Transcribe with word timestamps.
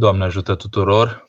Doamne 0.00 0.24
ajută 0.24 0.54
tuturor! 0.54 1.28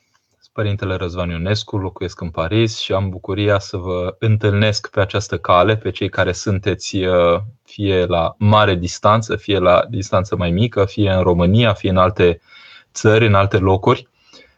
Părintele 0.52 0.94
Răzvan 0.94 1.30
Ionescu, 1.30 1.76
locuiesc 1.76 2.20
în 2.20 2.30
Paris 2.30 2.78
și 2.78 2.92
am 2.92 3.08
bucuria 3.08 3.58
să 3.58 3.76
vă 3.76 4.16
întâlnesc 4.18 4.90
pe 4.90 5.00
această 5.00 5.38
cale, 5.38 5.76
pe 5.76 5.90
cei 5.90 6.08
care 6.08 6.32
sunteți 6.32 6.96
uh, 6.96 7.40
fie 7.64 8.04
la 8.04 8.34
mare 8.38 8.74
distanță, 8.74 9.36
fie 9.36 9.58
la 9.58 9.84
distanță 9.90 10.36
mai 10.36 10.50
mică, 10.50 10.84
fie 10.84 11.10
în 11.10 11.22
România, 11.22 11.72
fie 11.72 11.90
în 11.90 11.96
alte 11.96 12.40
țări, 12.92 13.26
în 13.26 13.34
alte 13.34 13.58
locuri, 13.58 14.08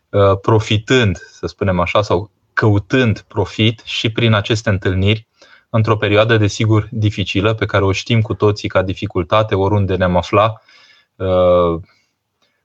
uh, 0.09 0.39
profitând, 0.41 1.17
să 1.17 1.47
spunem 1.47 1.81
așa, 1.81 2.03
sau 2.03 2.31
căutând 2.53 3.21
profit 3.21 3.83
și 3.85 4.13
prin 4.13 4.33
aceste 4.33 4.71
întâlniri 4.71 5.27
într-o 5.71 5.97
perioadă, 5.97 6.37
desigur, 6.37 6.89
dificilă, 6.91 7.55
pe 7.55 7.67
care 7.67 7.85
o 7.85 7.93
știm 7.93 8.21
cu 8.21 8.35
toții 8.35 8.69
ca 8.69 8.83
dificultate 8.83 9.55
oriunde 9.55 9.97
ne-am 9.97 10.17
afla. 10.17 10.61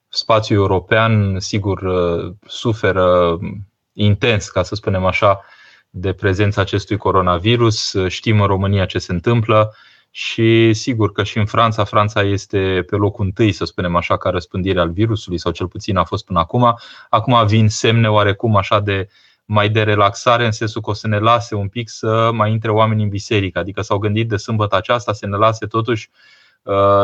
Uh, 0.10 0.16
spațiul 0.16 0.60
european, 0.60 1.40
sigur, 1.40 1.82
uh, 1.82 2.34
suferă 2.48 3.40
intens, 3.94 4.50
ca 4.50 4.64
să 4.64 4.76
spunem 4.76 5.06
așa, 5.06 5.42
de 5.90 6.14
prezența 6.14 6.62
acestui 6.62 6.98
coronavirus. 6.98 7.96
Știm 8.08 8.42
în 8.42 8.48
România 8.48 8.86
ce 8.86 9.00
se 9.00 9.12
întâmplă 9.12 9.76
și 10.12 10.74
sigur 10.74 11.12
că 11.12 11.24
și 11.24 11.38
în 11.38 11.46
Franța, 11.46 11.84
Franța 11.84 12.22
este 12.22 12.84
pe 12.90 12.96
locul 12.96 13.26
întâi, 13.26 13.52
să 13.52 13.66
spunem 13.66 13.96
așa, 13.96 14.18
ca 14.18 14.30
răspândire 14.30 14.80
al 14.80 14.92
virusului, 14.92 15.38
sau 15.40 15.52
cel 15.52 15.68
puțin 15.68 15.98
a 15.98 16.04
fost 16.04 16.26
până 16.26 16.40
acum. 16.40 16.80
Acum 17.10 17.46
vin 17.48 17.70
semne 17.70 18.10
oarecum 18.10 18.56
așa 18.56 18.80
de 18.80 19.10
mai 19.46 19.70
de 19.70 19.84
relaxare, 19.84 20.46
în 20.46 20.52
sensul 20.52 20.82
că 20.82 20.90
o 20.90 20.94
să 20.94 21.08
ne 21.08 21.20
lase 21.20 21.56
un 21.56 21.68
pic 21.68 21.90
să 21.90 22.32
mai 22.34 22.52
intre 22.52 22.72
oameni 22.72 23.04
în 23.04 23.10
biserică. 23.10 23.60
Adică 23.60 23.82
s-au 23.82 23.98
gândit 23.98 24.30
de 24.30 24.38
sâmbătă 24.38 24.76
aceasta 24.76 25.14
să 25.14 25.28
ne 25.28 25.36
lase 25.38 25.66
totuși 25.66 26.10
uh, 26.12 26.39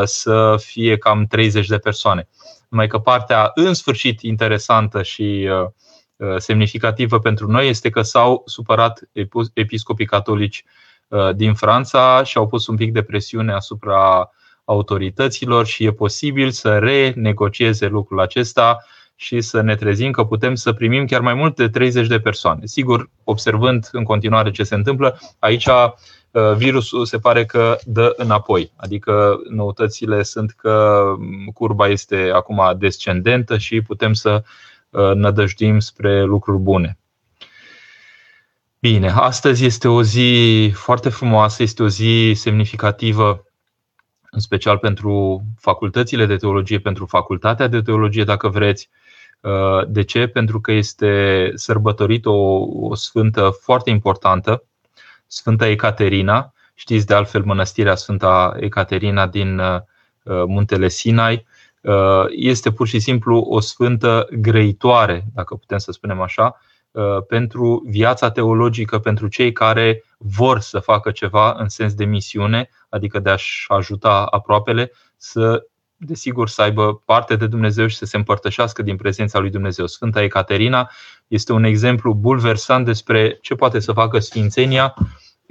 să 0.04 0.55
fie 0.60 0.98
cam 0.98 1.26
30 1.26 1.68
de 1.68 1.78
persoane. 1.78 2.28
Numai 2.70 2.88
că 2.88 2.98
partea 2.98 3.52
în 3.54 3.73
sfârșit 3.73 4.22
interesantă 4.22 5.04
și 5.04 5.50
uh, 5.50 5.68
uh, 6.16 6.38
semnificativă 6.38 7.20
pentru 7.20 7.52
noi 7.52 7.68
este 7.68 7.90
că 7.90 8.02
s-au 8.02 8.44
supărat 8.45 9.00
episcopii 9.54 10.06
catolici 10.06 10.64
din 11.36 11.54
Franța 11.54 12.23
și 12.23 12.38
au 12.38 12.48
pus 12.48 12.67
un 12.67 12.76
pic 12.76 12.94
de 12.94 13.02
presiune 13.02 13.54
asupra 13.54 14.30
autorităților 14.66 15.66
și 15.66 15.84
e 15.86 15.92
posibil 15.92 16.52
să 16.52 16.78
renegocieze 16.78 17.88
lucrul 17.88 18.20
acesta 18.20 18.86
și 19.16 19.42
să 19.42 19.61
ne 19.61 19.76
trezim 19.76 20.11
că 20.11 20.23
putem 20.23 20.56
să 20.56 20.73
primim 20.73 21.06
chiar 21.06 21.22
mai 21.22 21.34
mult 21.34 21.56
de 21.56 21.70
30 21.70 22.08
de 22.08 22.20
persoane. 22.20 22.66
Sigur, 22.66 23.09
observând 23.23 23.89
în 23.92 24.04
continuare 24.04 24.52
ce 24.52 24.64
se 24.64 24.76
întâmplă, 24.76 25.20
aici 25.39 25.66
uh, 25.66 25.92
virusul 26.58 27.05
se 27.05 27.17
pare 27.19 27.45
că 27.45 27.78
dă 27.86 28.14
înapoi. 28.17 28.72
Adică 28.75 29.39
noutățile 29.50 30.23
sunt 30.23 30.52
că 30.52 31.03
curba 31.53 31.88
este 31.88 32.31
acum 32.33 32.75
descendentă 32.77 33.58
și 33.58 33.81
putem 33.81 34.14
să 34.14 34.44
uh, 34.89 35.11
nădăjdim 35.14 35.80
spre 35.80 36.23
lucruri 36.23 36.61
bune. 36.61 36.97
Bine, 38.80 39.09
astăzi 39.09 39.66
este 39.66 39.88
o 39.88 40.03
zi 40.03 40.72
foarte 40.73 41.09
frumoasă, 41.09 41.64
este 41.64 41.83
o 41.83 41.88
zi 41.88 42.31
semnificativă 42.36 43.45
în 44.31 44.39
special 44.39 44.77
pentru 44.77 45.42
facultățile 45.59 46.25
de 46.25 46.36
teologie, 46.36 46.80
pentru 46.80 47.05
facultatea 47.05 47.67
de 47.67 47.81
teologie, 47.81 48.23
dacă 48.23 48.47
vreți, 48.47 48.89
Uh, 49.45 49.88
de 49.88 50.03
ce? 50.03 50.27
Pentru 50.27 50.61
că 50.61 50.72
este 50.72 51.52
sărbătorită 51.55 52.30
o, 52.30 52.67
o 52.88 52.95
sfântă 52.95 53.49
foarte 53.61 53.89
importantă, 53.89 54.64
Sfânta 55.28 55.68
Ecaterina. 55.68 56.54
Știți 56.73 57.06
de 57.06 57.14
altfel 57.14 57.44
mănăstirea 57.44 57.95
Sfânta 57.95 58.56
Ecaterina 58.59 59.28
din 59.28 59.59
uh, 59.59 59.82
muntele 60.23 60.88
Sinai. 60.88 61.45
Uh, 61.82 62.26
este 62.30 62.72
pur 62.72 62.88
și 62.88 63.00
simplu 63.00 63.40
o 63.40 63.59
sfântă 63.59 64.28
grăitoare, 64.32 65.26
dacă 65.34 65.56
putem 65.56 65.78
să 65.78 65.92
spunem 65.92 66.22
așa, 66.22 66.59
pentru 67.28 67.84
viața 67.88 68.32
teologică, 68.32 69.00
pentru 69.00 69.28
cei 69.28 69.52
care 69.52 70.04
vor 70.17 70.59
să 70.59 70.80
facă 70.80 71.12
ceva 71.12 71.56
în 71.58 71.70
sens 71.70 71.94
de 71.94 72.05
misiune, 72.05 72.70
adică 72.89 73.20
de 73.20 73.30
a-și 73.30 73.66
ajuta 73.67 74.28
aproapele, 74.30 74.92
să 75.17 75.66
desigur, 75.98 76.49
să 76.49 76.61
aibă 76.61 77.02
parte 77.05 77.36
de 77.36 77.48
Dumnezeu 77.48 77.88
și 77.88 77.95
să 77.95 78.05
se 78.05 78.17
împărtășească 78.17 78.82
din 78.82 78.95
prezența 78.95 79.39
lui 79.39 79.49
Dumnezeu. 79.49 79.88
Sfânta 79.88 80.22
Ecaterina 80.22 80.92
este 81.28 81.54
un 81.54 81.64
exemplu 81.64 82.14
bulversant 82.14 82.86
despre 82.86 83.38
ce 83.42 83.55
poate 83.55 83.80
să 83.80 83.92
facă 83.92 84.20
Sfințenia 84.20 84.94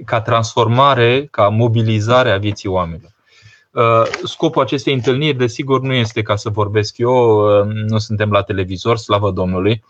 ca 0.05 0.21
transformare, 0.21 1.25
ca 1.25 1.49
mobilizare 1.49 2.31
a 2.31 2.37
vieții 2.37 2.69
oamenilor. 2.69 3.13
Uh, 3.71 4.03
scopul 4.23 4.61
acestei 4.61 4.93
întâlniri, 4.93 5.37
desigur, 5.37 5.81
nu 5.81 5.93
este 5.93 6.21
ca 6.21 6.35
să 6.35 6.49
vorbesc 6.49 6.97
eu, 6.97 7.59
uh, 7.59 7.65
nu 7.65 7.97
suntem 7.97 8.31
la 8.31 8.41
televizor, 8.41 8.97
slavă 8.97 9.31
Domnului. 9.31 9.83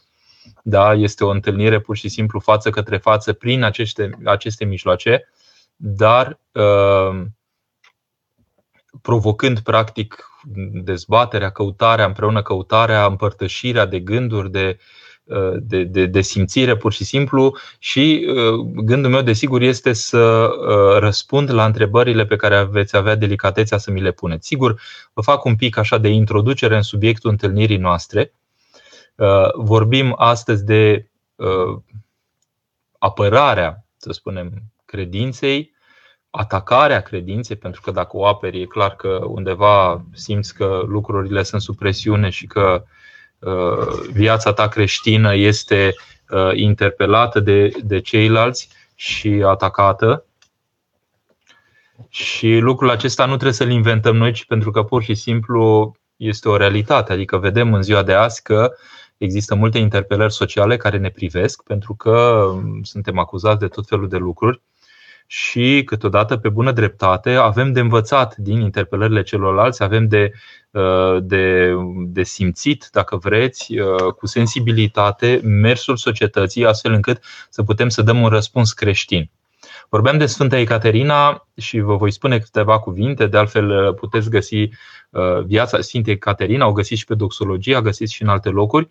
Da, 0.63 0.93
este 0.93 1.23
o 1.23 1.29
întâlnire 1.29 1.79
pur 1.79 1.95
și 1.97 2.09
simplu 2.09 2.39
față 2.39 2.69
către 2.69 2.97
față 2.97 3.33
prin 3.33 3.63
aceste, 3.63 4.09
aceste 4.23 4.65
mijloace, 4.65 5.29
dar 5.75 6.39
uh, 6.51 7.25
provocând 9.01 9.59
practic 9.59 10.25
dezbaterea, 10.83 11.49
căutarea, 11.49 12.05
împreună 12.05 12.41
căutarea, 12.41 13.05
împărtășirea 13.05 13.85
de 13.85 13.99
gânduri, 13.99 14.51
de, 14.51 14.77
uh, 14.79 15.04
de, 15.59 15.83
de, 15.83 16.05
de 16.05 16.21
simțire 16.21 16.75
pur 16.75 16.93
și 16.93 17.03
simplu 17.03 17.57
și 17.79 18.27
uh, 18.29 18.83
gândul 18.83 19.11
meu 19.11 19.21
desigur 19.21 19.61
este 19.61 19.93
să 19.93 20.17
uh, 20.17 20.99
răspund 20.99 21.51
la 21.53 21.65
întrebările 21.65 22.25
pe 22.25 22.35
care 22.35 22.63
veți 22.63 22.95
avea 22.95 23.15
delicatețea 23.15 23.77
să 23.77 23.91
mi 23.91 24.01
le 24.01 24.11
puneți. 24.11 24.47
Sigur, 24.47 24.81
vă 25.13 25.21
fac 25.21 25.43
un 25.43 25.55
pic 25.55 25.77
așa 25.77 25.97
de 25.97 26.07
introducere 26.07 26.75
în 26.75 26.81
subiectul 26.81 27.29
întâlnirii 27.29 27.77
noastre. 27.77 28.31
Vorbim 29.55 30.13
astăzi 30.17 30.65
de 30.65 31.07
apărarea, 32.97 33.85
să 33.97 34.11
spunem, 34.11 34.51
credinței 34.85 35.73
atacarea 36.29 37.01
credinței, 37.01 37.55
pentru 37.55 37.81
că 37.81 37.91
dacă 37.91 38.17
o 38.17 38.25
aperi, 38.25 38.61
e 38.61 38.65
clar 38.65 38.95
că 38.95 39.19
undeva 39.27 40.05
simți 40.13 40.53
că 40.53 40.83
lucrurile 40.87 41.43
sunt 41.43 41.61
sub 41.61 41.77
presiune 41.77 42.29
și 42.29 42.47
că 42.47 42.83
uh, 42.83 42.87
viața 44.11 44.53
ta 44.53 44.67
creștină 44.67 45.35
este 45.35 45.93
uh, 46.29 46.51
interpelată 46.53 47.39
de, 47.39 47.71
de 47.83 47.99
ceilalți 47.99 48.69
și 48.95 49.43
atacată. 49.45 50.25
Și 52.09 52.57
lucrul 52.57 52.89
acesta 52.89 53.25
nu 53.25 53.33
trebuie 53.33 53.53
să-l 53.53 53.69
inventăm 53.69 54.15
noi, 54.15 54.31
ci 54.31 54.45
pentru 54.45 54.71
că 54.71 54.83
pur 54.83 55.03
și 55.03 55.13
simplu 55.13 55.95
este 56.15 56.49
o 56.49 56.57
realitate. 56.57 57.13
Adică 57.13 57.37
vedem 57.37 57.73
în 57.73 57.81
ziua 57.81 58.03
de 58.03 58.13
azi 58.13 58.41
că 58.41 58.71
există 59.17 59.55
multe 59.55 59.77
interpelări 59.77 60.33
sociale 60.33 60.77
care 60.77 60.97
ne 60.97 61.09
privesc 61.09 61.63
pentru 61.63 61.93
că 61.93 62.47
suntem 62.81 63.17
acuzați 63.17 63.59
de 63.59 63.67
tot 63.67 63.87
felul 63.87 64.07
de 64.07 64.17
lucruri 64.17 64.61
și 65.27 65.81
câteodată 65.85 66.37
pe 66.37 66.49
bună 66.49 66.71
dreptate 66.71 67.31
avem 67.31 67.71
de 67.71 67.79
învățat 67.79 68.35
din 68.35 68.61
interpelările 68.61 69.23
celorlalți, 69.23 69.83
avem 69.83 70.07
de, 70.07 70.31
uh, 70.71 71.17
de, 71.21 71.73
de 71.97 72.23
simțit, 72.23 72.89
dacă 72.91 73.17
vreți, 73.17 73.77
uh, 73.77 74.13
cu 74.17 74.27
sensibilitate 74.27 75.41
mersul 75.43 75.97
societății, 75.97 76.65
astfel 76.65 76.91
încât 76.91 77.23
să 77.49 77.63
putem 77.63 77.89
să 77.89 78.01
dăm 78.01 78.21
un 78.21 78.29
răspuns 78.29 78.73
creștin. 78.73 79.29
Vorbeam 79.89 80.17
de 80.17 80.25
Sfânta 80.25 80.57
Ecaterina 80.57 81.47
și 81.57 81.79
vă 81.79 81.95
voi 81.95 82.11
spune 82.11 82.39
câteva 82.39 82.79
cuvinte, 82.79 83.27
de 83.27 83.37
altfel 83.37 83.69
uh, 83.69 83.93
puteți 83.93 84.29
găsi 84.29 84.69
viața 85.45 85.81
Sfintei 85.81 86.13
Ecaterina, 86.13 86.67
o 86.67 86.71
găsiți 86.71 86.99
și 86.99 87.05
pe 87.05 87.15
doxologie, 87.15 87.75
a 87.75 87.81
găsiți 87.81 88.13
și 88.13 88.21
în 88.21 88.27
alte 88.27 88.49
locuri. 88.49 88.89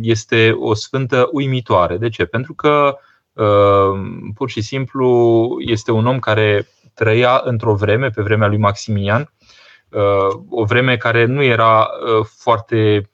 Este 0.00 0.52
o 0.58 0.74
sfântă 0.74 1.28
uimitoare. 1.32 1.96
De 1.96 2.08
ce? 2.08 2.24
Pentru 2.24 2.54
că 2.54 2.98
Ehm, 2.98 3.08
pur 4.34 4.50
și 4.50 4.60
simplu 4.60 5.56
este 5.58 5.90
un 5.90 6.06
om 6.06 6.18
care 6.18 6.68
trăia 6.94 7.40
într-o 7.44 7.74
vreme, 7.74 8.10
pe 8.10 8.22
vremea 8.22 8.48
lui 8.48 8.58
Maximian, 8.58 9.32
ehm, 9.88 10.46
o 10.50 10.64
vreme 10.64 10.96
care 10.96 11.24
nu 11.24 11.42
era 11.42 11.88
ehm, 12.06 12.28
foarte 12.36 13.10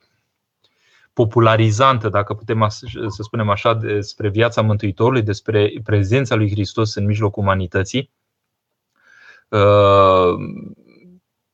popularizantă, 1.12 2.08
dacă 2.08 2.34
putem 2.34 2.66
să 3.08 3.22
spunem 3.22 3.50
așa, 3.50 3.74
despre 3.74 4.28
viața 4.28 4.62
Mântuitorului, 4.62 5.22
despre 5.22 5.72
prezența 5.84 6.34
lui 6.34 6.50
Hristos 6.50 6.94
în 6.94 7.04
mijlocul 7.04 7.42
umanității. 7.42 8.10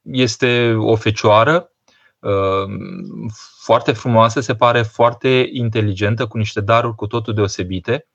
Este 0.03 0.75
o 0.75 0.97
fecioară 0.97 1.73
foarte 3.63 3.93
frumoasă, 3.93 4.41
se 4.41 4.55
pare 4.55 4.83
foarte 4.83 5.49
inteligentă, 5.53 6.27
cu 6.27 6.39
niște 6.39 6.61
daruri 6.61 6.95
cu 6.95 7.07
totul 7.07 7.35
deosebite. 7.35 8.07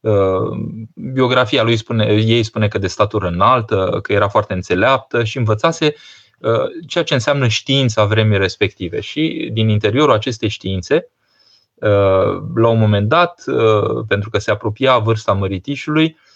Uh, 0.00 0.58
biografia 0.94 1.62
lui 1.62 1.76
spune, 1.76 2.04
ei 2.04 2.42
spune 2.42 2.68
că 2.68 2.78
de 2.78 2.86
statură 2.86 3.26
înaltă, 3.26 3.98
că 4.02 4.12
era 4.12 4.28
foarte 4.28 4.52
înțeleaptă 4.52 5.24
și 5.24 5.36
învățase 5.38 5.94
uh, 6.38 6.86
ceea 6.86 7.04
ce 7.04 7.14
înseamnă 7.14 7.48
știința 7.48 8.04
vremii 8.04 8.38
respective. 8.38 9.00
Și 9.00 9.50
din 9.52 9.68
interiorul 9.68 10.14
acestei 10.14 10.48
științe, 10.48 11.10
uh, 11.74 12.42
la 12.54 12.68
un 12.68 12.78
moment 12.78 13.08
dat, 13.08 13.44
pentru 14.08 14.30
că 14.30 14.38
se 14.38 14.50
apropia 14.50 14.98
vârsta 14.98 15.32
măritișului, 15.32 16.04
Uh, 16.04 16.27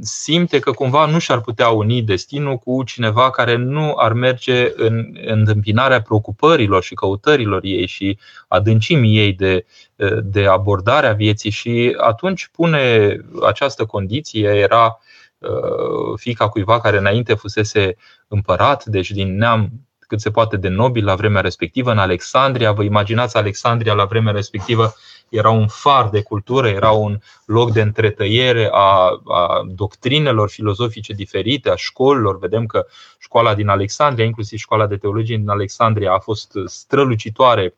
simte 0.00 0.58
că 0.58 0.72
cumva 0.72 1.06
nu 1.06 1.18
și-ar 1.18 1.40
putea 1.40 1.68
uni 1.68 2.02
destinul 2.02 2.56
cu 2.56 2.82
cineva 2.82 3.30
care 3.30 3.56
nu 3.56 3.94
ar 3.96 4.12
merge 4.12 4.72
în 4.76 5.16
întâmpinarea 5.24 6.02
preocupărilor 6.02 6.82
și 6.82 6.94
căutărilor 6.94 7.60
ei 7.64 7.86
și 7.86 8.18
adâncimii 8.48 9.18
ei 9.18 9.32
de, 9.32 9.66
uh, 9.96 10.18
de 10.22 10.46
abordarea 10.46 11.12
vieții 11.12 11.50
și 11.50 11.96
atunci 12.00 12.48
pune 12.52 13.16
această 13.46 13.84
condiție, 13.84 14.48
era 14.48 14.98
uh, 15.38 16.16
fica 16.16 16.48
cuiva 16.48 16.80
care 16.80 16.98
înainte 16.98 17.34
fusese 17.34 17.96
împărat, 18.28 18.84
deci 18.84 19.10
din 19.10 19.36
neam 19.36 19.70
cât 19.98 20.20
se 20.20 20.30
poate 20.30 20.56
de 20.56 20.68
nobil 20.68 21.04
la 21.04 21.14
vremea 21.14 21.40
respectivă, 21.40 21.90
în 21.90 21.98
Alexandria. 21.98 22.72
Vă 22.72 22.82
imaginați 22.82 23.36
Alexandria 23.36 23.94
la 23.94 24.04
vremea 24.04 24.32
respectivă 24.32 24.94
era 25.30 25.50
un 25.50 25.66
far 25.66 26.08
de 26.08 26.22
cultură, 26.22 26.68
era 26.68 26.90
un 26.90 27.18
loc 27.44 27.72
de 27.72 27.80
întretăiere 27.80 28.68
a, 28.72 29.20
a 29.24 29.62
doctrinelor 29.66 30.48
filozofice 30.48 31.12
diferite, 31.12 31.70
a 31.70 31.74
școlilor. 31.74 32.38
Vedem 32.38 32.66
că 32.66 32.86
școala 33.18 33.54
din 33.54 33.68
Alexandria, 33.68 34.24
inclusiv 34.24 34.58
școala 34.58 34.86
de 34.86 34.96
teologie 34.96 35.36
din 35.36 35.48
Alexandria, 35.48 36.12
a 36.12 36.18
fost 36.18 36.52
strălucitoare. 36.66 37.74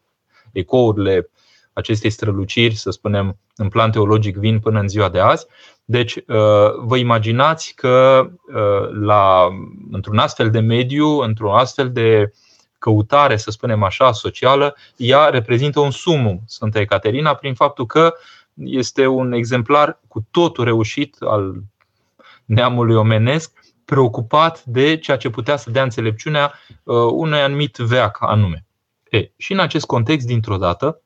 Ecourile 0.52 1.30
acestei 1.72 2.10
străluciri, 2.10 2.74
să 2.74 2.90
spunem, 2.90 3.38
în 3.56 3.68
plan 3.68 3.90
teologic 3.90 4.36
vin 4.36 4.60
până 4.60 4.80
în 4.80 4.88
ziua 4.88 5.08
de 5.08 5.18
azi. 5.18 5.46
Deci, 5.84 6.14
uh, 6.16 6.24
vă 6.76 6.96
imaginați 6.96 7.74
că 7.74 8.26
uh, 8.30 8.88
la, 9.00 9.48
într-un 9.90 10.18
astfel 10.18 10.50
de 10.50 10.60
mediu, 10.60 11.06
într-un 11.18 11.50
astfel 11.50 11.92
de 11.92 12.32
căutare, 12.82 13.36
să 13.36 13.50
spunem 13.50 13.82
așa, 13.82 14.12
socială, 14.12 14.76
ea 14.96 15.28
reprezintă 15.28 15.80
un 15.80 15.90
sumum, 15.90 16.40
Sfânta 16.46 16.80
Ecaterina, 16.80 17.34
prin 17.34 17.54
faptul 17.54 17.86
că 17.86 18.14
este 18.54 19.06
un 19.06 19.32
exemplar 19.32 20.00
cu 20.08 20.26
totul 20.30 20.64
reușit 20.64 21.16
al 21.20 21.54
neamului 22.44 22.94
omenesc, 22.94 23.52
preocupat 23.84 24.64
de 24.64 24.96
ceea 24.96 25.16
ce 25.16 25.30
putea 25.30 25.56
să 25.56 25.70
dea 25.70 25.82
înțelepciunea 25.82 26.52
uh, 26.82 26.96
unui 27.10 27.40
anumit 27.40 27.76
veac 27.76 28.16
anume. 28.20 28.64
E, 29.10 29.30
și 29.36 29.52
în 29.52 29.58
acest 29.58 29.86
context, 29.86 30.26
dintr-o 30.26 30.56
dată, 30.56 31.00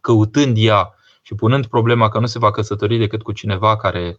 căutând 0.00 0.56
ea 0.58 0.94
și 1.22 1.34
punând 1.34 1.66
problema 1.66 2.08
că 2.08 2.18
nu 2.18 2.26
se 2.26 2.38
va 2.38 2.50
căsători 2.50 2.98
decât 2.98 3.22
cu 3.22 3.32
cineva 3.32 3.76
care 3.76 4.08
uh, 4.08 4.14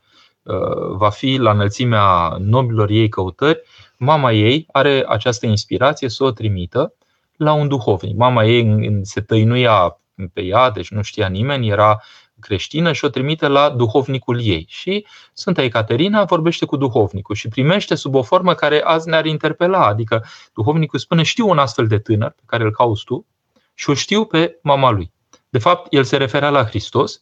va 0.89 1.09
fi 1.09 1.35
la 1.35 1.51
înălțimea 1.51 2.35
nobilor 2.39 2.89
ei 2.89 3.09
căutări, 3.09 3.61
mama 3.97 4.31
ei 4.31 4.67
are 4.71 5.03
această 5.07 5.45
inspirație 5.45 6.09
să 6.09 6.23
o 6.23 6.31
trimită 6.31 6.93
la 7.35 7.53
un 7.53 7.67
duhovnic. 7.67 8.17
Mama 8.17 8.45
ei 8.45 8.99
se 9.01 9.21
tăinuia 9.21 9.99
pe 10.33 10.41
ea, 10.41 10.69
deci 10.69 10.89
nu 10.89 11.01
știa 11.01 11.27
nimeni, 11.27 11.69
era 11.69 12.01
creștină 12.39 12.91
și 12.91 13.05
o 13.05 13.09
trimite 13.09 13.47
la 13.47 13.69
duhovnicul 13.69 14.41
ei. 14.41 14.65
Și 14.69 15.05
Sfânta 15.33 15.61
Ecaterina 15.61 16.23
vorbește 16.23 16.65
cu 16.65 16.77
duhovnicul 16.77 17.35
și 17.35 17.47
primește 17.47 17.95
sub 17.95 18.15
o 18.15 18.21
formă 18.21 18.53
care 18.53 18.81
azi 18.83 19.09
ne-ar 19.09 19.25
interpela. 19.25 19.85
Adică 19.85 20.25
duhovnicul 20.53 20.99
spune, 20.99 21.23
știu 21.23 21.49
un 21.49 21.57
astfel 21.57 21.88
de 21.88 21.99
tânăr 21.99 22.29
pe 22.29 22.41
care 22.45 22.63
îl 22.63 22.71
cauți 22.71 23.03
tu 23.03 23.25
și 23.73 23.89
o 23.89 23.93
știu 23.93 24.25
pe 24.25 24.59
mama 24.61 24.89
lui. 24.89 25.11
De 25.49 25.59
fapt, 25.59 25.93
el 25.93 26.03
se 26.03 26.17
referea 26.17 26.49
la 26.49 26.65
Hristos 26.65 27.21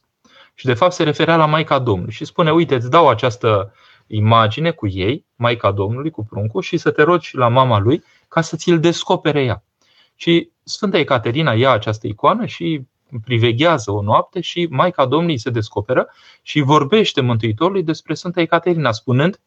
și 0.59 0.65
de 0.65 0.73
fapt 0.73 0.93
se 0.93 1.03
referea 1.03 1.35
la 1.35 1.45
Maica 1.45 1.79
Domnului 1.79 2.13
și 2.13 2.25
spune, 2.25 2.51
uite, 2.51 2.75
îți 2.75 2.89
dau 2.89 3.09
această 3.09 3.73
imagine 4.07 4.71
cu 4.71 4.87
ei, 4.87 5.25
Maica 5.35 5.71
Domnului, 5.71 6.11
cu 6.11 6.25
pruncul, 6.25 6.61
și 6.61 6.77
să 6.77 6.91
te 6.91 7.01
rogi 7.01 7.35
la 7.35 7.47
mama 7.47 7.79
lui 7.79 8.03
ca 8.27 8.41
să 8.41 8.55
ți-l 8.55 8.79
descopere 8.79 9.43
ea. 9.43 9.63
Și 10.15 10.49
Sfânta 10.63 10.97
Ecaterina 10.97 11.53
ia 11.53 11.71
această 11.71 12.07
icoană 12.07 12.45
și 12.45 12.81
priveghează 13.23 13.91
o 13.91 14.01
noapte 14.01 14.41
și 14.41 14.67
Maica 14.69 15.05
Domnului 15.05 15.37
se 15.37 15.49
descoperă 15.49 16.07
și 16.41 16.61
vorbește 16.61 17.21
Mântuitorului 17.21 17.83
despre 17.83 18.13
Sfânta 18.13 18.41
Ecaterina, 18.41 18.91
spunând 18.91 19.39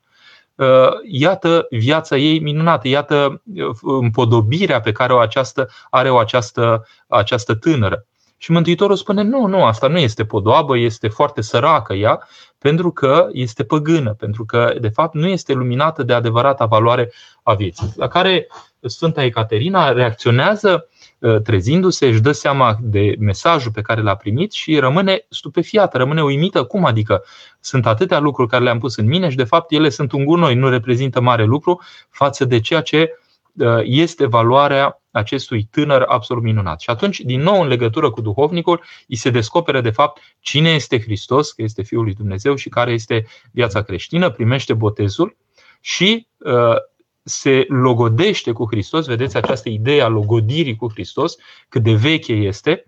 ă, 0.58 0.90
Iată 1.08 1.66
viața 1.70 2.16
ei 2.16 2.38
minunată, 2.38 2.88
iată 2.88 3.42
ă, 3.58 3.72
împodobirea 3.82 4.80
pe 4.80 4.92
care 4.92 5.12
o 5.12 5.18
această, 5.18 5.68
are 5.90 6.10
o 6.10 6.18
această, 6.18 6.86
această 7.06 7.54
tânără. 7.54 8.06
Și 8.42 8.50
Mântuitorul 8.50 8.96
spune, 8.96 9.22
nu, 9.22 9.46
nu, 9.46 9.64
asta 9.64 9.88
nu 9.88 9.98
este 9.98 10.24
podoabă, 10.24 10.78
este 10.78 11.08
foarte 11.08 11.40
săracă 11.40 11.94
ea, 11.94 12.28
pentru 12.58 12.90
că 12.90 13.28
este 13.32 13.64
păgână, 13.64 14.14
pentru 14.14 14.44
că, 14.44 14.74
de 14.80 14.88
fapt, 14.88 15.14
nu 15.14 15.26
este 15.26 15.52
luminată 15.52 16.02
de 16.02 16.12
adevărata 16.12 16.64
valoare 16.64 17.12
a 17.42 17.54
vieții. 17.54 17.92
La 17.96 18.08
care 18.08 18.46
Sfânta 18.80 19.24
Ecaterina 19.24 19.92
reacționează 19.92 20.88
ă, 21.22 21.38
trezindu-se, 21.38 22.06
își 22.06 22.20
dă 22.20 22.32
seama 22.32 22.76
de 22.80 23.16
mesajul 23.18 23.72
pe 23.72 23.80
care 23.80 24.02
l-a 24.02 24.16
primit 24.16 24.52
și 24.52 24.78
rămâne 24.78 25.26
stupefiată, 25.28 25.96
rămâne 25.96 26.22
uimită. 26.22 26.64
Cum 26.64 26.84
adică 26.84 27.24
sunt 27.60 27.86
atâtea 27.86 28.18
lucruri 28.18 28.48
care 28.48 28.64
le-am 28.64 28.78
pus 28.78 28.96
în 28.96 29.06
mine 29.06 29.28
și 29.28 29.36
de 29.36 29.44
fapt 29.44 29.72
ele 29.72 29.88
sunt 29.88 30.12
un 30.12 30.24
gunoi, 30.24 30.54
nu 30.54 30.68
reprezintă 30.68 31.20
mare 31.20 31.44
lucru 31.44 31.80
față 32.10 32.44
de 32.44 32.60
ceea 32.60 32.80
ce 32.80 33.18
ă, 33.60 33.80
este 33.84 34.26
valoarea 34.26 35.01
acestui 35.12 35.68
tânăr 35.70 36.02
absolut 36.08 36.42
minunat. 36.42 36.80
Și 36.80 36.90
atunci, 36.90 37.20
din 37.20 37.40
nou, 37.40 37.60
în 37.60 37.68
legătură 37.68 38.10
cu 38.10 38.20
duhovnicul, 38.20 38.84
îi 39.08 39.16
se 39.16 39.30
descoperă 39.30 39.80
de 39.80 39.90
fapt 39.90 40.20
cine 40.40 40.70
este 40.70 41.00
Hristos, 41.00 41.52
că 41.52 41.62
este 41.62 41.82
Fiul 41.82 42.04
lui 42.04 42.14
Dumnezeu 42.14 42.54
și 42.54 42.68
care 42.68 42.92
este 42.92 43.26
viața 43.50 43.82
creștină, 43.82 44.30
primește 44.30 44.74
botezul 44.74 45.36
și 45.80 46.26
uh, 46.38 46.76
se 47.22 47.64
logodește 47.68 48.52
cu 48.52 48.66
Hristos. 48.70 49.06
Vedeți 49.06 49.36
această 49.36 49.68
idee 49.68 50.02
a 50.02 50.08
logodirii 50.08 50.76
cu 50.76 50.90
Hristos, 50.90 51.36
cât 51.68 51.82
de 51.82 51.94
veche 51.94 52.32
este. 52.32 52.84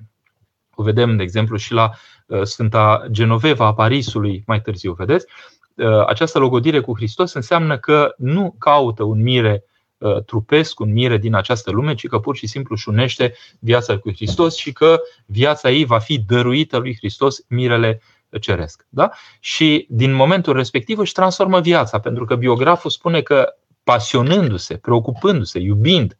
O 0.75 0.82
vedem, 0.82 1.17
de 1.17 1.23
exemplu, 1.23 1.56
și 1.56 1.73
la 1.73 1.91
uh, 2.27 2.43
Sfânta 2.43 3.06
Genoveva 3.11 3.67
a 3.67 3.75
Parisului 3.75 4.43
mai 4.47 4.61
târziu, 4.61 4.93
vedeți? 4.93 5.27
Uh, 5.75 6.06
această 6.06 6.38
logodire 6.38 6.81
cu 6.81 6.97
Hristos 6.97 7.32
înseamnă 7.32 7.79
că 7.79 8.15
nu 8.17 8.55
caută 8.59 9.03
un 9.03 9.23
mire 9.23 9.65
Uh, 9.65 9.70
trupesc, 10.09 10.81
un 10.81 10.93
mire 10.93 11.17
din 11.17 11.35
această 11.35 11.71
lume, 11.71 11.95
ci 11.95 12.06
că 12.06 12.19
pur 12.19 12.37
și 12.37 12.47
simplu 12.47 12.75
își 12.75 12.89
unește 12.89 13.35
viața 13.59 13.99
cu 13.99 14.12
Hristos 14.12 14.56
și 14.56 14.73
că 14.73 15.01
viața 15.27 15.71
ei 15.71 15.85
va 15.85 15.99
fi 15.99 16.19
dăruită 16.19 16.77
lui 16.77 16.97
Hristos, 16.97 17.45
mirele 17.49 18.01
ceresc. 18.41 18.87
Da? 18.89 19.11
Și 19.41 19.87
din 19.91 20.12
momentul 20.12 20.53
respectiv 20.53 20.99
își 20.99 21.12
transformă 21.12 21.61
viața, 21.61 22.01
pentru 22.01 22.25
că 22.25 22.35
biograful 22.35 22.91
spune 22.91 23.21
că 23.21 23.55
pasionându-se, 23.85 24.77
preocupându-se, 24.77 25.59
iubind 25.59 26.19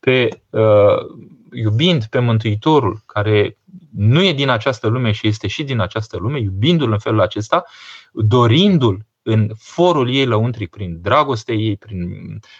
pe, 0.00 0.28
uh, 0.50 1.26
iubind 1.52 2.04
pe 2.04 2.18
Mântuitorul, 2.18 3.02
care 3.06 3.58
nu 3.96 4.22
e 4.22 4.32
din 4.32 4.48
această 4.48 4.86
lume 4.86 5.12
și 5.12 5.26
este 5.26 5.46
și 5.46 5.64
din 5.64 5.80
această 5.80 6.16
lume, 6.16 6.40
iubindu-l 6.40 6.92
în 6.92 6.98
felul 6.98 7.20
acesta, 7.20 7.64
dorindu-l 8.12 9.06
în 9.28 9.50
forul 9.58 10.14
ei 10.14 10.26
lăuntric, 10.26 10.70
prin 10.70 10.98
dragostea 11.02 11.54
ei, 11.54 11.76
prin 11.76 12.08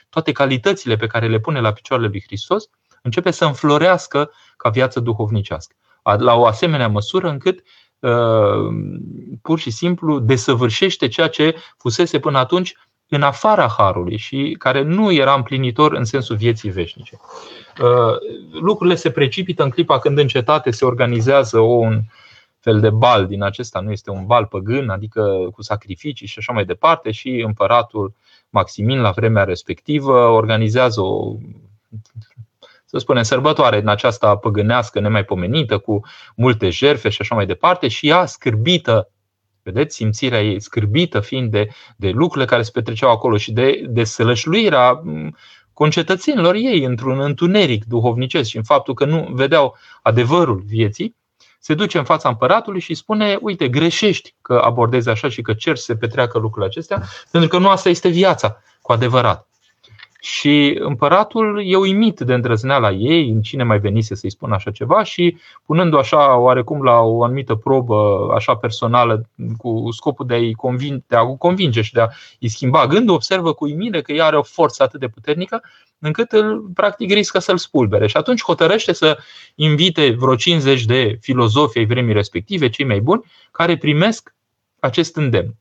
toate 0.08 0.32
calitățile 0.32 0.96
pe 0.96 1.06
care 1.06 1.28
le 1.28 1.38
pune 1.38 1.60
la 1.60 1.72
picioarele 1.72 2.08
lui 2.08 2.22
Hristos, 2.26 2.68
începe 3.02 3.30
să 3.30 3.44
înflorească 3.44 4.30
ca 4.56 4.68
viață 4.68 5.00
duhovnicească. 5.00 5.74
La 6.02 6.34
o 6.34 6.46
asemenea 6.46 6.88
măsură 6.88 7.28
încât 7.28 7.62
uh, 7.98 8.10
pur 9.42 9.58
și 9.58 9.70
simplu 9.70 10.18
desăvârșește 10.18 11.08
ceea 11.08 11.28
ce 11.28 11.56
fusese 11.78 12.18
până 12.18 12.38
atunci 12.38 12.74
în 13.08 13.22
afara 13.22 13.68
harului 13.78 14.16
și 14.16 14.56
care 14.58 14.82
nu 14.82 15.12
era 15.12 15.34
împlinitor 15.34 15.92
în 15.92 16.04
sensul 16.04 16.36
vieții 16.36 16.70
veșnice. 16.70 17.18
Uh, 17.80 18.16
lucrurile 18.60 18.96
se 18.96 19.10
precipită 19.10 19.62
în 19.62 19.70
clipa 19.70 19.98
când 19.98 20.18
în 20.18 20.26
cetate 20.26 20.70
se 20.70 20.84
organizează 20.84 21.58
un, 21.58 22.00
fel 22.66 22.80
de 22.80 22.90
bal 22.90 23.26
din 23.26 23.42
acesta, 23.42 23.80
nu 23.80 23.90
este 23.90 24.10
un 24.10 24.26
bal 24.26 24.46
păgân, 24.46 24.88
adică 24.88 25.48
cu 25.52 25.62
sacrificii 25.62 26.26
și 26.26 26.38
așa 26.38 26.52
mai 26.52 26.64
departe 26.64 27.10
și 27.10 27.28
împăratul 27.46 28.14
Maximin 28.50 29.00
la 29.00 29.10
vremea 29.10 29.44
respectivă 29.44 30.12
organizează 30.12 31.00
o 31.00 31.36
să 32.84 32.98
spunem, 32.98 33.22
sărbătoare 33.22 33.80
în 33.80 33.88
aceasta 33.88 34.36
păgânească 34.36 35.00
nemaipomenită, 35.00 35.78
cu 35.78 36.00
multe 36.36 36.70
jerfe 36.70 37.08
și 37.08 37.20
așa 37.20 37.34
mai 37.34 37.46
departe, 37.46 37.88
și 37.88 38.08
ea 38.08 38.26
scârbită, 38.26 39.10
vedeți, 39.62 39.96
simțirea 39.96 40.42
ei 40.42 40.60
scârbită 40.60 41.20
fiind 41.20 41.50
de, 41.50 41.68
de 41.96 42.10
lucrurile 42.10 42.50
care 42.50 42.62
se 42.62 42.70
petreceau 42.70 43.10
acolo 43.10 43.36
și 43.36 43.52
de, 43.52 43.84
de 43.88 44.04
sălășluirea 44.04 45.02
concetățenilor 45.72 46.54
ei 46.54 46.84
într-un 46.84 47.20
întuneric 47.20 47.84
duhovnicesc 47.84 48.48
și 48.48 48.56
în 48.56 48.62
faptul 48.62 48.94
că 48.94 49.04
nu 49.04 49.28
vedeau 49.32 49.76
adevărul 50.02 50.62
vieții, 50.66 51.16
se 51.58 51.74
duce 51.74 51.98
în 51.98 52.04
fața 52.04 52.28
împăratului 52.28 52.80
și 52.80 52.94
spune, 52.94 53.38
uite, 53.40 53.68
greșești 53.68 54.34
că 54.42 54.60
abordezi 54.64 55.08
așa 55.08 55.28
și 55.28 55.42
că 55.42 55.52
cer 55.52 55.76
să 55.76 55.82
se 55.82 55.96
petreacă 55.96 56.38
lucrurile 56.38 56.66
acestea, 56.66 57.02
pentru 57.30 57.48
că 57.48 57.58
nu 57.58 57.68
asta 57.68 57.88
este 57.88 58.08
viața 58.08 58.62
cu 58.82 58.92
adevărat. 58.92 59.46
Și 60.20 60.76
împăratul 60.80 61.62
e 61.64 61.76
uimit 61.76 62.20
de 62.20 62.34
îndrăzneala 62.34 62.90
ei, 62.90 63.28
în 63.28 63.42
cine 63.42 63.62
mai 63.62 63.78
venise 63.78 64.14
să-i 64.14 64.30
spună 64.30 64.54
așa 64.54 64.70
ceva 64.70 65.02
și 65.02 65.36
punându-o 65.66 65.98
așa 65.98 66.36
oarecum 66.36 66.82
la 66.82 66.98
o 66.98 67.24
anumită 67.24 67.54
probă 67.54 68.30
așa 68.34 68.56
personală 68.56 69.28
cu 69.56 69.88
scopul 69.90 70.26
de 70.26 70.34
a-i 70.34 70.52
convinge, 70.52 71.04
de 71.06 71.16
a 71.16 71.24
convinge 71.24 71.82
și 71.82 71.92
de 71.92 72.00
a-i 72.00 72.48
schimba 72.48 72.86
gândul, 72.86 73.14
observă 73.14 73.52
cu 73.52 73.64
uimire 73.64 74.02
că 74.02 74.12
ea 74.12 74.24
are 74.24 74.36
o 74.36 74.42
forță 74.42 74.82
atât 74.82 75.00
de 75.00 75.08
puternică 75.08 75.62
încât 75.98 76.32
îl 76.32 76.70
practic 76.74 77.12
riscă 77.12 77.38
să-l 77.38 77.56
spulbere. 77.56 78.06
Și 78.06 78.16
atunci 78.16 78.42
hotărăște 78.42 78.92
să 78.92 79.18
invite 79.54 80.10
vreo 80.10 80.34
50 80.34 80.84
de 80.84 81.18
filozofi 81.20 81.78
ai 81.78 81.86
vremii 81.86 82.12
respective, 82.12 82.68
cei 82.68 82.86
mai 82.86 83.00
buni, 83.00 83.24
care 83.50 83.76
primesc 83.76 84.34
acest 84.80 85.16
îndemn. 85.16 85.54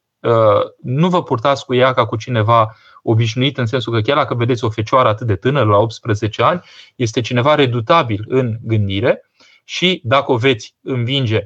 nu 0.81 1.09
vă 1.09 1.23
purtați 1.23 1.65
cu 1.65 1.73
ea 1.73 1.93
ca 1.93 2.05
cu 2.05 2.15
cineva 2.15 2.75
obișnuit, 3.03 3.57
în 3.57 3.65
sensul 3.65 3.93
că 3.93 4.01
chiar 4.01 4.17
dacă 4.17 4.35
vedeți 4.35 4.63
o 4.63 4.69
fecioară 4.69 5.07
atât 5.07 5.27
de 5.27 5.35
tânără, 5.35 5.69
la 5.69 5.77
18 5.77 6.43
ani, 6.43 6.61
este 6.95 7.21
cineva 7.21 7.55
redutabil 7.55 8.25
în 8.27 8.57
gândire 8.61 9.29
și 9.63 10.01
dacă 10.03 10.31
o 10.31 10.37
veți 10.37 10.75
învinge, 10.81 11.39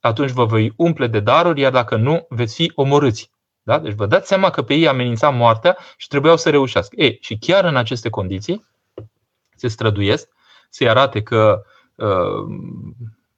atunci 0.00 0.30
vă 0.30 0.44
voi 0.44 0.72
umple 0.76 1.06
de 1.06 1.20
daruri, 1.20 1.60
iar 1.60 1.72
dacă 1.72 1.96
nu, 1.96 2.26
veți 2.28 2.54
fi 2.54 2.72
omorâți. 2.74 3.30
Da? 3.62 3.78
Deci 3.78 3.94
vă 3.94 4.06
dați 4.06 4.28
seama 4.28 4.50
că 4.50 4.62
pe 4.62 4.74
ei 4.74 4.88
amenința 4.88 5.30
moartea 5.30 5.76
și 5.96 6.08
trebuiau 6.08 6.36
să 6.36 6.50
reușească. 6.50 7.02
E, 7.02 7.16
și 7.20 7.38
chiar 7.38 7.64
în 7.64 7.76
aceste 7.76 8.08
condiții 8.08 8.66
se 9.56 9.68
străduiesc 9.68 10.28
să-i 10.70 10.88
arate 10.88 11.22
că 11.22 11.62
uh, 11.94 12.06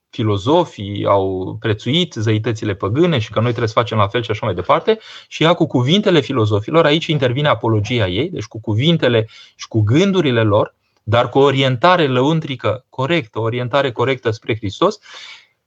filozofii 0.09 1.05
au 1.05 1.57
prețuit 1.59 2.13
zeitățile 2.13 2.73
păgâne 2.73 3.19
și 3.19 3.31
că 3.31 3.39
noi 3.39 3.49
trebuie 3.49 3.67
să 3.67 3.79
facem 3.79 3.97
la 3.97 4.07
fel 4.07 4.23
și 4.23 4.31
așa 4.31 4.45
mai 4.45 4.55
departe. 4.55 4.99
Și 5.27 5.43
ea 5.43 5.53
cu 5.53 5.67
cuvintele 5.67 6.19
filozofilor, 6.19 6.85
aici 6.85 7.05
intervine 7.05 7.47
apologia 7.47 8.07
ei, 8.07 8.29
deci 8.29 8.45
cu 8.45 8.59
cuvintele 8.59 9.27
și 9.55 9.67
cu 9.67 9.81
gândurile 9.81 10.43
lor, 10.43 10.75
dar 11.03 11.29
cu 11.29 11.39
o 11.39 11.41
orientare 11.41 12.07
lăuntrică 12.07 12.85
corectă, 12.89 13.39
o 13.39 13.41
orientare 13.41 13.91
corectă 13.91 14.29
spre 14.29 14.55
Hristos, 14.55 14.99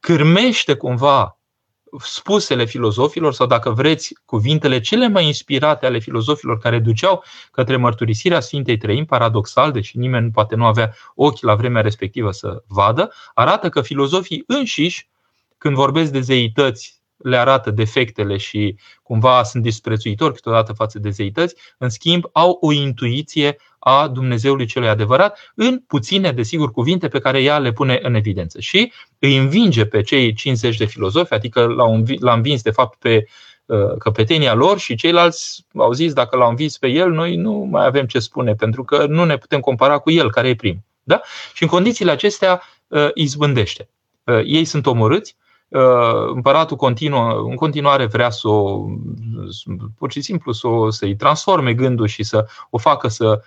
cârmește 0.00 0.74
cumva 0.74 1.38
spusele 1.98 2.64
filozofilor 2.64 3.32
sau, 3.34 3.46
dacă 3.46 3.70
vreți, 3.70 4.14
cuvintele 4.24 4.80
cele 4.80 5.08
mai 5.08 5.26
inspirate 5.26 5.86
ale 5.86 5.98
filozofilor 5.98 6.58
care 6.58 6.78
duceau 6.78 7.24
către 7.50 7.76
mărturisirea 7.76 8.40
Sfintei 8.40 8.76
Trăim, 8.76 9.04
paradoxal, 9.04 9.72
deși 9.72 9.98
nimeni 9.98 10.24
nu 10.24 10.30
poate 10.30 10.54
nu 10.54 10.64
avea 10.64 10.94
ochi 11.14 11.40
la 11.40 11.54
vremea 11.54 11.82
respectivă 11.82 12.30
să 12.30 12.62
vadă, 12.66 13.12
arată 13.34 13.68
că 13.68 13.80
filozofii 13.80 14.44
înșiși, 14.46 15.08
când 15.58 15.74
vorbesc 15.74 16.12
de 16.12 16.20
zeități, 16.20 16.96
le 17.16 17.36
arată 17.36 17.70
defectele 17.70 18.36
și 18.36 18.78
cumva 19.02 19.42
sunt 19.42 19.62
disprețuitori 19.62 20.34
câteodată 20.34 20.72
față 20.72 20.98
de 20.98 21.10
zeități, 21.10 21.54
în 21.78 21.88
schimb 21.88 22.24
au 22.32 22.58
o 22.60 22.72
intuiție 22.72 23.56
a 23.88 24.08
Dumnezeului 24.08 24.66
celui 24.66 24.88
adevărat 24.88 25.52
în 25.54 25.82
puține, 25.86 26.32
desigur, 26.32 26.70
cuvinte 26.70 27.08
pe 27.08 27.18
care 27.18 27.42
ea 27.42 27.58
le 27.58 27.72
pune 27.72 27.98
în 28.02 28.14
evidență. 28.14 28.60
Și 28.60 28.92
îi 29.18 29.36
învinge 29.36 29.84
pe 29.84 30.00
cei 30.00 30.32
50 30.32 30.76
de 30.76 30.84
filozofi, 30.84 31.32
adică 31.32 31.66
l-a 32.20 32.32
învins 32.32 32.62
de 32.62 32.70
fapt 32.70 32.98
pe 32.98 33.26
uh, 33.66 33.96
căpetenia 33.98 34.54
lor 34.54 34.78
și 34.78 34.94
ceilalți 34.94 35.66
au 35.76 35.92
zis 35.92 36.12
dacă 36.12 36.36
l-au 36.36 36.48
învins 36.48 36.78
pe 36.78 36.88
el, 36.88 37.10
noi 37.10 37.36
nu 37.36 37.52
mai 37.52 37.86
avem 37.86 38.06
ce 38.06 38.18
spune, 38.18 38.54
pentru 38.54 38.84
că 38.84 39.06
nu 39.08 39.24
ne 39.24 39.36
putem 39.36 39.60
compara 39.60 39.98
cu 39.98 40.10
el, 40.10 40.30
care 40.30 40.48
e 40.48 40.54
prim. 40.54 40.84
Da? 41.02 41.20
Și 41.54 41.62
în 41.62 41.68
condițiile 41.68 42.10
acestea 42.10 42.62
uh, 42.86 43.08
izbândește. 43.14 43.88
Uh, 44.24 44.40
ei 44.44 44.64
sunt 44.64 44.86
omorâți, 44.86 45.36
împăratul 46.34 46.76
continuă, 46.76 47.42
în 47.48 47.54
continuare 47.54 48.06
vrea 48.06 48.30
să 48.30 48.48
o, 48.48 48.86
pur 49.98 50.12
și 50.12 50.20
simplu 50.20 50.52
să 50.52 50.68
o, 50.68 50.90
să-i 50.90 51.16
transforme 51.16 51.74
gândul 51.74 52.06
și 52.06 52.22
să 52.22 52.46
o 52.70 52.78
facă 52.78 53.08
să 53.08 53.40
Uh, 53.40 53.42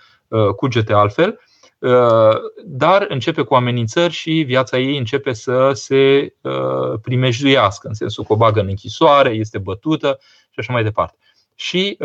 cugete 0.56 0.92
altfel, 0.92 1.40
uh, 1.78 2.36
dar 2.64 3.06
începe 3.08 3.42
cu 3.42 3.54
amenințări 3.54 4.12
și 4.12 4.30
viața 4.30 4.78
ei 4.78 4.96
începe 4.96 5.32
să 5.32 5.70
se 5.72 6.34
uh, 6.40 6.98
primejduiască, 7.02 7.88
în 7.88 7.94
sensul 7.94 8.24
că 8.24 8.32
o 8.32 8.36
bagă 8.36 8.60
în 8.60 8.68
închisoare, 8.68 9.30
este 9.30 9.58
bătută 9.58 10.18
și 10.50 10.58
așa 10.58 10.72
mai 10.72 10.82
departe. 10.82 11.16
Și 11.60 11.98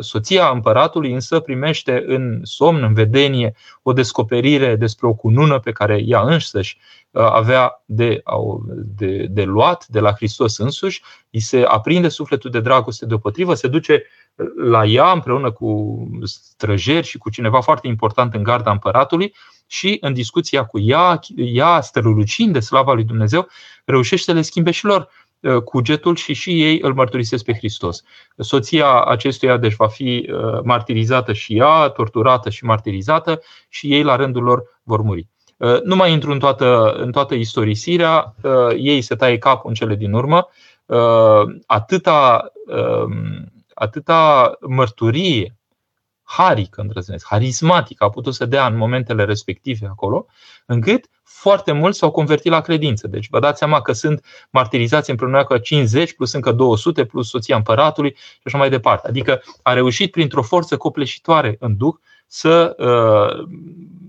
soția 0.00 0.48
împăratului 0.48 1.12
însă 1.12 1.40
primește 1.40 2.04
în 2.06 2.40
somn, 2.42 2.82
în 2.82 2.94
vedenie, 2.94 3.54
o 3.82 3.92
descoperire 3.92 4.76
despre 4.76 5.06
o 5.06 5.14
cunună 5.14 5.58
pe 5.58 5.72
care 5.72 6.02
ea 6.04 6.20
însăși 6.20 6.78
avea 7.12 7.82
de, 7.84 8.22
de, 8.84 9.26
de 9.30 9.42
luat 9.42 9.86
de 9.86 10.00
la 10.00 10.12
Hristos 10.12 10.56
însuși, 10.56 11.02
îi 11.30 11.40
se 11.40 11.62
aprinde 11.62 12.08
sufletul 12.08 12.50
de 12.50 12.60
dragoste 12.60 13.06
deopotrivă, 13.06 13.54
se 13.54 13.68
duce 13.68 14.02
la 14.64 14.84
ea 14.84 15.10
împreună 15.10 15.50
cu 15.50 15.96
străjeri 16.22 17.06
și 17.06 17.18
cu 17.18 17.30
cineva 17.30 17.60
foarte 17.60 17.86
important 17.86 18.34
în 18.34 18.42
garda 18.42 18.70
împăratului 18.70 19.34
și 19.66 19.98
în 20.00 20.12
discuția 20.12 20.64
cu 20.64 20.78
ea, 20.78 21.20
ea 21.36 21.80
strălucind 21.80 22.52
de 22.52 22.60
slava 22.60 22.92
lui 22.92 23.04
Dumnezeu, 23.04 23.48
reușește 23.84 24.30
să 24.30 24.36
le 24.36 24.42
schimbe 24.42 24.70
și 24.70 24.84
lor. 24.84 25.00
uh, 25.00 25.21
cugetul 25.64 26.16
și 26.16 26.32
și 26.32 26.62
ei 26.62 26.78
îl 26.82 26.94
mărturisesc 26.94 27.44
pe 27.44 27.54
Hristos. 27.54 28.02
Soția 28.36 29.02
acestuia 29.02 29.56
deci 29.56 29.74
va 29.74 29.88
fi 29.88 30.30
uh, 30.32 30.60
martirizată 30.64 31.32
și 31.32 31.56
ea, 31.56 31.88
torturată 31.88 32.50
și 32.50 32.64
martirizată 32.64 33.40
și 33.68 33.92
ei 33.92 34.02
la 34.02 34.16
rândul 34.16 34.42
lor 34.42 34.62
vor 34.82 35.00
muri. 35.00 35.28
Uh, 35.56 35.80
nu 35.82 35.96
mai 35.96 36.12
intru 36.12 36.30
în 36.30 36.38
toată, 36.38 36.92
în 36.92 37.12
toată 37.12 37.34
istorisirea, 37.34 38.34
ei 38.76 39.00
se 39.00 39.14
taie 39.14 39.38
capul 39.38 39.68
în 39.68 39.74
cele 39.74 39.94
din 39.94 40.12
urmă, 40.12 40.48
atâta 41.66 42.52
um, 42.66 43.52
atâta 43.74 44.52
mărturie 44.60 45.56
harică, 46.36 46.80
îndrăznesc, 46.80 47.26
harismatică 47.26 48.04
a 48.04 48.10
putut 48.10 48.34
să 48.34 48.46
dea 48.46 48.66
în 48.66 48.76
momentele 48.76 49.24
respective 49.24 49.86
acolo, 49.86 50.26
încât 50.66 51.04
foarte 51.22 51.72
mulți 51.72 51.98
s-au 51.98 52.10
convertit 52.10 52.50
la 52.50 52.60
credință. 52.60 53.08
Deci 53.08 53.28
vă 53.30 53.38
dați 53.38 53.58
seama 53.58 53.80
că 53.80 53.92
sunt 53.92 54.24
martirizați 54.50 55.10
împreună 55.10 55.44
cu 55.44 55.56
50 55.56 56.14
plus 56.14 56.32
încă 56.32 56.52
200 56.52 57.04
plus 57.04 57.28
soția 57.28 57.56
împăratului 57.56 58.14
și 58.16 58.40
așa 58.44 58.58
mai 58.58 58.70
departe. 58.70 59.08
Adică 59.08 59.42
a 59.62 59.72
reușit 59.72 60.10
printr-o 60.10 60.42
forță 60.42 60.76
copleșitoare 60.76 61.56
în 61.60 61.76
duh 61.76 61.94
să 62.26 62.74
uh, 62.78 63.46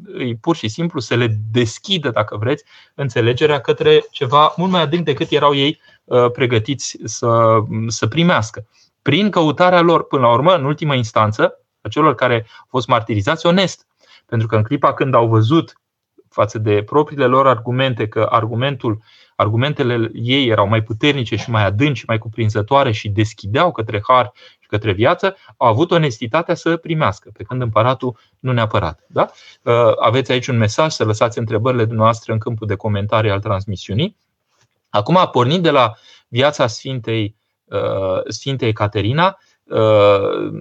îi 0.04 0.36
pur 0.36 0.56
și 0.56 0.68
simplu 0.68 1.00
să 1.00 1.16
le 1.16 1.38
deschidă, 1.52 2.10
dacă 2.10 2.38
vreți, 2.38 2.64
înțelegerea 2.96 3.62
către 3.62 4.06
ceva 4.12 4.54
mult 4.58 4.72
mai 4.72 4.82
adânc 4.82 5.06
decât 5.06 5.32
erau 5.32 5.56
ei 5.56 5.80
uh, 6.04 6.32
pregătiți 6.32 6.98
să, 7.04 7.60
să 7.88 8.08
primească 8.08 8.68
prin 9.04 9.30
căutarea 9.30 9.82
lor, 9.82 10.08
până 10.08 10.22
la 10.22 10.32
urmă, 10.32 10.56
în 10.56 10.66
ultima 10.66 10.96
instanță, 10.96 11.63
a 11.84 11.88
celor 11.88 12.16
care 12.16 12.34
au 12.34 12.68
fost 12.70 12.88
martirizați 12.88 13.46
onest. 13.46 13.88
Pentru 14.26 14.48
că 14.48 14.56
în 14.56 14.64
clipa 14.64 14.94
când 14.94 15.14
au 15.14 15.28
văzut 15.28 15.82
față 16.30 16.58
de 16.58 16.84
propriile 16.84 17.26
lor 17.26 17.48
argumente 17.48 18.08
că 18.08 18.28
argumentul, 18.30 19.02
argumentele 19.36 20.12
ei 20.14 20.48
erau 20.48 20.68
mai 20.68 20.84
puternice 20.84 21.36
și 21.36 21.50
mai 21.50 21.66
adânci 21.66 21.98
și 21.98 22.04
mai 22.08 22.18
cuprinzătoare 22.18 22.92
și 22.92 23.10
deschideau 23.10 23.72
către 23.72 24.02
har 24.08 24.32
și 24.60 24.68
către 24.68 24.92
viață, 24.92 25.36
au 25.58 25.68
avut 25.68 25.92
onestitatea 25.92 26.56
să 26.56 26.78
primească, 26.78 27.30
pe 27.34 27.44
când 27.44 27.62
împăratul 27.62 28.18
nu 28.40 28.52
neapărat. 28.52 29.04
Da? 29.08 29.32
Uh, 29.62 29.74
aveți 30.00 30.32
aici 30.32 30.48
un 30.48 30.58
mesaj, 30.58 30.92
să 30.92 31.04
lăsați 31.04 31.38
întrebările 31.38 31.86
dumneavoastră 31.86 32.34
în 32.34 32.40
câmpul 32.40 32.68
de 32.68 32.76
comentarii 32.76 33.32
al 33.32 33.40
transmisiunii. 33.40 34.18
Acum, 34.90 35.30
pornind 35.32 35.64
de 35.64 35.72
la 35.72 35.94
viața 36.28 36.68
Sfintei 36.68 37.36
Uh, 37.74 38.22
Sfintei 38.28 38.74
Caterina, 38.74 39.26
uh, 39.28 39.53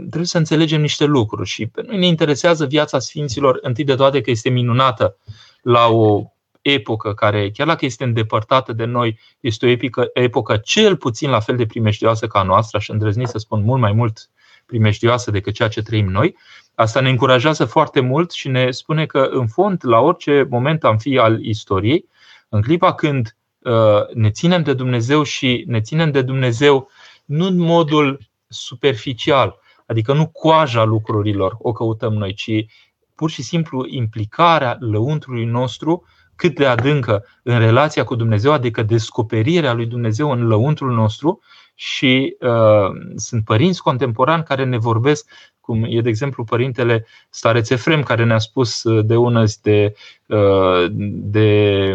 trebuie 0.00 0.24
să 0.24 0.38
înțelegem 0.38 0.80
niște 0.80 1.04
lucruri 1.04 1.48
și 1.48 1.66
pe 1.66 1.82
noi 1.86 1.98
ne 1.98 2.06
interesează 2.06 2.66
viața 2.66 2.98
Sfinților 2.98 3.58
întâi 3.62 3.84
de 3.84 3.94
toate 3.94 4.20
că 4.20 4.30
este 4.30 4.48
minunată 4.48 5.16
la 5.62 5.86
o 5.88 6.22
epocă 6.62 7.14
care, 7.14 7.50
chiar 7.50 7.66
dacă 7.66 7.84
este 7.84 8.04
îndepărtată 8.04 8.72
de 8.72 8.84
noi, 8.84 9.18
este 9.40 9.66
o 9.66 9.68
epică, 9.68 10.10
epocă 10.12 10.56
cel 10.56 10.96
puțin 10.96 11.30
la 11.30 11.40
fel 11.40 11.56
de 11.56 11.66
primejdioasă 11.66 12.26
ca 12.26 12.38
a 12.38 12.42
noastră, 12.42 12.78
și 12.78 12.90
îndrăznit 12.90 13.28
să 13.28 13.38
spun 13.38 13.62
mult 13.62 13.80
mai 13.80 13.92
mult 13.92 14.30
primejdioasă 14.66 15.30
decât 15.30 15.54
ceea 15.54 15.68
ce 15.68 15.82
trăim 15.82 16.06
noi. 16.10 16.36
Asta 16.74 17.00
ne 17.00 17.08
încurajează 17.08 17.64
foarte 17.64 18.00
mult 18.00 18.30
și 18.30 18.48
ne 18.48 18.70
spune 18.70 19.06
că, 19.06 19.28
în 19.30 19.46
fond, 19.46 19.80
la 19.84 19.98
orice 19.98 20.46
moment 20.50 20.84
am 20.84 20.98
fi 20.98 21.18
al 21.18 21.44
istoriei, 21.44 22.08
în 22.48 22.62
clipa 22.62 22.94
când 22.94 23.36
uh, 23.58 24.14
ne 24.14 24.30
ținem 24.30 24.62
de 24.62 24.72
Dumnezeu 24.72 25.22
și 25.22 25.64
ne 25.66 25.80
ținem 25.80 26.10
de 26.10 26.22
Dumnezeu 26.22 26.88
nu 27.24 27.46
în 27.46 27.58
modul 27.58 28.18
superficial, 28.52 29.58
adică 29.86 30.12
nu 30.12 30.26
coaja 30.28 30.84
lucrurilor 30.84 31.56
o 31.58 31.72
căutăm 31.72 32.12
noi, 32.12 32.34
ci 32.34 32.66
pur 33.14 33.30
și 33.30 33.42
simplu 33.42 33.86
implicarea 33.86 34.76
lăuntrului 34.80 35.44
nostru 35.44 36.04
cât 36.36 36.54
de 36.54 36.66
adâncă 36.66 37.24
în 37.42 37.58
relația 37.58 38.04
cu 38.04 38.14
Dumnezeu, 38.14 38.52
adică 38.52 38.82
descoperirea 38.82 39.72
lui 39.72 39.86
Dumnezeu 39.86 40.30
în 40.30 40.46
lăuntrul 40.46 40.92
nostru 40.92 41.40
și 41.74 42.36
uh, 42.40 42.90
sunt 43.16 43.44
părinți 43.44 43.82
contemporani 43.82 44.44
care 44.44 44.64
ne 44.64 44.78
vorbesc, 44.78 45.30
cum 45.60 45.84
e 45.88 46.00
de 46.00 46.08
exemplu 46.08 46.44
părintele 46.44 47.06
Stareț 47.30 47.70
Efrem, 47.70 48.02
care 48.02 48.24
ne-a 48.24 48.38
spus 48.38 48.82
uh, 48.82 49.04
de 49.04 49.16
ună 49.16 49.44
de, 49.62 49.94
uh, 50.26 50.86
de 51.06 51.94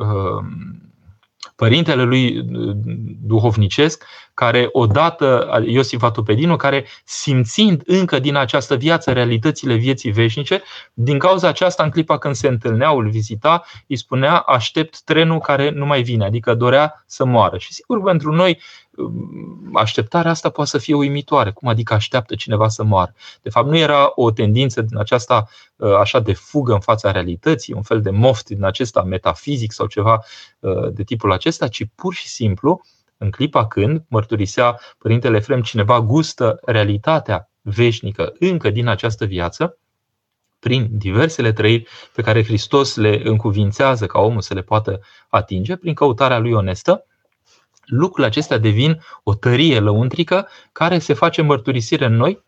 uh, 0.00 0.44
părintele 1.56 2.02
lui 2.02 2.38
uh, 2.38 2.76
duhovnicesc, 3.22 4.04
care 4.36 4.68
odată, 4.72 5.60
Iosif 5.66 6.02
Atopedinu, 6.02 6.56
care 6.56 6.86
simțind 7.04 7.82
încă 7.86 8.18
din 8.18 8.34
această 8.36 8.74
viață 8.74 9.12
realitățile 9.12 9.74
vieții 9.74 10.10
veșnice, 10.10 10.62
din 10.92 11.18
cauza 11.18 11.48
aceasta, 11.48 11.82
în 11.82 11.90
clipa 11.90 12.18
când 12.18 12.34
se 12.34 12.48
întâlneau, 12.48 12.98
îl 12.98 13.08
vizita, 13.08 13.64
îi 13.86 13.96
spunea 13.96 14.38
aștept 14.38 15.00
trenul 15.00 15.38
care 15.38 15.70
nu 15.70 15.86
mai 15.86 16.02
vine, 16.02 16.24
adică 16.24 16.54
dorea 16.54 17.04
să 17.06 17.24
moară. 17.24 17.58
Și 17.58 17.72
sigur, 17.72 18.02
pentru 18.02 18.32
noi 18.32 18.60
așteptarea 19.74 20.30
asta 20.30 20.48
poate 20.48 20.70
să 20.70 20.78
fie 20.78 20.94
uimitoare. 20.94 21.50
Cum 21.50 21.68
adică 21.68 21.94
așteaptă 21.94 22.34
cineva 22.34 22.68
să 22.68 22.84
moară? 22.84 23.14
De 23.42 23.50
fapt, 23.50 23.68
nu 23.68 23.76
era 23.76 24.12
o 24.14 24.30
tendință 24.30 24.82
din 24.82 24.98
aceasta 24.98 25.48
uh, 25.76 25.94
așa 25.94 26.20
de 26.20 26.32
fugă 26.32 26.72
în 26.72 26.80
fața 26.80 27.10
realității, 27.10 27.74
un 27.74 27.82
fel 27.82 28.00
de 28.00 28.10
moft 28.10 28.46
din 28.46 28.64
acesta 28.64 29.02
metafizic 29.02 29.72
sau 29.72 29.86
ceva 29.86 30.24
uh, 30.58 30.92
de 30.92 31.02
tipul 31.02 31.32
acesta, 31.32 31.68
ci 31.68 31.82
pur 31.94 32.14
și 32.14 32.28
simplu 32.28 32.82
în 33.18 33.30
clipa 33.30 33.66
când, 33.66 34.04
mărturisea 34.08 34.80
Părintele 34.98 35.36
Efrem, 35.36 35.62
cineva 35.62 36.00
gustă 36.00 36.58
realitatea 36.64 37.50
veșnică 37.60 38.32
încă 38.38 38.70
din 38.70 38.86
această 38.86 39.24
viață, 39.24 39.78
prin 40.58 40.88
diversele 40.90 41.52
trăiri 41.52 41.86
pe 42.14 42.22
care 42.22 42.44
Hristos 42.44 42.96
le 42.96 43.20
încuvințează 43.24 44.06
ca 44.06 44.18
omul 44.18 44.40
să 44.40 44.54
le 44.54 44.62
poată 44.62 45.00
atinge, 45.28 45.76
prin 45.76 45.94
căutarea 45.94 46.38
lui 46.38 46.52
onestă, 46.52 47.06
lucrurile 47.84 48.26
acestea 48.26 48.58
devin 48.58 49.00
o 49.22 49.34
tărie 49.34 49.78
lăuntrică 49.78 50.48
care 50.72 50.98
se 50.98 51.12
face 51.12 51.42
mărturisire 51.42 52.04
în 52.04 52.14
noi 52.14 52.44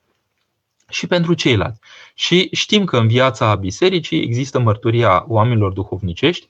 și 0.89 1.07
pentru 1.07 1.35
ceilalți. 1.35 1.81
Și 2.15 2.49
știm 2.53 2.85
că 2.85 2.97
în 2.97 3.09
viața 3.09 3.55
bisericii 3.55 4.23
există 4.23 4.59
mărturia 4.59 5.25
oamenilor 5.29 5.73
duhovnicești, 5.73 6.49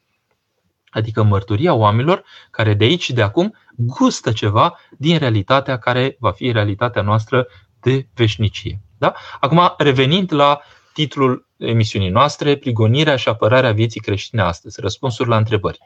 adică 0.90 1.22
mărturia 1.22 1.74
oamenilor 1.74 2.24
care 2.50 2.74
de 2.74 2.84
aici 2.84 3.02
și 3.02 3.12
de 3.12 3.22
acum 3.22 3.54
gustă 3.76 4.32
ceva 4.32 4.78
din 4.98 5.18
realitatea 5.18 5.78
care 5.78 6.16
va 6.18 6.30
fi 6.30 6.52
realitatea 6.52 7.02
noastră 7.02 7.46
de 7.80 8.06
veșnicie. 8.14 8.80
Da? 8.98 9.14
Acum, 9.40 9.74
revenind 9.78 10.32
la 10.32 10.60
titlul 10.92 11.46
emisiunii 11.56 12.08
noastre, 12.08 12.56
Prigonirea 12.56 13.16
și 13.16 13.28
apărarea 13.28 13.72
vieții 13.72 14.00
creștine 14.00 14.42
astăzi, 14.42 14.80
răspunsuri 14.80 15.28
la 15.28 15.36
întrebări. 15.36 15.78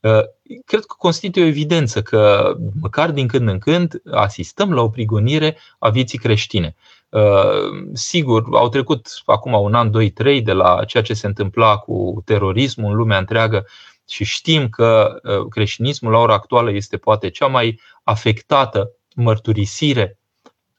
Uh, 0.00 0.20
cred 0.66 0.84
că 0.84 0.94
constituie 0.98 1.44
o 1.44 1.48
evidență 1.48 2.02
că, 2.02 2.54
măcar 2.80 3.10
din 3.10 3.26
când 3.26 3.48
în 3.48 3.58
când, 3.58 4.02
asistăm 4.12 4.72
la 4.72 4.82
o 4.82 4.88
prigonire 4.88 5.56
a 5.78 5.88
vieții 5.88 6.18
creștine. 6.18 6.76
Uh, 7.08 7.88
sigur, 7.92 8.44
au 8.52 8.68
trecut 8.68 9.06
acum 9.24 9.52
un 9.52 9.74
an, 9.74 9.90
doi, 9.90 10.10
trei 10.10 10.42
de 10.42 10.52
la 10.52 10.84
ceea 10.84 11.02
ce 11.02 11.14
se 11.14 11.26
întâmpla 11.26 11.76
cu 11.76 12.22
terorismul 12.24 12.90
în 12.90 12.96
lumea 12.96 13.18
întreagă 13.18 13.66
și 14.08 14.24
știm 14.24 14.68
că 14.68 15.20
uh, 15.22 15.46
creștinismul 15.48 16.12
la 16.12 16.18
ora 16.18 16.34
actuală 16.34 16.70
este 16.70 16.96
poate 16.96 17.30
cea 17.30 17.46
mai 17.46 17.80
afectată 18.02 18.90
mărturisire 19.14 20.18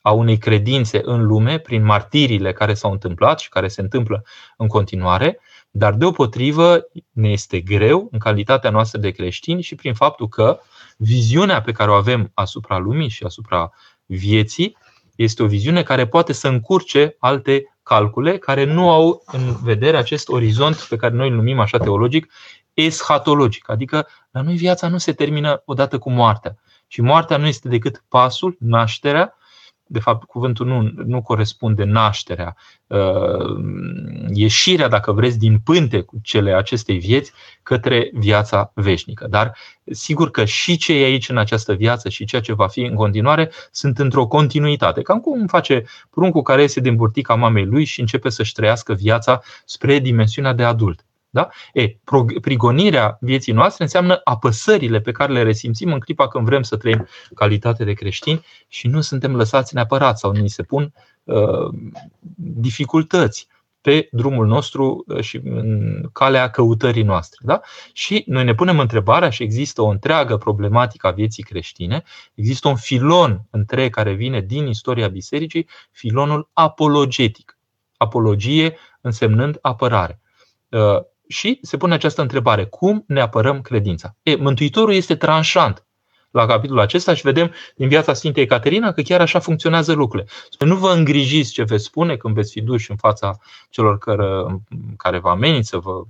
a 0.02 0.12
unei 0.12 0.38
credințe 0.38 1.02
în 1.04 1.26
lume 1.26 1.58
prin 1.58 1.84
martirile 1.84 2.54
care 2.54 2.74
s-au 2.74 2.92
întâmplat 2.92 3.40
și 3.40 3.50
care 3.50 3.68
se 3.68 3.82
întâmplă 3.82 4.24
în 4.58 4.68
continuare, 4.68 5.40
dar 5.72 5.94
deopotrivă 5.94 6.88
ne 7.12 7.30
este 7.30 7.60
greu 7.60 8.08
în 8.12 8.20
calitatea 8.20 8.70
noastră 8.70 9.00
de 9.00 9.12
creștini 9.12 9.62
și 9.62 9.76
prin 9.76 9.94
faptul 9.94 10.28
că 10.28 10.60
viziunea 10.98 11.62
pe 11.62 11.72
care 11.72 11.92
o 11.92 11.94
avem 11.94 12.32
asupra 12.34 12.78
lumii 12.78 13.10
și 13.10 13.24
asupra 13.24 13.72
vieții 14.06 14.78
este 15.16 15.44
o 15.44 15.48
viziune 15.48 15.84
care 15.84 16.08
poate 16.08 16.34
să 16.34 16.48
încurce 16.48 17.16
alte 17.20 17.76
calcule 17.84 18.38
care 18.38 18.64
nu 18.64 18.92
au 18.92 19.24
în 19.26 19.56
vedere 19.64 19.98
acest 19.98 20.30
orizont 20.30 20.76
pe 20.76 20.96
care 20.96 21.14
noi 21.14 21.30
îl 21.30 21.36
numim 21.36 21.60
așa 21.60 21.78
teologic 21.78 22.32
eschatologic. 22.76 23.70
Adică 23.70 24.08
la 24.32 24.42
noi 24.42 24.56
viața 24.56 24.88
nu 24.88 24.98
se 24.98 25.14
termină 25.14 25.62
odată 25.66 25.98
cu 25.98 26.12
moartea. 26.12 26.58
Și 26.88 27.02
moartea 27.02 27.38
nu 27.38 27.48
este 27.48 27.68
decât 27.68 28.04
pasul, 28.08 28.56
nașterea 28.60 29.38
de 29.88 30.00
fapt, 30.00 30.24
cuvântul 30.24 30.66
nu, 30.66 30.92
nu 31.06 31.22
corespunde 31.22 31.84
nașterea, 31.84 32.56
uh, 32.88 33.56
ieșirea, 34.34 34.88
dacă 34.88 35.12
vreți, 35.12 35.38
din 35.38 35.60
pânte 35.64 36.02
cu 36.02 36.16
cele 36.24 36.54
acestei 36.54 36.98
vieți 36.98 37.32
către 37.64 38.10
viața 38.14 38.72
veșnică. 38.74 39.28
Dar 39.28 39.58
sigur 39.92 40.32
că 40.32 40.46
și 40.46 40.78
ce 40.78 40.94
e 40.94 41.04
aici 41.04 41.30
în 41.30 41.38
această 41.38 41.74
viață 41.74 42.10
și 42.10 42.26
ceea 42.26 42.42
ce 42.42 42.54
va 42.54 42.68
fi 42.68 42.82
în 42.82 42.96
continuare 42.96 43.52
sunt 43.72 44.00
într-o 44.00 44.28
continuitate. 44.28 45.02
Cam 45.02 45.20
cum 45.20 45.48
face 45.48 45.84
pruncul 46.10 46.42
care 46.42 46.62
iese 46.62 46.80
din 46.80 46.96
burtica 46.96 47.36
mamei 47.36 47.66
lui 47.66 47.84
și 47.84 48.00
începe 48.00 48.30
să-și 48.30 48.54
trăiască 48.54 48.94
viața 48.94 49.42
spre 49.66 50.00
dimensiunea 50.00 50.54
de 50.54 50.64
adult. 50.64 51.06
Da? 51.36 51.50
E, 51.74 51.98
prigonirea 52.42 53.18
vieții 53.22 53.54
noastre 53.54 53.84
înseamnă 53.84 54.22
apăsările 54.24 55.00
pe 55.00 55.12
care 55.12 55.34
le 55.34 55.44
resimțim 55.44 55.94
în 55.94 56.00
clipa 56.00 56.28
când 56.28 56.46
vrem 56.46 56.62
să 56.62 56.78
trăim 56.78 57.08
calitate 57.34 57.84
de 57.84 57.94
creștini 57.94 58.46
și 58.68 58.88
nu 58.88 59.02
suntem 59.02 59.36
lăsați 59.36 59.74
neapărat 59.74 60.20
sau 60.20 60.32
ni 60.32 60.50
se 60.50 60.64
pun 60.64 60.94
uh, 61.24 61.74
dificultăți 62.36 63.48
pe 63.82 64.08
drumul 64.12 64.48
nostru 64.48 65.04
uh, 65.08 65.22
și 65.22 65.42
în 65.44 66.02
calea 66.14 66.50
căutării 66.50 67.04
noastre. 67.04 67.40
Da? 67.44 67.62
Și 67.94 68.24
noi 68.28 68.44
ne 68.44 68.56
punem 68.56 68.80
întrebarea 68.80 69.30
și 69.30 69.44
există 69.44 69.82
o 69.82 69.88
întreagă 69.88 70.38
problematică 70.38 71.08
a 71.08 71.12
vieții 71.12 71.44
creștine, 71.44 72.04
există 72.34 72.68
un 72.68 72.76
filon 72.76 73.48
întreg 73.50 73.94
care 73.94 74.14
vine 74.14 74.42
din 74.42 74.68
istoria 74.68 75.08
bisericii, 75.08 75.68
filonul 75.92 76.50
apologetic. 76.54 77.58
Apologie 77.98 78.78
însemnând 79.02 79.58
apărare. 79.62 80.20
Uh, 81.28 81.36
și 81.36 81.60
se 81.62 81.78
pune 81.78 81.94
această 81.94 82.22
întrebare: 82.22 82.66
cum 82.66 83.04
ne 83.08 83.22
apărăm 83.22 83.62
credința? 83.62 84.16
E, 84.24 84.36
Mântuitorul 84.36 84.94
este 84.94 85.16
tranșant 85.16 85.86
la 86.32 86.46
capitolul 86.46 86.82
acesta 86.82 87.14
și 87.14 87.22
vedem 87.22 87.54
din 87.76 87.88
viața 87.88 88.14
Sfintei 88.14 88.44
Ecaterina 88.44 88.92
că 88.92 89.02
chiar 89.02 89.22
așa 89.22 89.40
funcționează 89.40 89.94
lucrurile. 89.94 90.30
Spune, 90.50 90.72
nu 90.72 90.78
vă 90.78 90.92
îngrijiți 90.92 91.52
ce 91.52 91.64
veți 91.64 91.84
spune 91.84 92.16
când 92.16 92.34
veți 92.34 92.52
fi 92.52 92.62
duși 92.62 92.92
în 92.92 92.98
fața 92.98 93.38
celor 93.70 93.98
care, 93.98 94.46
care 94.98 95.20
vă 95.20 95.30
amenință, 95.30 95.78
vă 95.78 96.02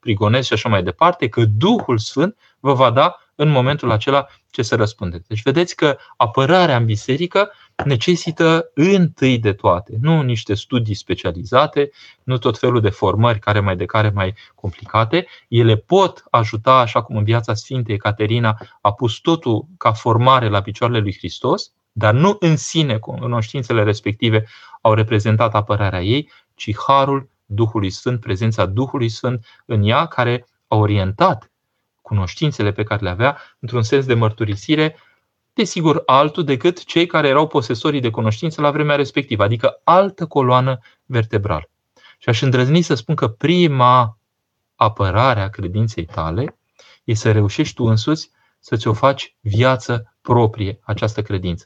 prigonesc 0.00 0.46
și 0.46 0.52
așa 0.52 0.68
mai 0.68 0.82
departe, 0.82 1.28
că 1.28 1.44
Duhul 1.44 1.98
Sfânt 1.98 2.36
vă 2.60 2.72
va 2.72 2.90
da 2.90 3.18
în 3.34 3.48
momentul 3.48 3.90
acela 3.90 4.26
ce 4.50 4.62
să 4.62 4.76
răspundeți. 4.76 5.28
Deci 5.28 5.42
vedeți 5.42 5.76
că 5.76 5.96
apărarea 6.16 6.76
în 6.76 6.84
biserică 6.84 7.50
necesită 7.84 8.70
întâi 8.74 9.38
de 9.38 9.52
toate, 9.52 9.96
nu 10.00 10.22
niște 10.22 10.54
studii 10.54 10.94
specializate, 10.94 11.90
nu 12.22 12.38
tot 12.38 12.58
felul 12.58 12.80
de 12.80 12.88
formări 12.88 13.38
care 13.38 13.60
mai 13.60 13.76
de 13.76 13.84
care 13.84 14.10
mai 14.14 14.34
complicate. 14.54 15.26
Ele 15.48 15.76
pot 15.76 16.24
ajuta, 16.30 16.78
așa 16.78 17.02
cum 17.02 17.16
în 17.16 17.24
viața 17.24 17.54
Sfintei 17.54 17.94
Ecaterina 17.94 18.58
a 18.80 18.92
pus 18.92 19.18
totul 19.18 19.66
ca 19.76 19.92
formare 19.92 20.48
la 20.48 20.62
picioarele 20.62 20.98
lui 20.98 21.14
Hristos, 21.16 21.72
dar 21.92 22.14
nu 22.14 22.36
în 22.40 22.56
sine 22.56 22.98
cunoștințele 22.98 23.82
respective 23.82 24.46
au 24.80 24.94
reprezentat 24.94 25.54
apărarea 25.54 26.02
ei, 26.02 26.30
ci 26.54 26.76
harul 26.86 27.28
Duhului 27.46 27.90
Sfânt, 27.90 28.20
prezența 28.20 28.66
Duhului 28.66 29.08
Sfânt 29.08 29.46
în 29.66 29.82
ea, 29.82 30.06
care 30.06 30.46
a 30.68 30.76
orientat 30.76 31.50
cunoștințele 32.02 32.72
pe 32.72 32.82
care 32.82 33.02
le 33.02 33.08
avea 33.08 33.38
într-un 33.58 33.82
sens 33.82 34.06
de 34.06 34.14
mărturisire, 34.14 34.96
desigur 35.54 36.02
altul 36.06 36.44
decât 36.44 36.84
cei 36.84 37.06
care 37.06 37.28
erau 37.28 37.46
posesorii 37.46 38.00
de 38.00 38.10
cunoștință 38.10 38.60
la 38.60 38.70
vremea 38.70 38.96
respectivă, 38.96 39.42
adică 39.42 39.80
altă 39.84 40.26
coloană 40.26 40.78
vertebrală. 41.06 41.68
Și 42.18 42.28
aș 42.28 42.42
îndrăzni 42.42 42.82
să 42.82 42.94
spun 42.94 43.14
că 43.14 43.28
prima 43.28 44.18
apărare 44.74 45.40
a 45.40 45.48
credinței 45.48 46.04
tale 46.04 46.58
e 47.04 47.14
să 47.14 47.32
reușești 47.32 47.74
tu 47.74 47.84
însuți 47.84 48.30
să-ți 48.58 48.88
o 48.88 48.92
faci 48.92 49.36
viață 49.40 50.16
proprie, 50.22 50.78
această 50.82 51.22
credință. 51.22 51.64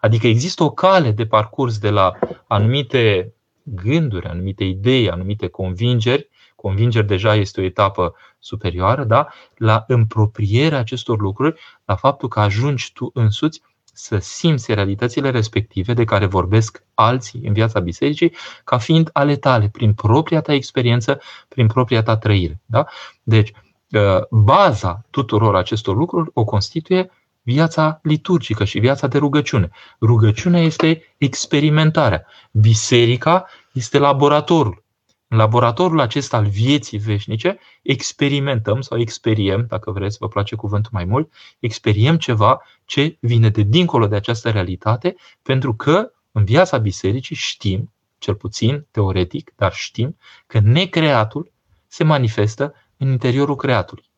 Adică 0.00 0.26
există 0.26 0.62
o 0.62 0.70
cale 0.70 1.10
de 1.10 1.26
parcurs 1.26 1.78
de 1.78 1.90
la 1.90 2.12
anumite 2.46 3.34
gânduri, 3.62 4.26
anumite 4.26 4.64
idei, 4.64 5.10
anumite 5.10 5.48
convingeri 5.48 6.28
convingeri 6.56 7.06
deja 7.06 7.34
este 7.34 7.60
o 7.60 7.64
etapă 7.64 8.14
superioară, 8.38 9.04
da? 9.04 9.28
la 9.56 9.84
împroprierea 9.88 10.78
acestor 10.78 11.20
lucruri, 11.20 11.60
la 11.84 11.96
faptul 11.96 12.28
că 12.28 12.40
ajungi 12.40 12.92
tu 12.92 13.10
însuți 13.14 13.62
să 13.98 14.18
simți 14.18 14.74
realitățile 14.74 15.30
respective 15.30 15.94
de 15.94 16.04
care 16.04 16.26
vorbesc 16.26 16.82
alții 16.94 17.40
în 17.44 17.52
viața 17.52 17.80
bisericii 17.80 18.32
ca 18.64 18.78
fiind 18.78 19.10
ale 19.12 19.36
tale, 19.36 19.68
prin 19.68 19.94
propria 19.94 20.40
ta 20.40 20.52
experiență, 20.52 21.20
prin 21.48 21.66
propria 21.66 22.02
ta 22.02 22.16
trăire. 22.16 22.60
Da? 22.66 22.86
Deci, 23.22 23.52
ă, 23.94 24.26
baza 24.30 25.04
tuturor 25.10 25.56
acestor 25.56 25.96
lucruri 25.96 26.30
o 26.32 26.44
constituie 26.44 27.10
viața 27.42 28.00
liturgică 28.02 28.64
și 28.64 28.78
viața 28.78 29.06
de 29.06 29.18
rugăciune. 29.18 29.70
Rugăciunea 30.00 30.60
este 30.60 31.14
experimentarea. 31.16 32.26
Biserica 32.50 33.46
este 33.72 33.98
laboratorul. 33.98 34.84
În 35.28 35.36
laboratorul 35.36 36.00
acesta 36.00 36.36
al 36.36 36.46
vieții 36.46 36.98
veșnice 36.98 37.58
experimentăm 37.82 38.80
sau 38.80 38.98
experiem, 38.98 39.66
dacă 39.68 39.90
vreți, 39.90 40.16
vă 40.18 40.28
place 40.28 40.54
cuvântul 40.56 40.90
mai 40.94 41.04
mult, 41.04 41.32
experiem 41.58 42.16
ceva 42.16 42.62
ce 42.84 43.16
vine 43.20 43.48
de 43.48 43.62
dincolo 43.62 44.06
de 44.06 44.14
această 44.14 44.50
realitate, 44.50 45.16
pentru 45.42 45.74
că 45.74 46.10
în 46.32 46.44
viața 46.44 46.78
bisericii 46.78 47.36
știm, 47.36 47.92
cel 48.18 48.34
puțin 48.34 48.86
teoretic, 48.90 49.52
dar 49.56 49.72
știm 49.72 50.16
că 50.46 50.58
necreatul 50.58 51.52
se 51.86 52.04
manifestă 52.04 52.74
în 52.96 53.08
interiorul 53.08 53.56
creatului. 53.56 54.10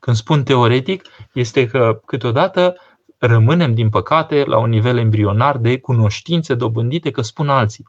Când 0.00 0.16
spun 0.16 0.44
teoretic, 0.44 1.04
este 1.32 1.66
că 1.66 2.00
câteodată 2.06 2.76
rămânem, 3.18 3.74
din 3.74 3.88
păcate, 3.88 4.44
la 4.44 4.58
un 4.58 4.68
nivel 4.68 4.98
embrionar 4.98 5.56
de 5.58 5.78
cunoștințe 5.78 6.54
dobândite 6.54 7.10
că 7.10 7.22
spun 7.22 7.48
alții. 7.48 7.86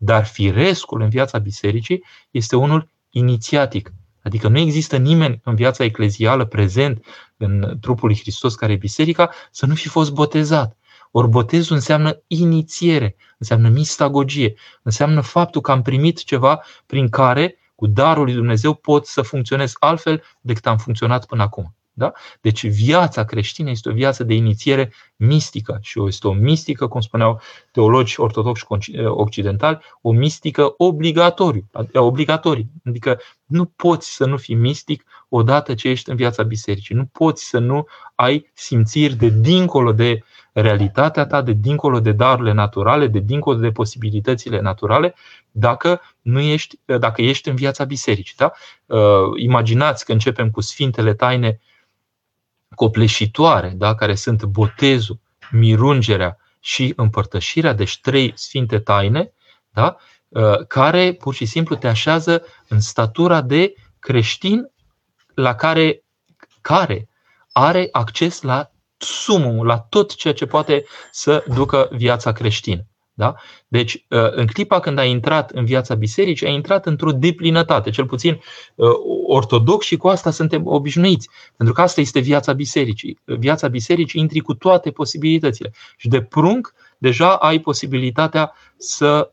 Dar 0.00 0.24
firescul 0.24 1.00
în 1.00 1.08
viața 1.08 1.38
bisericii 1.38 2.04
este 2.30 2.56
unul 2.56 2.90
inițiatic. 3.10 3.92
Adică 4.22 4.48
nu 4.48 4.58
există 4.58 4.96
nimeni 4.96 5.40
în 5.44 5.54
viața 5.54 5.84
eclezială 5.84 6.44
prezent 6.44 7.04
în 7.36 7.78
trupul 7.80 8.08
lui 8.08 8.18
Hristos 8.18 8.54
care 8.54 8.72
e 8.72 8.76
biserica 8.76 9.30
să 9.50 9.66
nu 9.66 9.74
fi 9.74 9.88
fost 9.88 10.12
botezat. 10.12 10.76
Ori 11.10 11.28
botezul 11.28 11.74
înseamnă 11.74 12.22
inițiere, 12.26 13.16
înseamnă 13.38 13.68
mistagogie, 13.68 14.54
înseamnă 14.82 15.20
faptul 15.20 15.60
că 15.60 15.70
am 15.70 15.82
primit 15.82 16.24
ceva 16.24 16.62
prin 16.86 17.08
care, 17.08 17.58
cu 17.74 17.86
darul 17.86 18.24
lui 18.24 18.34
Dumnezeu, 18.34 18.74
pot 18.74 19.06
să 19.06 19.22
funcționez 19.22 19.72
altfel 19.78 20.22
decât 20.40 20.66
am 20.66 20.76
funcționat 20.76 21.26
până 21.26 21.42
acum. 21.42 21.77
Da? 21.98 22.12
Deci 22.40 22.66
viața 22.66 23.24
creștină 23.24 23.70
este 23.70 23.88
o 23.88 23.92
viață 23.92 24.24
de 24.24 24.34
inițiere 24.34 24.92
mistică 25.16 25.78
și 25.80 26.00
este 26.06 26.28
o 26.28 26.32
mistică, 26.32 26.86
cum 26.86 27.00
spuneau 27.00 27.40
teologi 27.70 28.20
ortodoxi 28.20 28.64
occidentali, 29.04 29.78
o 30.02 30.12
mistică 30.12 30.74
obligatoriu, 30.76 31.68
obligatorie. 31.92 32.66
Adică 32.84 33.20
nu 33.46 33.64
poți 33.64 34.14
să 34.14 34.26
nu 34.26 34.36
fii 34.36 34.54
mistic 34.54 35.04
odată 35.28 35.74
ce 35.74 35.88
ești 35.88 36.10
în 36.10 36.16
viața 36.16 36.42
bisericii. 36.42 36.94
Nu 36.94 37.04
poți 37.04 37.44
să 37.48 37.58
nu 37.58 37.86
ai 38.14 38.50
simțiri 38.54 39.14
de 39.14 39.28
dincolo 39.28 39.92
de 39.92 40.22
realitatea 40.52 41.26
ta, 41.26 41.42
de 41.42 41.52
dincolo 41.52 42.00
de 42.00 42.12
darurile 42.12 42.52
naturale, 42.52 43.06
de 43.06 43.18
dincolo 43.18 43.58
de 43.58 43.70
posibilitățile 43.70 44.60
naturale, 44.60 45.14
dacă, 45.50 46.00
nu 46.20 46.40
ești, 46.40 46.78
dacă 46.84 47.22
ești 47.22 47.48
în 47.48 47.54
viața 47.54 47.84
bisericii. 47.84 48.34
Da? 48.36 48.52
Uh, 48.86 49.32
imaginați 49.36 50.04
că 50.04 50.12
începem 50.12 50.50
cu 50.50 50.60
Sfintele 50.60 51.14
Taine 51.14 51.60
copleșitoare, 52.78 53.72
da? 53.76 53.94
care 53.94 54.14
sunt 54.14 54.44
botezul, 54.44 55.18
mirungerea 55.50 56.38
și 56.60 56.92
împărtășirea, 56.96 57.72
deci 57.72 58.00
trei 58.00 58.32
Sfinte 58.36 58.78
Taine, 58.78 59.32
da? 59.70 59.96
Uh, 60.28 60.66
care 60.66 61.12
pur 61.12 61.34
și 61.34 61.44
simplu 61.44 61.76
te 61.76 61.88
așează 61.88 62.44
în 62.68 62.80
statura 62.80 63.40
de 63.40 63.74
creștin 63.98 64.70
la 65.34 65.54
care, 65.54 66.02
care 66.60 67.08
are 67.52 67.88
acces 67.92 68.42
la 68.42 68.70
sumul, 68.96 69.66
la 69.66 69.78
tot 69.78 70.14
ceea 70.14 70.34
ce 70.34 70.46
poate 70.46 70.84
să 71.10 71.44
ducă 71.46 71.88
viața 71.92 72.32
creștină. 72.32 72.86
Da? 73.18 73.34
Deci, 73.68 73.94
uh, 73.94 74.30
în 74.30 74.46
clipa 74.46 74.80
când 74.80 74.98
ai 74.98 75.10
intrat 75.10 75.50
în 75.50 75.64
viața 75.64 75.94
bisericii, 75.94 76.46
ai 76.46 76.54
intrat 76.54 76.86
într-o 76.86 77.12
deplinătate, 77.12 77.90
cel 77.90 78.06
puțin 78.06 78.40
uh, 78.74 78.88
ortodox 79.26 79.86
și 79.86 79.96
cu 79.96 80.08
asta 80.08 80.30
suntem 80.30 80.66
obișnuiți. 80.66 81.28
Pentru 81.56 81.74
că 81.74 81.80
asta 81.80 82.00
este 82.00 82.20
viața 82.20 82.52
bisericii. 82.52 83.18
Viața 83.24 83.68
bisericii 83.68 84.20
intri 84.20 84.40
cu 84.40 84.54
toate 84.54 84.90
posibilitățile. 84.90 85.72
Și 85.96 86.08
de 86.08 86.22
prunc, 86.22 86.74
deja 86.98 87.34
ai 87.34 87.58
posibilitatea 87.58 88.52
să 88.76 89.30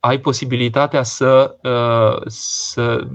ai 0.00 0.20
posibilitatea 0.20 1.02
să, 1.02 1.56
uh, 1.62 2.22
să 2.26 3.06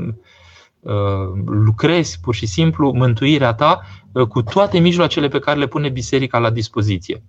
lucrezi 1.46 2.20
pur 2.20 2.36
și 2.36 2.46
simplu 2.46 2.92
mântuirea 2.92 3.54
ta 3.54 3.82
cu 4.30 4.42
toate 4.42 4.80
mijloacele 4.80 5.28
pe 5.28 5.40
care 5.40 5.60
le 5.60 5.68
pune 5.68 5.90
biserica 5.90 6.40
la 6.40 6.50
dispoziție. 6.50 7.24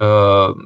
Uh, 0.00 0.56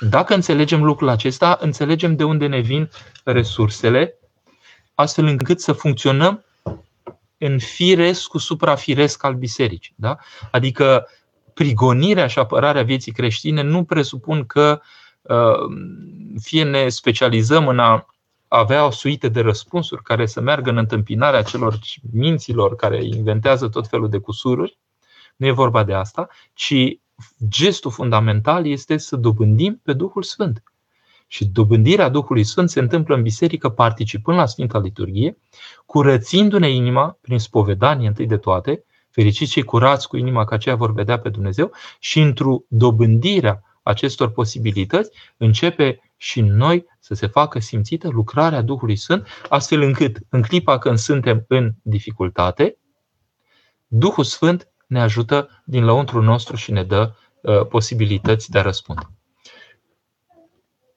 dacă 0.00 0.34
înțelegem 0.34 0.82
lucrul 0.84 1.08
acesta, 1.08 1.58
înțelegem 1.60 2.16
de 2.16 2.24
unde 2.24 2.46
ne 2.46 2.60
vin 2.60 2.90
resursele, 3.24 4.18
astfel 4.94 5.26
încât 5.26 5.60
să 5.60 5.72
funcționăm 5.72 6.44
în 7.38 7.58
firesc 7.58 8.28
cu 8.28 8.38
suprafiresc 8.38 9.24
al 9.24 9.34
bisericii. 9.34 9.94
Da? 9.96 10.16
Adică 10.50 11.08
prigonirea 11.54 12.26
și 12.26 12.38
apărarea 12.38 12.82
vieții 12.82 13.12
creștine 13.12 13.62
nu 13.62 13.84
presupun 13.84 14.46
că 14.46 14.80
uh, 15.22 15.76
fie 16.40 16.64
ne 16.64 16.88
specializăm 16.88 17.68
în 17.68 17.78
a 17.78 18.06
avea 18.48 18.86
o 18.86 18.90
suite 18.90 19.28
de 19.28 19.40
răspunsuri 19.40 20.02
care 20.02 20.26
să 20.26 20.40
meargă 20.40 20.70
în 20.70 20.76
întâmpinarea 20.76 21.42
celor 21.42 21.78
minților 22.12 22.76
care 22.76 23.04
inventează 23.04 23.68
tot 23.68 23.88
felul 23.88 24.08
de 24.08 24.18
cusururi. 24.18 24.78
Nu 25.36 25.46
e 25.46 25.50
vorba 25.50 25.84
de 25.84 25.94
asta, 25.94 26.28
ci 26.54 26.74
gestul 27.48 27.90
fundamental 27.90 28.66
este 28.66 28.96
să 28.96 29.16
dobândim 29.16 29.80
pe 29.84 29.92
Duhul 29.92 30.22
Sfânt. 30.22 30.62
Și 31.26 31.44
dobândirea 31.44 32.08
Duhului 32.08 32.44
Sfânt 32.44 32.70
se 32.70 32.80
întâmplă 32.80 33.14
în 33.14 33.22
biserică 33.22 33.68
participând 33.68 34.38
la 34.38 34.46
Sfânta 34.46 34.78
Liturghie, 34.78 35.38
curățindu-ne 35.86 36.70
inima 36.70 37.18
prin 37.20 37.38
spovedanie 37.38 38.08
întâi 38.08 38.26
de 38.26 38.36
toate, 38.36 38.84
fericiți 39.10 39.50
cei 39.50 39.62
curați 39.62 40.08
cu 40.08 40.16
inima 40.16 40.44
că 40.44 40.54
aceia 40.54 40.74
vor 40.74 40.92
vedea 40.92 41.18
pe 41.18 41.28
Dumnezeu 41.28 41.72
și 41.98 42.20
într-o 42.20 42.62
dobândirea 42.68 43.62
acestor 43.82 44.30
posibilități 44.30 45.10
începe 45.36 46.12
și 46.16 46.38
în 46.38 46.56
noi 46.56 46.86
să 46.98 47.14
se 47.14 47.26
facă 47.26 47.58
simțită 47.58 48.08
lucrarea 48.08 48.62
Duhului 48.62 48.96
Sfânt, 48.96 49.26
astfel 49.48 49.80
încât 49.80 50.18
în 50.28 50.42
clipa 50.42 50.78
când 50.78 50.98
suntem 50.98 51.44
în 51.48 51.72
dificultate, 51.82 52.76
Duhul 53.86 54.24
Sfânt 54.24 54.71
ne 54.92 55.00
ajută 55.00 55.62
din 55.64 55.84
lăuntru 55.84 56.22
nostru 56.22 56.56
și 56.56 56.72
ne 56.72 56.82
dă 56.82 57.12
uh, 57.40 57.66
posibilități 57.66 58.50
de 58.50 58.58
a 58.58 58.62
răspunde. 58.62 59.02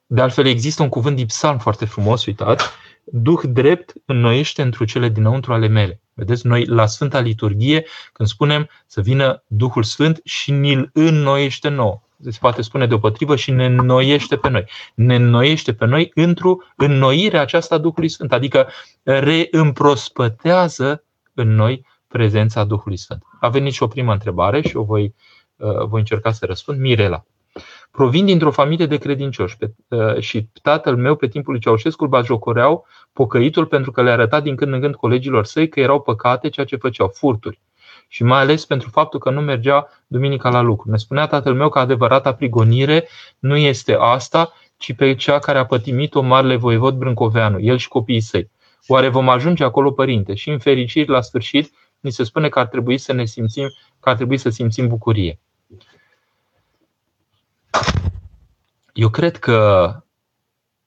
De 0.06 0.20
altfel, 0.20 0.46
există 0.46 0.82
un 0.82 0.88
cuvânt 0.88 1.16
din 1.16 1.26
psalm 1.26 1.58
foarte 1.58 1.84
frumos, 1.84 2.26
uitați, 2.26 2.64
Duh 3.04 3.40
drept 3.48 3.92
înnoiește 4.04 4.62
într 4.62 4.84
cele 4.84 5.08
dinăuntru 5.08 5.52
ale 5.52 5.66
mele. 5.66 6.00
Vedeți, 6.14 6.46
noi 6.46 6.64
la 6.64 6.86
Sfânta 6.86 7.20
Liturghie, 7.20 7.86
când 8.12 8.28
spunem 8.28 8.68
să 8.86 9.00
vină 9.00 9.42
Duhul 9.46 9.82
Sfânt 9.82 10.20
și 10.24 10.50
ni-l 10.50 10.90
înnoiește 10.92 11.68
nouă. 11.68 12.00
Se 12.28 12.38
poate 12.40 12.62
spune 12.62 12.86
deopotrivă 12.86 13.36
și 13.36 13.50
ne 13.50 13.64
înnoiește 13.64 14.36
pe 14.36 14.48
noi. 14.48 14.64
Ne 14.94 15.14
înnoiește 15.14 15.74
pe 15.74 15.84
noi 15.84 16.10
într-o 16.14 16.56
înnoire 16.76 17.38
aceasta 17.38 17.78
Duhului 17.78 18.08
Sfânt, 18.08 18.32
adică 18.32 18.68
reîmprospătează 19.02 21.04
în 21.34 21.54
noi 21.54 21.86
prezența 22.08 22.64
Duhului 22.64 22.96
Sfânt. 22.96 23.22
A 23.40 23.48
venit 23.48 23.72
și 23.72 23.82
o 23.82 23.86
primă 23.86 24.12
întrebare 24.12 24.60
și 24.60 24.76
o 24.76 24.82
voi, 24.82 25.14
uh, 25.56 25.84
voi 25.84 25.98
încerca 25.98 26.32
să 26.32 26.46
răspund. 26.46 26.78
Mirela. 26.78 27.24
Provin 27.90 28.24
dintr-o 28.24 28.50
familie 28.50 28.86
de 28.86 28.96
credincioși 28.96 29.56
pe, 29.56 29.74
uh, 29.88 30.18
și 30.18 30.48
tatăl 30.62 30.96
meu 30.96 31.16
pe 31.16 31.28
timpul 31.28 31.52
lui 31.52 31.60
Ceaușescu 31.60 32.02
îl 32.02 32.10
bajocoreau 32.10 32.86
pocăitul 33.12 33.66
pentru 33.66 33.90
că 33.90 34.02
le 34.02 34.10
arăta 34.10 34.40
din 34.40 34.56
când 34.56 34.72
în 34.72 34.80
când 34.80 34.94
colegilor 34.94 35.44
săi 35.44 35.68
că 35.68 35.80
erau 35.80 36.00
păcate 36.00 36.48
ceea 36.48 36.66
ce 36.66 36.76
făceau, 36.76 37.08
furturi. 37.14 37.60
Și 38.08 38.24
mai 38.24 38.40
ales 38.40 38.64
pentru 38.64 38.88
faptul 38.90 39.20
că 39.20 39.30
nu 39.30 39.40
mergea 39.40 39.88
duminica 40.06 40.50
la 40.50 40.60
lucru. 40.60 40.90
Ne 40.90 40.96
spunea 40.96 41.26
tatăl 41.26 41.54
meu 41.54 41.68
că 41.68 41.78
adevărata 41.78 42.34
prigonire 42.34 43.08
nu 43.38 43.56
este 43.56 43.96
asta, 44.00 44.52
ci 44.76 44.94
pe 44.94 45.14
cea 45.14 45.38
care 45.38 45.58
a 45.58 45.66
pătimit-o 45.66 46.20
marele 46.20 46.56
voievod 46.56 46.94
Brâncoveanu, 46.94 47.60
el 47.60 47.76
și 47.76 47.88
copiii 47.88 48.20
săi. 48.20 48.50
Oare 48.86 49.08
vom 49.08 49.28
ajunge 49.28 49.64
acolo, 49.64 49.90
părinte? 49.90 50.34
Și 50.34 50.50
în 50.50 50.58
fericiri, 50.58 51.08
la 51.08 51.20
sfârșit, 51.20 51.72
ni 52.06 52.12
se 52.12 52.24
spune 52.24 52.48
că 52.48 52.58
ar 52.58 52.66
trebui 52.66 52.98
să 52.98 53.12
ne 53.12 53.24
simțim, 53.24 53.68
că 54.00 54.08
ar 54.08 54.16
trebui 54.16 54.38
să 54.38 54.48
simțim 54.48 54.88
bucurie. 54.88 55.38
Eu 58.92 59.08
cred 59.08 59.36
că 59.36 59.90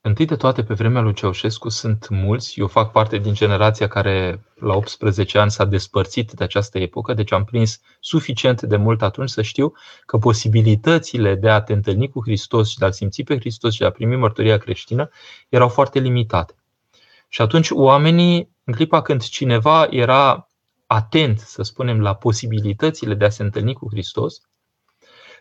Întâi 0.01 0.25
de 0.25 0.35
toate, 0.35 0.63
pe 0.63 0.73
vremea 0.73 1.01
lui 1.01 1.13
Ceaușescu 1.13 1.69
sunt 1.69 2.09
mulți. 2.09 2.59
Eu 2.59 2.67
fac 2.67 2.91
parte 2.91 3.17
din 3.17 3.33
generația 3.33 3.87
care 3.87 4.45
la 4.55 4.75
18 4.75 5.37
ani 5.37 5.51
s-a 5.51 5.65
despărțit 5.65 6.31
de 6.31 6.43
această 6.43 6.79
epocă, 6.79 7.13
deci 7.13 7.31
am 7.31 7.43
prins 7.43 7.79
suficient 7.99 8.61
de 8.61 8.75
mult 8.75 9.01
atunci 9.01 9.29
să 9.29 9.41
știu 9.41 9.73
că 10.05 10.17
posibilitățile 10.17 11.35
de 11.35 11.49
a 11.49 11.61
te 11.61 11.73
întâlni 11.73 12.09
cu 12.09 12.21
Hristos 12.21 12.69
și 12.69 12.77
de 12.77 12.85
a 12.85 12.91
simți 12.91 13.23
pe 13.23 13.37
Hristos 13.37 13.73
și 13.73 13.79
de 13.79 13.85
a 13.85 13.91
primi 13.91 14.15
mărturia 14.15 14.57
creștină 14.57 15.09
erau 15.49 15.69
foarte 15.69 15.99
limitate. 15.99 16.53
Și 17.27 17.41
atunci 17.41 17.69
oamenii, 17.71 18.49
în 18.63 18.73
clipa 18.73 19.01
când 19.01 19.23
cineva 19.23 19.87
era 19.89 20.48
atent, 20.91 21.39
să 21.39 21.63
spunem, 21.63 22.01
la 22.01 22.15
posibilitățile 22.15 23.13
de 23.13 23.25
a 23.25 23.29
se 23.29 23.43
întâlni 23.43 23.73
cu 23.73 23.87
Hristos, 23.89 24.41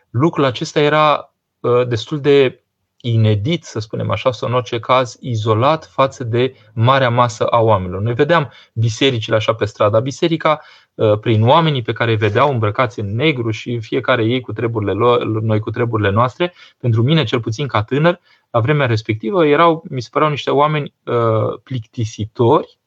lucrul 0.09 0.43
acesta 0.43 0.79
era 0.79 1.33
uh, 1.59 1.87
destul 1.87 2.19
de 2.19 2.63
inedit, 3.01 3.63
să 3.63 3.79
spunem 3.79 4.11
așa, 4.11 4.31
sau 4.31 4.49
în 4.49 4.55
orice 4.55 4.79
caz 4.79 5.17
izolat 5.19 5.85
față 5.85 6.23
de 6.23 6.55
marea 6.73 7.09
masă 7.09 7.47
a 7.47 7.59
oamenilor. 7.59 8.01
Noi 8.01 8.13
vedeam 8.13 8.51
bisericile 8.73 9.35
așa 9.35 9.53
pe 9.53 9.65
stradă. 9.65 9.99
Biserica, 9.99 10.61
uh, 10.93 11.19
prin 11.19 11.47
oamenii 11.47 11.81
pe 11.81 11.93
care 11.93 12.11
îi 12.11 12.17
vedeau 12.17 12.51
îmbrăcați 12.51 12.99
în 12.99 13.15
negru 13.15 13.51
și 13.51 13.79
fiecare 13.79 14.25
ei 14.25 14.41
cu 14.41 14.53
treburile 14.53 14.91
lor, 14.91 15.23
noi 15.23 15.59
cu 15.59 15.69
treburile 15.69 16.09
noastre, 16.09 16.53
pentru 16.77 17.03
mine, 17.03 17.23
cel 17.23 17.39
puțin 17.39 17.67
ca 17.67 17.83
tânăr, 17.83 18.19
la 18.51 18.59
vremea 18.59 18.85
respectivă, 18.85 19.45
erau, 19.45 19.83
mi 19.89 20.01
se 20.01 20.09
păreau 20.11 20.31
niște 20.31 20.51
oameni 20.51 20.93
uh, 21.05 21.59
plictisitori, 21.63 22.78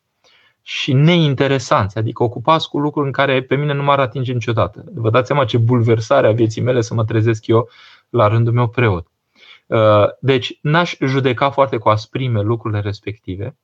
și 0.62 0.92
neinteresanți, 0.92 1.98
adică 1.98 2.22
ocupați 2.22 2.68
cu 2.68 2.79
lucruri 2.79 3.07
în 3.07 3.12
care 3.12 3.42
pe 3.42 3.57
mine 3.57 3.72
nu 3.72 3.83
m-ar 3.83 3.98
atinge 3.98 4.33
niciodată. 4.33 4.85
Vă 4.94 5.11
dați 5.11 5.27
seama 5.27 5.44
ce 5.44 5.59
bulversare 5.59 6.27
a 6.27 6.33
vieții 6.33 6.62
mele 6.62 6.81
să 6.81 6.94
mă 6.94 7.05
trezesc 7.05 7.46
eu 7.46 7.68
la 8.09 8.29
rândul 8.29 8.53
meu 8.53 8.68
preot. 8.68 9.07
Uh, 9.66 10.05
deci 10.20 10.59
n-aș 10.61 10.96
judeca 11.01 11.51
foarte 11.51 11.77
cu 11.77 11.88
asprime 11.88 12.40
lucrurile 12.40 12.81
respective, 12.81 13.57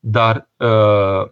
dar 0.00 0.48
uh, 0.56 1.30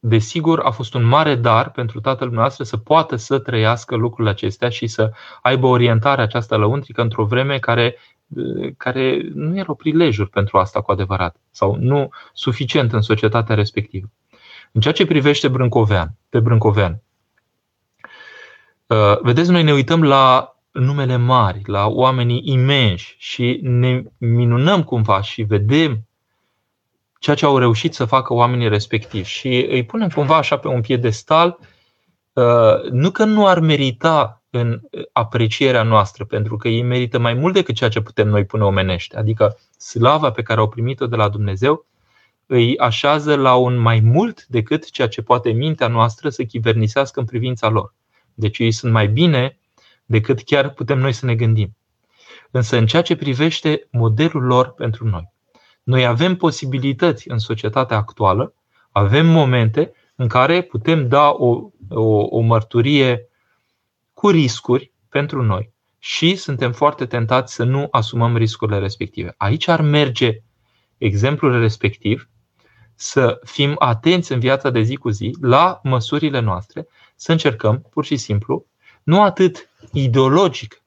desigur 0.00 0.60
a 0.60 0.70
fost 0.70 0.94
un 0.94 1.02
mare 1.02 1.34
dar 1.34 1.70
pentru 1.70 2.00
tatăl 2.00 2.30
noastră 2.30 2.64
să 2.64 2.76
poată 2.76 3.16
să 3.16 3.38
trăiască 3.38 3.96
lucrurile 3.96 4.30
acestea 4.30 4.68
și 4.68 4.86
să 4.86 5.12
aibă 5.42 5.66
orientarea 5.66 6.24
aceasta 6.24 6.56
lăuntrică 6.56 7.02
într-o 7.02 7.24
vreme 7.24 7.58
care 7.58 7.94
uh, 7.96 8.17
care 8.76 9.28
nu 9.34 9.58
erau 9.58 9.74
prilejuri 9.74 10.30
pentru 10.30 10.58
asta 10.58 10.80
cu 10.80 10.90
adevărat 10.90 11.36
sau 11.50 11.76
nu 11.80 12.10
suficient 12.32 12.92
în 12.92 13.00
societatea 13.00 13.54
respectivă. 13.54 14.10
În 14.72 14.80
ceea 14.80 14.94
ce 14.94 15.06
privește 15.06 15.48
Brâncovean, 15.48 16.14
pe 16.28 16.40
Brâncovean, 16.40 17.02
uh, 18.86 19.20
vedeți, 19.22 19.50
noi 19.50 19.62
ne 19.62 19.72
uităm 19.72 20.02
la 20.02 20.56
numele 20.72 21.16
mari, 21.16 21.60
la 21.64 21.86
oamenii 21.86 22.42
imensi 22.44 23.14
și 23.18 23.58
ne 23.62 24.02
minunăm 24.18 24.82
cumva 24.82 25.22
și 25.22 25.42
vedem 25.42 26.06
ceea 27.18 27.36
ce 27.36 27.44
au 27.44 27.58
reușit 27.58 27.94
să 27.94 28.04
facă 28.04 28.34
oamenii 28.34 28.68
respectivi 28.68 29.28
și 29.28 29.66
îi 29.70 29.84
punem 29.84 30.08
cumva 30.08 30.36
așa 30.36 30.56
pe 30.56 30.68
un 30.68 30.80
piedestal, 30.80 31.58
uh, 31.60 31.66
nu 32.90 33.10
că 33.10 33.24
nu 33.24 33.46
ar 33.46 33.60
merita 33.60 34.42
în 34.50 34.80
aprecierea 35.12 35.82
noastră, 35.82 36.24
pentru 36.24 36.56
că 36.56 36.68
ei 36.68 36.82
merită 36.82 37.18
mai 37.18 37.34
mult 37.34 37.54
decât 37.54 37.74
ceea 37.74 37.90
ce 37.90 38.00
putem 38.00 38.28
noi 38.28 38.44
pune 38.44 38.64
omenește. 38.64 39.16
Adică 39.16 39.58
slava 39.78 40.30
pe 40.30 40.42
care 40.42 40.60
au 40.60 40.68
primit-o 40.68 41.06
de 41.06 41.16
la 41.16 41.28
Dumnezeu 41.28 41.86
îi 42.46 42.78
așează 42.78 43.36
la 43.36 43.54
un 43.54 43.76
mai 43.76 44.00
mult 44.00 44.46
decât 44.46 44.90
ceea 44.90 45.08
ce 45.08 45.22
poate 45.22 45.50
mintea 45.50 45.88
noastră 45.88 46.28
să 46.28 46.42
chivernisească 46.42 47.20
în 47.20 47.26
privința 47.26 47.68
lor. 47.68 47.94
Deci 48.34 48.58
ei 48.58 48.72
sunt 48.72 48.92
mai 48.92 49.08
bine 49.08 49.58
decât 50.04 50.42
chiar 50.42 50.70
putem 50.70 50.98
noi 50.98 51.12
să 51.12 51.26
ne 51.26 51.34
gândim. 51.34 51.76
Însă 52.50 52.76
în 52.76 52.86
ceea 52.86 53.02
ce 53.02 53.16
privește 53.16 53.88
modelul 53.90 54.42
lor 54.42 54.72
pentru 54.72 55.08
noi, 55.08 55.32
noi 55.82 56.06
avem 56.06 56.36
posibilități 56.36 57.30
în 57.30 57.38
societatea 57.38 57.96
actuală, 57.96 58.54
avem 58.92 59.26
momente 59.26 59.92
în 60.16 60.28
care 60.28 60.62
putem 60.62 61.08
da 61.08 61.30
o, 61.30 61.70
o, 61.90 62.36
o 62.36 62.40
mărturie 62.40 63.28
cu 64.12 64.28
riscuri 64.28 64.92
pentru 65.08 65.42
noi 65.42 65.72
și 65.98 66.36
suntem 66.36 66.72
foarte 66.72 67.06
tentați 67.06 67.54
să 67.54 67.64
nu 67.64 67.88
asumăm 67.90 68.36
riscurile 68.36 68.78
respective. 68.78 69.34
Aici 69.36 69.68
ar 69.68 69.80
merge 69.80 70.42
exemplul 70.98 71.60
respectiv 71.60 72.28
să 72.94 73.40
fim 73.44 73.76
atenți 73.78 74.32
în 74.32 74.40
viața 74.40 74.70
de 74.70 74.80
zi 74.80 74.96
cu 74.96 75.10
zi 75.10 75.36
la 75.40 75.80
măsurile 75.82 76.40
noastre, 76.40 76.86
să 77.16 77.32
încercăm 77.32 77.80
pur 77.90 78.04
și 78.04 78.16
simplu, 78.16 78.66
nu 79.02 79.22
atât 79.22 79.68
ideologic, 79.92 80.82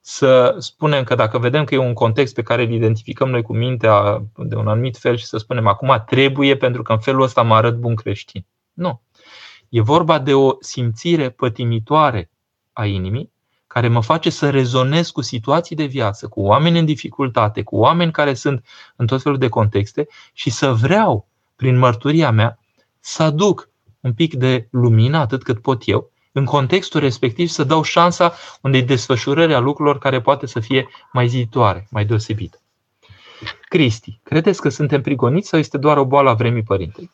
să 0.00 0.56
spunem 0.58 1.04
că 1.04 1.14
dacă 1.14 1.38
vedem 1.38 1.64
că 1.64 1.74
e 1.74 1.78
un 1.78 1.92
context 1.92 2.34
pe 2.34 2.42
care 2.42 2.62
îl 2.62 2.72
identificăm 2.72 3.30
noi 3.30 3.42
cu 3.42 3.56
mintea 3.56 4.24
de 4.36 4.54
un 4.54 4.68
anumit 4.68 4.96
fel 4.96 5.16
și 5.16 5.24
să 5.24 5.36
spunem 5.36 5.66
acum 5.66 6.02
trebuie 6.06 6.56
pentru 6.56 6.82
că 6.82 6.92
în 6.92 6.98
felul 6.98 7.22
ăsta 7.22 7.42
mă 7.42 7.54
arăt 7.54 7.76
bun 7.76 7.94
creștin. 7.94 8.46
Nu. 8.72 9.02
E 9.72 9.80
vorba 9.80 10.18
de 10.18 10.34
o 10.34 10.52
simțire 10.60 11.30
pătimitoare 11.30 12.30
a 12.72 12.86
inimii 12.86 13.32
care 13.66 13.88
mă 13.88 14.02
face 14.02 14.30
să 14.30 14.50
rezonez 14.50 15.10
cu 15.10 15.20
situații 15.20 15.76
de 15.76 15.84
viață, 15.84 16.28
cu 16.28 16.40
oameni 16.40 16.78
în 16.78 16.84
dificultate, 16.84 17.62
cu 17.62 17.76
oameni 17.76 18.12
care 18.12 18.34
sunt 18.34 18.66
în 18.96 19.06
tot 19.06 19.22
felul 19.22 19.38
de 19.38 19.48
contexte 19.48 20.08
și 20.32 20.50
să 20.50 20.72
vreau, 20.72 21.28
prin 21.56 21.78
mărturia 21.78 22.30
mea, 22.30 22.58
să 23.00 23.22
aduc 23.22 23.68
un 24.00 24.12
pic 24.12 24.34
de 24.34 24.68
lumină, 24.70 25.18
atât 25.18 25.42
cât 25.42 25.62
pot 25.62 25.82
eu, 25.88 26.10
în 26.32 26.44
contextul 26.44 27.00
respectiv 27.00 27.48
să 27.48 27.64
dau 27.64 27.82
șansa 27.82 28.32
unei 28.62 28.82
desfășurări 28.82 29.54
a 29.54 29.58
lucrurilor 29.58 29.98
care 29.98 30.20
poate 30.20 30.46
să 30.46 30.60
fie 30.60 30.88
mai 31.12 31.28
zitoare, 31.28 31.86
mai 31.90 32.04
deosebită. 32.04 32.60
Cristi, 33.68 34.20
credeți 34.22 34.60
că 34.60 34.68
suntem 34.68 35.02
prigoniți 35.02 35.48
sau 35.48 35.58
este 35.58 35.78
doar 35.78 35.96
o 35.96 36.04
boală 36.04 36.30
a 36.30 36.34
vremii 36.34 36.62
părinte? 36.62 37.10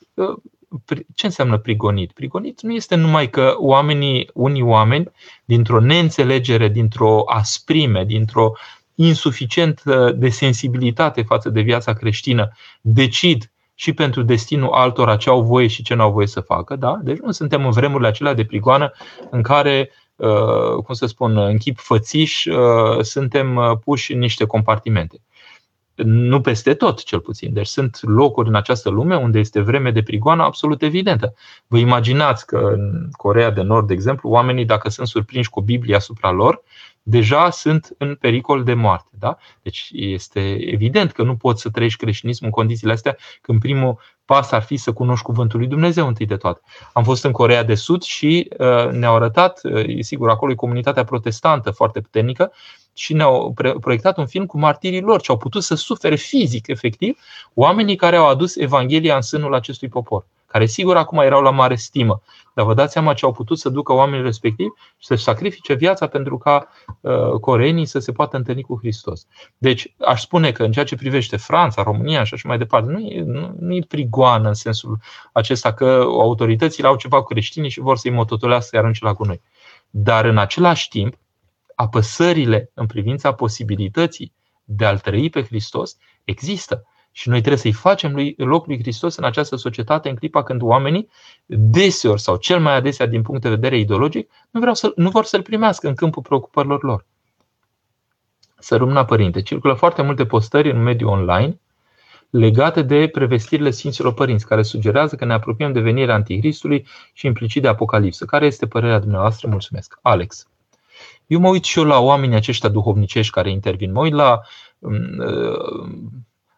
Ce 1.14 1.26
înseamnă 1.26 1.58
prigonit? 1.58 2.12
Prigonit 2.12 2.62
nu 2.62 2.72
este 2.72 2.94
numai 2.94 3.30
că 3.30 3.54
oamenii, 3.58 4.30
unii 4.34 4.62
oameni, 4.62 5.10
dintr-o 5.44 5.80
neînțelegere, 5.80 6.68
dintr-o 6.68 7.22
asprime, 7.26 8.04
dintr-o 8.04 8.52
insuficient 8.94 9.82
de 10.14 10.28
sensibilitate 10.28 11.22
față 11.22 11.50
de 11.50 11.60
viața 11.60 11.92
creștină, 11.92 12.52
decid 12.80 13.50
și 13.74 13.92
pentru 13.92 14.22
destinul 14.22 14.70
altora 14.70 15.16
ce 15.16 15.28
au 15.28 15.42
voie 15.42 15.66
și 15.66 15.82
ce 15.82 15.94
nu 15.94 16.02
au 16.02 16.12
voie 16.12 16.26
să 16.26 16.40
facă. 16.40 16.76
Da? 16.76 16.98
Deci 17.02 17.18
nu 17.18 17.30
suntem 17.30 17.64
în 17.64 17.70
vremurile 17.70 18.08
acelea 18.08 18.34
de 18.34 18.44
prigoană 18.44 18.92
în 19.30 19.42
care, 19.42 19.90
uh, 20.16 20.82
cum 20.84 20.94
să 20.94 21.06
spun, 21.06 21.36
în 21.36 21.56
chip 21.56 21.78
fățiș, 21.78 22.44
uh, 22.44 23.00
suntem 23.00 23.56
uh, 23.56 23.78
puși 23.84 24.12
în 24.12 24.18
niște 24.18 24.44
compartimente. 24.44 25.20
Nu 26.04 26.40
peste 26.40 26.74
tot, 26.74 27.04
cel 27.04 27.20
puțin. 27.20 27.52
Deci 27.52 27.66
sunt 27.66 27.98
locuri 28.02 28.48
în 28.48 28.54
această 28.54 28.90
lume 28.90 29.16
unde 29.16 29.38
este 29.38 29.60
vreme 29.60 29.90
de 29.90 30.02
prigoană 30.02 30.42
absolut 30.42 30.82
evidentă. 30.82 31.34
Vă 31.66 31.78
imaginați 31.78 32.46
că 32.46 32.56
în 32.56 33.08
Corea 33.12 33.50
de 33.50 33.62
Nord, 33.62 33.86
de 33.86 33.92
exemplu, 33.92 34.30
oamenii, 34.30 34.64
dacă 34.64 34.88
sunt 34.88 35.06
surprinși 35.06 35.50
cu 35.50 35.60
Biblia 35.60 35.96
asupra 35.96 36.30
lor, 36.30 36.62
deja 37.02 37.50
sunt 37.50 37.94
în 37.98 38.14
pericol 38.14 38.64
de 38.64 38.74
moarte. 38.74 39.10
Da? 39.18 39.36
Deci 39.62 39.88
este 39.92 40.70
evident 40.72 41.12
că 41.12 41.22
nu 41.22 41.36
poți 41.36 41.62
să 41.62 41.70
trăiești 41.70 41.98
creștinism 41.98 42.44
în 42.44 42.50
condițiile 42.50 42.92
astea 42.92 43.16
când 43.40 43.60
primul 43.60 43.98
pas 44.24 44.50
ar 44.50 44.62
fi 44.62 44.76
să 44.76 44.92
cunoști 44.92 45.24
cuvântul 45.24 45.58
lui 45.58 45.68
Dumnezeu 45.68 46.06
întâi 46.06 46.26
de 46.26 46.36
toate. 46.36 46.60
Am 46.92 47.04
fost 47.04 47.24
în 47.24 47.32
Corea 47.32 47.64
de 47.64 47.74
Sud 47.74 48.02
și 48.02 48.48
uh, 48.58 48.90
ne-au 48.90 49.14
arătat, 49.14 49.60
uh, 49.62 50.02
sigur, 50.02 50.28
acolo 50.30 50.52
e 50.52 50.54
comunitatea 50.54 51.04
protestantă 51.04 51.70
foarte 51.70 52.00
puternică 52.00 52.52
și 52.98 53.12
ne-au 53.12 53.54
proiectat 53.80 54.18
un 54.18 54.26
film 54.26 54.46
cu 54.46 54.58
martirii 54.58 55.00
lor, 55.00 55.20
ce 55.20 55.30
au 55.30 55.36
putut 55.36 55.62
să 55.62 55.74
sufere 55.74 56.14
fizic, 56.14 56.66
efectiv, 56.66 57.18
oamenii 57.54 57.96
care 57.96 58.16
au 58.16 58.28
adus 58.28 58.56
Evanghelia 58.56 59.14
în 59.14 59.22
sânul 59.22 59.54
acestui 59.54 59.88
popor 59.88 60.24
care 60.48 60.66
sigur 60.66 60.96
acum 60.96 61.18
erau 61.18 61.42
la 61.42 61.50
mare 61.50 61.74
stimă, 61.74 62.22
dar 62.54 62.64
vă 62.64 62.74
dați 62.74 62.92
seama 62.92 63.14
ce 63.14 63.24
au 63.24 63.32
putut 63.32 63.58
să 63.58 63.68
ducă 63.68 63.92
oamenii 63.92 64.24
respectivi 64.24 64.70
și 64.96 65.06
să-și 65.06 65.22
sacrifice 65.22 65.74
viața 65.74 66.06
pentru 66.06 66.38
ca 66.38 66.68
uh, 67.00 67.30
coreenii 67.40 67.86
să 67.86 67.98
se 67.98 68.12
poată 68.12 68.36
întâlni 68.36 68.62
cu 68.62 68.78
Hristos. 68.80 69.26
Deci, 69.58 69.94
aș 69.98 70.20
spune 70.20 70.52
că 70.52 70.64
în 70.64 70.72
ceea 70.72 70.84
ce 70.84 70.96
privește 70.96 71.36
Franța, 71.36 71.82
România 71.82 72.24
și 72.24 72.34
așa 72.34 72.48
mai 72.48 72.58
departe, 72.58 72.90
nu 72.90 72.98
e, 72.98 73.22
nu, 73.22 73.54
nu 73.58 73.74
e 73.74 73.84
prigoană 73.88 74.48
în 74.48 74.54
sensul 74.54 74.98
acesta 75.32 75.72
că 75.72 76.04
autoritățile 76.06 76.86
au 76.86 76.96
ceva 76.96 77.18
cu 77.18 77.26
creștinii 77.26 77.70
și 77.70 77.80
vor 77.80 77.96
să-i 77.96 78.10
mototolească, 78.10 78.68
să-i 78.70 78.78
arunce 78.78 79.04
la 79.04 79.12
gunoi. 79.12 79.40
Dar 79.90 80.24
în 80.24 80.38
același 80.38 80.88
timp, 80.88 81.14
apăsările 81.78 82.70
în 82.74 82.86
privința 82.86 83.32
posibilității 83.32 84.32
de 84.64 84.84
a-L 84.84 84.98
trăi 84.98 85.30
pe 85.30 85.42
Hristos 85.42 85.96
există. 86.24 86.86
Și 87.12 87.28
noi 87.28 87.38
trebuie 87.38 87.60
să-i 87.60 87.72
facem 87.72 88.14
lui, 88.14 88.34
loc 88.36 88.66
lui 88.66 88.78
Hristos 88.78 89.16
în 89.16 89.24
această 89.24 89.56
societate 89.56 90.08
în 90.08 90.14
clipa 90.14 90.42
când 90.42 90.62
oamenii, 90.62 91.08
deseori 91.46 92.20
sau 92.20 92.36
cel 92.36 92.60
mai 92.60 92.74
adesea 92.74 93.06
din 93.06 93.22
punct 93.22 93.42
de 93.42 93.48
vedere 93.48 93.78
ideologic, 93.78 94.30
nu, 94.50 94.60
vreau 94.60 94.74
să, 94.74 94.92
nu 94.96 95.10
vor 95.10 95.24
să-l 95.24 95.42
primească 95.42 95.88
în 95.88 95.94
câmpul 95.94 96.22
preocupărilor 96.22 96.82
lor. 96.82 97.06
Să 98.58 98.76
rămână 98.76 99.04
părinte. 99.04 99.42
Circulă 99.42 99.74
foarte 99.74 100.02
multe 100.02 100.26
postări 100.26 100.70
în 100.70 100.82
mediul 100.82 101.10
online 101.10 101.60
legate 102.30 102.82
de 102.82 103.08
prevestirile 103.08 103.70
Sfinților 103.70 104.14
Părinți, 104.14 104.46
care 104.46 104.62
sugerează 104.62 105.16
că 105.16 105.24
ne 105.24 105.32
apropiem 105.32 105.72
de 105.72 105.80
venirea 105.80 106.14
Antichristului 106.14 106.86
și 107.12 107.26
implicit 107.26 107.62
de 107.62 107.68
Apocalipsă. 107.68 108.24
Care 108.24 108.46
este 108.46 108.66
părerea 108.66 108.98
dumneavoastră? 108.98 109.48
Mulțumesc. 109.48 109.98
Alex. 110.02 110.48
Eu 111.28 111.40
mă 111.40 111.48
uit 111.48 111.64
și 111.64 111.78
eu 111.78 111.84
la 111.84 111.98
oamenii 111.98 112.36
aceștia 112.36 112.68
duhovnicești 112.68 113.32
care 113.32 113.50
intervin. 113.50 113.92
Mă 113.92 114.00
uit 114.00 114.12
la 114.12 114.40
um, 114.78 114.96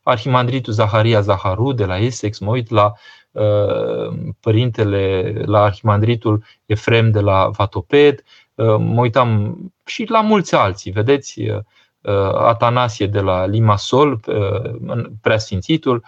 Arhimandritul 0.03 0.73
Zaharia 0.73 1.21
Zaharu 1.21 1.73
de 1.73 1.85
la 1.85 1.99
Essex, 1.99 2.39
mă 2.39 2.51
uit 2.51 2.71
la 2.71 2.93
uh, 3.31 4.13
părintele, 4.41 5.33
la 5.45 5.63
Arhimandritul 5.63 6.45
Efrem 6.67 7.11
de 7.11 7.21
la 7.21 7.49
Vatoped, 7.49 8.25
uh, 8.55 8.77
mă 8.79 9.01
uitam 9.01 9.57
și 9.85 10.05
la 10.09 10.21
mulți 10.21 10.55
alții, 10.55 10.91
vedeți, 10.91 11.41
uh, 11.41 11.59
Atanasie 12.35 13.07
de 13.07 13.21
la 13.21 13.47
Limasol, 13.47 14.21
preasfințitul, 15.21 16.05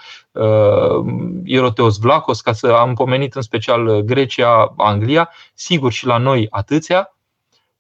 Ieroteos 1.45 1.99
Vlacos, 1.99 2.41
ca 2.41 2.53
să 2.53 2.67
am 2.67 2.95
pomenit 2.95 3.35
în 3.35 3.43
special 3.43 4.01
Grecia, 4.01 4.75
Anglia, 4.77 5.31
sigur 5.55 5.93
și 5.93 6.07
la 6.07 6.17
noi 6.17 6.47
atâția, 6.51 7.15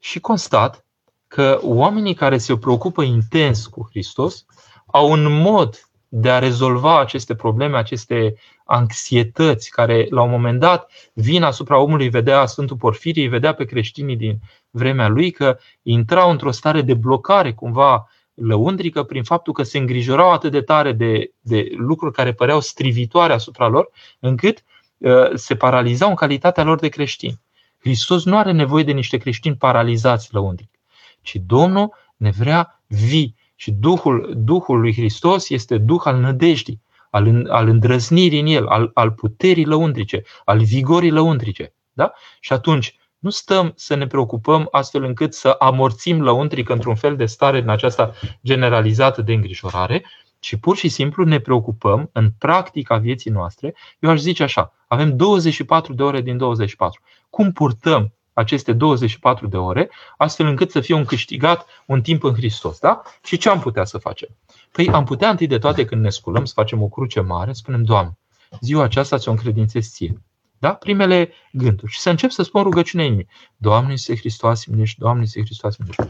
și 0.02 0.20
constat 0.20 0.86
că 1.28 1.58
oamenii 1.62 2.14
care 2.14 2.38
se 2.38 2.56
preocupă 2.56 3.02
intens 3.02 3.66
cu 3.66 3.86
Hristos 3.90 4.44
au 4.86 5.10
un 5.10 5.40
mod 5.40 5.90
de 6.08 6.30
a 6.30 6.38
rezolva 6.38 7.00
aceste 7.00 7.34
probleme, 7.34 7.76
aceste 7.76 8.34
anxietăți 8.64 9.70
care 9.70 10.06
la 10.10 10.22
un 10.22 10.30
moment 10.30 10.60
dat 10.60 10.90
vin 11.12 11.42
asupra 11.42 11.78
omului, 11.78 12.08
vedea 12.08 12.46
Sfântul 12.46 12.76
Porfirie, 12.76 13.28
vedea 13.28 13.54
pe 13.54 13.64
creștinii 13.64 14.16
din 14.16 14.38
vremea 14.70 15.08
lui 15.08 15.30
că 15.30 15.58
intrau 15.82 16.30
într-o 16.30 16.50
stare 16.50 16.82
de 16.82 16.94
blocare 16.94 17.52
cumva 17.52 18.08
lăundrică 18.34 19.02
prin 19.02 19.22
faptul 19.22 19.52
că 19.52 19.62
se 19.62 19.78
îngrijorau 19.78 20.32
atât 20.32 20.52
de 20.52 20.60
tare 20.60 20.92
de, 20.92 21.32
de 21.40 21.68
lucruri 21.76 22.14
care 22.14 22.32
păreau 22.32 22.60
strivitoare 22.60 23.32
asupra 23.32 23.68
lor, 23.68 23.90
încât 24.18 24.64
uh, 24.98 25.34
se 25.34 25.54
paralizau 25.56 26.08
în 26.08 26.14
calitatea 26.14 26.64
lor 26.64 26.78
de 26.78 26.88
creștini. 26.88 27.40
Hristos 27.82 28.24
nu 28.24 28.36
are 28.36 28.52
nevoie 28.52 28.84
de 28.84 28.92
niște 28.92 29.16
creștini 29.16 29.56
paralizați 29.56 30.34
lăundric, 30.34 30.70
ci 31.20 31.36
Domnul 31.46 31.94
ne 32.16 32.30
vrea 32.30 32.82
vii, 32.86 33.36
și 33.62 33.70
Duhul, 33.70 34.32
Duhul 34.36 34.80
lui 34.80 34.92
Hristos 34.92 35.50
este 35.50 35.78
Duh 35.78 36.00
al 36.04 36.20
nădejdii, 36.20 36.80
al, 37.10 37.46
al 37.48 37.68
îndrăznirii 37.68 38.40
în 38.40 38.46
el, 38.46 38.66
al, 38.66 38.90
al 38.94 39.10
puterii 39.10 39.64
lăuntrice, 39.64 40.22
al 40.44 40.58
vigorii 40.58 41.10
lăuntrice. 41.10 41.74
Da? 41.92 42.12
Și 42.40 42.52
atunci 42.52 42.96
nu 43.18 43.30
stăm 43.30 43.72
să 43.76 43.94
ne 43.94 44.06
preocupăm 44.06 44.68
astfel 44.70 45.04
încât 45.04 45.34
să 45.34 45.56
amorțim 45.58 46.22
lăuntric 46.22 46.68
într-un 46.68 46.94
fel 46.94 47.16
de 47.16 47.26
stare 47.26 47.58
în 47.58 47.68
aceasta 47.68 48.12
generalizată 48.44 49.22
de 49.22 49.32
îngrijorare, 49.32 50.04
ci 50.38 50.56
pur 50.56 50.76
și 50.76 50.88
simplu 50.88 51.24
ne 51.24 51.38
preocupăm 51.38 52.10
în 52.12 52.30
practica 52.38 52.96
vieții 52.96 53.30
noastre. 53.30 53.74
Eu 53.98 54.10
aș 54.10 54.18
zice 54.18 54.42
așa, 54.42 54.74
avem 54.86 55.16
24 55.16 55.92
de 55.92 56.02
ore 56.02 56.20
din 56.20 56.36
24. 56.36 57.00
Cum 57.34 57.52
purtăm 57.52 58.14
aceste 58.32 58.72
24 58.72 59.46
de 59.46 59.56
ore, 59.56 59.90
astfel 60.16 60.46
încât 60.46 60.70
să 60.70 60.80
fie 60.80 60.94
un 60.94 61.04
câștigat 61.04 61.66
un 61.86 62.02
timp 62.02 62.22
în 62.22 62.34
Hristos. 62.34 62.78
Da? 62.78 63.02
Și 63.24 63.36
ce 63.36 63.48
am 63.48 63.60
putea 63.60 63.84
să 63.84 63.98
facem? 63.98 64.28
Păi 64.72 64.88
am 64.88 65.04
putea 65.04 65.30
întâi 65.30 65.46
de 65.46 65.58
toate 65.58 65.84
când 65.84 66.02
ne 66.02 66.10
sculăm 66.10 66.44
să 66.44 66.52
facem 66.56 66.82
o 66.82 66.88
cruce 66.88 67.20
mare, 67.20 67.52
spunem, 67.52 67.82
Doamne, 67.82 68.18
ziua 68.60 68.84
aceasta 68.84 69.18
ți-o 69.18 69.30
încredințez 69.30 69.88
ție. 69.88 70.22
Da? 70.58 70.74
Primele 70.74 71.32
gânduri. 71.52 71.92
Și 71.92 71.98
să 71.98 72.10
încep 72.10 72.30
să 72.30 72.42
spun 72.42 72.62
rugăciunea 72.62 73.06
inimii. 73.06 73.28
Doamne 73.56 73.90
Iisuse 73.90 74.18
Hristos, 74.18 74.64
minești, 74.64 74.98
Doamne 74.98 75.20
Iisuse 75.20 75.44
Hristos, 75.44 75.76
minești. 75.76 76.02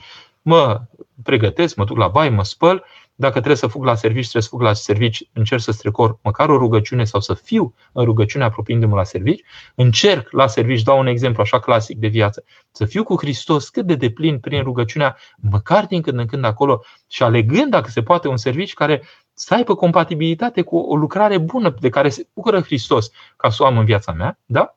Mă 0.43 0.81
pregătesc, 1.23 1.77
mă 1.77 1.85
duc 1.85 1.97
la 1.97 2.09
baie, 2.09 2.29
mă 2.29 2.45
spăl 2.45 2.85
dacă 3.15 3.33
trebuie 3.33 3.57
să 3.57 3.67
fug 3.67 3.85
la 3.85 3.95
servici, 3.95 4.23
trebuie 4.23 4.43
să 4.43 4.49
fug 4.49 4.61
la 4.61 4.73
servici, 4.73 5.29
încerc 5.33 5.61
să 5.61 5.73
strecor 5.73 6.19
măcar 6.23 6.49
o 6.49 6.57
rugăciune 6.57 7.05
sau 7.05 7.21
să 7.21 7.35
fiu 7.35 7.75
în 7.93 8.05
rugăciune 8.05 8.45
apropiindu-mă 8.45 8.97
la 8.97 9.05
servici. 9.05 9.43
Încerc 9.75 10.31
la 10.31 10.47
servici, 10.47 10.83
dau 10.83 10.99
un 10.99 11.07
exemplu 11.07 11.43
așa 11.43 11.61
clasic 11.61 11.99
de 11.99 12.07
viață, 12.07 12.45
să 12.71 12.85
fiu 12.85 13.05
cu 13.05 13.17
Hristos 13.17 13.69
cât 13.69 13.87
de 13.87 13.95
deplin 13.95 14.39
prin 14.39 14.63
rugăciunea, 14.63 15.17
măcar 15.37 15.87
din 15.87 16.03
când 16.03 16.19
în 16.19 16.27
când 16.27 16.45
acolo 16.45 16.83
și 17.09 17.23
alegând 17.23 17.71
dacă 17.71 17.91
se 17.91 18.03
poate 18.03 18.29
un 18.29 18.37
servici 18.37 18.75
care 18.75 19.03
să 19.35 19.55
aibă 19.55 19.75
compatibilitate 19.75 20.63
cu 20.63 20.77
o 20.77 20.97
lucrare 20.97 21.39
bună 21.39 21.75
de 21.81 21.89
care 21.89 22.09
se 22.09 22.29
bucură 22.35 22.61
Hristos 22.61 23.11
ca 23.37 23.51
să 23.51 23.63
o 23.63 23.67
am 23.67 23.79
în 23.79 23.85
viața 23.85 24.13
mea, 24.13 24.39
da? 24.45 24.77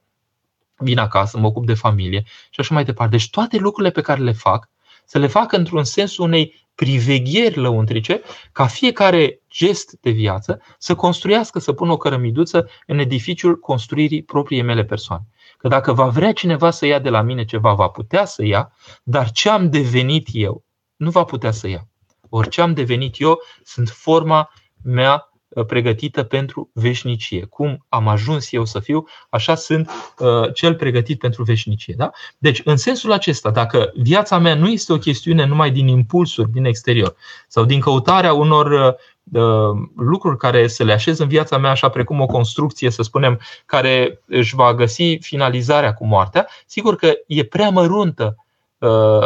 Vin 0.77 0.97
acasă, 0.97 1.37
mă 1.37 1.47
ocup 1.47 1.65
de 1.65 1.73
familie 1.73 2.23
și 2.49 2.59
așa 2.59 2.73
mai 2.73 2.83
departe. 2.83 3.15
Deci 3.15 3.29
toate 3.29 3.57
lucrurile 3.57 3.91
pe 3.91 4.01
care 4.01 4.21
le 4.21 4.31
fac, 4.31 4.69
să 5.05 5.19
le 5.19 5.27
fac 5.27 5.51
într-un 5.51 5.83
sens 5.83 6.17
unei 6.17 6.67
privegheri 6.75 7.57
lăuntrice, 7.57 8.21
ca 8.51 8.67
fiecare 8.67 9.39
gest 9.49 9.97
de 10.01 10.09
viață 10.09 10.61
să 10.77 10.95
construiască, 10.95 11.59
să 11.59 11.73
pună 11.73 11.91
o 11.91 11.97
cărămiduță 11.97 12.69
în 12.87 12.99
edificiul 12.99 13.59
construirii 13.59 14.23
propriei 14.23 14.61
mele 14.61 14.83
persoane. 14.83 15.23
Că 15.57 15.67
dacă 15.67 15.93
va 15.93 16.07
vrea 16.07 16.33
cineva 16.33 16.71
să 16.71 16.85
ia 16.85 16.99
de 16.99 17.09
la 17.09 17.21
mine 17.21 17.45
ceva, 17.45 17.73
va 17.73 17.87
putea 17.87 18.25
să 18.25 18.45
ia, 18.45 18.71
dar 19.03 19.31
ce 19.31 19.49
am 19.49 19.69
devenit 19.69 20.27
eu 20.31 20.63
nu 20.95 21.09
va 21.09 21.23
putea 21.23 21.51
să 21.51 21.67
ia. 21.67 21.87
Orice 22.29 22.61
am 22.61 22.73
devenit 22.73 23.15
eu 23.19 23.39
sunt 23.63 23.89
forma 23.89 24.49
mea 24.83 25.29
Uh, 25.29 25.34
pregătită 25.63 26.23
pentru 26.23 26.69
veșnicie. 26.73 27.45
Cum 27.45 27.85
am 27.89 28.07
ajuns 28.07 28.51
eu 28.51 28.65
să 28.65 28.79
fiu, 28.79 29.05
așa 29.29 29.55
sunt 29.55 29.89
uh, 30.19 30.53
cel 30.53 30.75
pregătit 30.75 31.19
pentru 31.19 31.43
veșnicie. 31.43 31.93
Da? 31.97 32.11
Deci, 32.37 32.61
în 32.63 32.77
sensul 32.77 33.11
acesta, 33.11 33.51
dacă 33.51 33.91
viața 33.95 34.37
mea 34.37 34.55
nu 34.55 34.67
este 34.67 34.93
o 34.93 34.97
chestiune 34.97 35.45
numai 35.45 35.71
din 35.71 35.87
impulsuri 35.87 36.51
din 36.51 36.65
exterior 36.65 37.15
sau 37.47 37.65
din 37.65 37.79
căutarea 37.79 38.33
unor 38.33 38.71
uh, 38.71 39.87
lucruri 39.95 40.37
care 40.37 40.67
să 40.67 40.83
le 40.83 40.93
așez 40.93 41.19
în 41.19 41.27
viața 41.27 41.57
mea, 41.57 41.71
așa 41.71 41.89
precum 41.89 42.19
o 42.19 42.25
construcție, 42.25 42.89
să 42.89 43.03
spunem, 43.03 43.39
care 43.65 44.21
își 44.27 44.55
va 44.55 44.73
găsi 44.73 45.17
finalizarea 45.17 45.93
cu 45.93 46.05
moartea, 46.05 46.47
sigur 46.65 46.95
că 46.95 47.13
e 47.27 47.43
prea 47.43 47.69
măruntă 47.69 48.35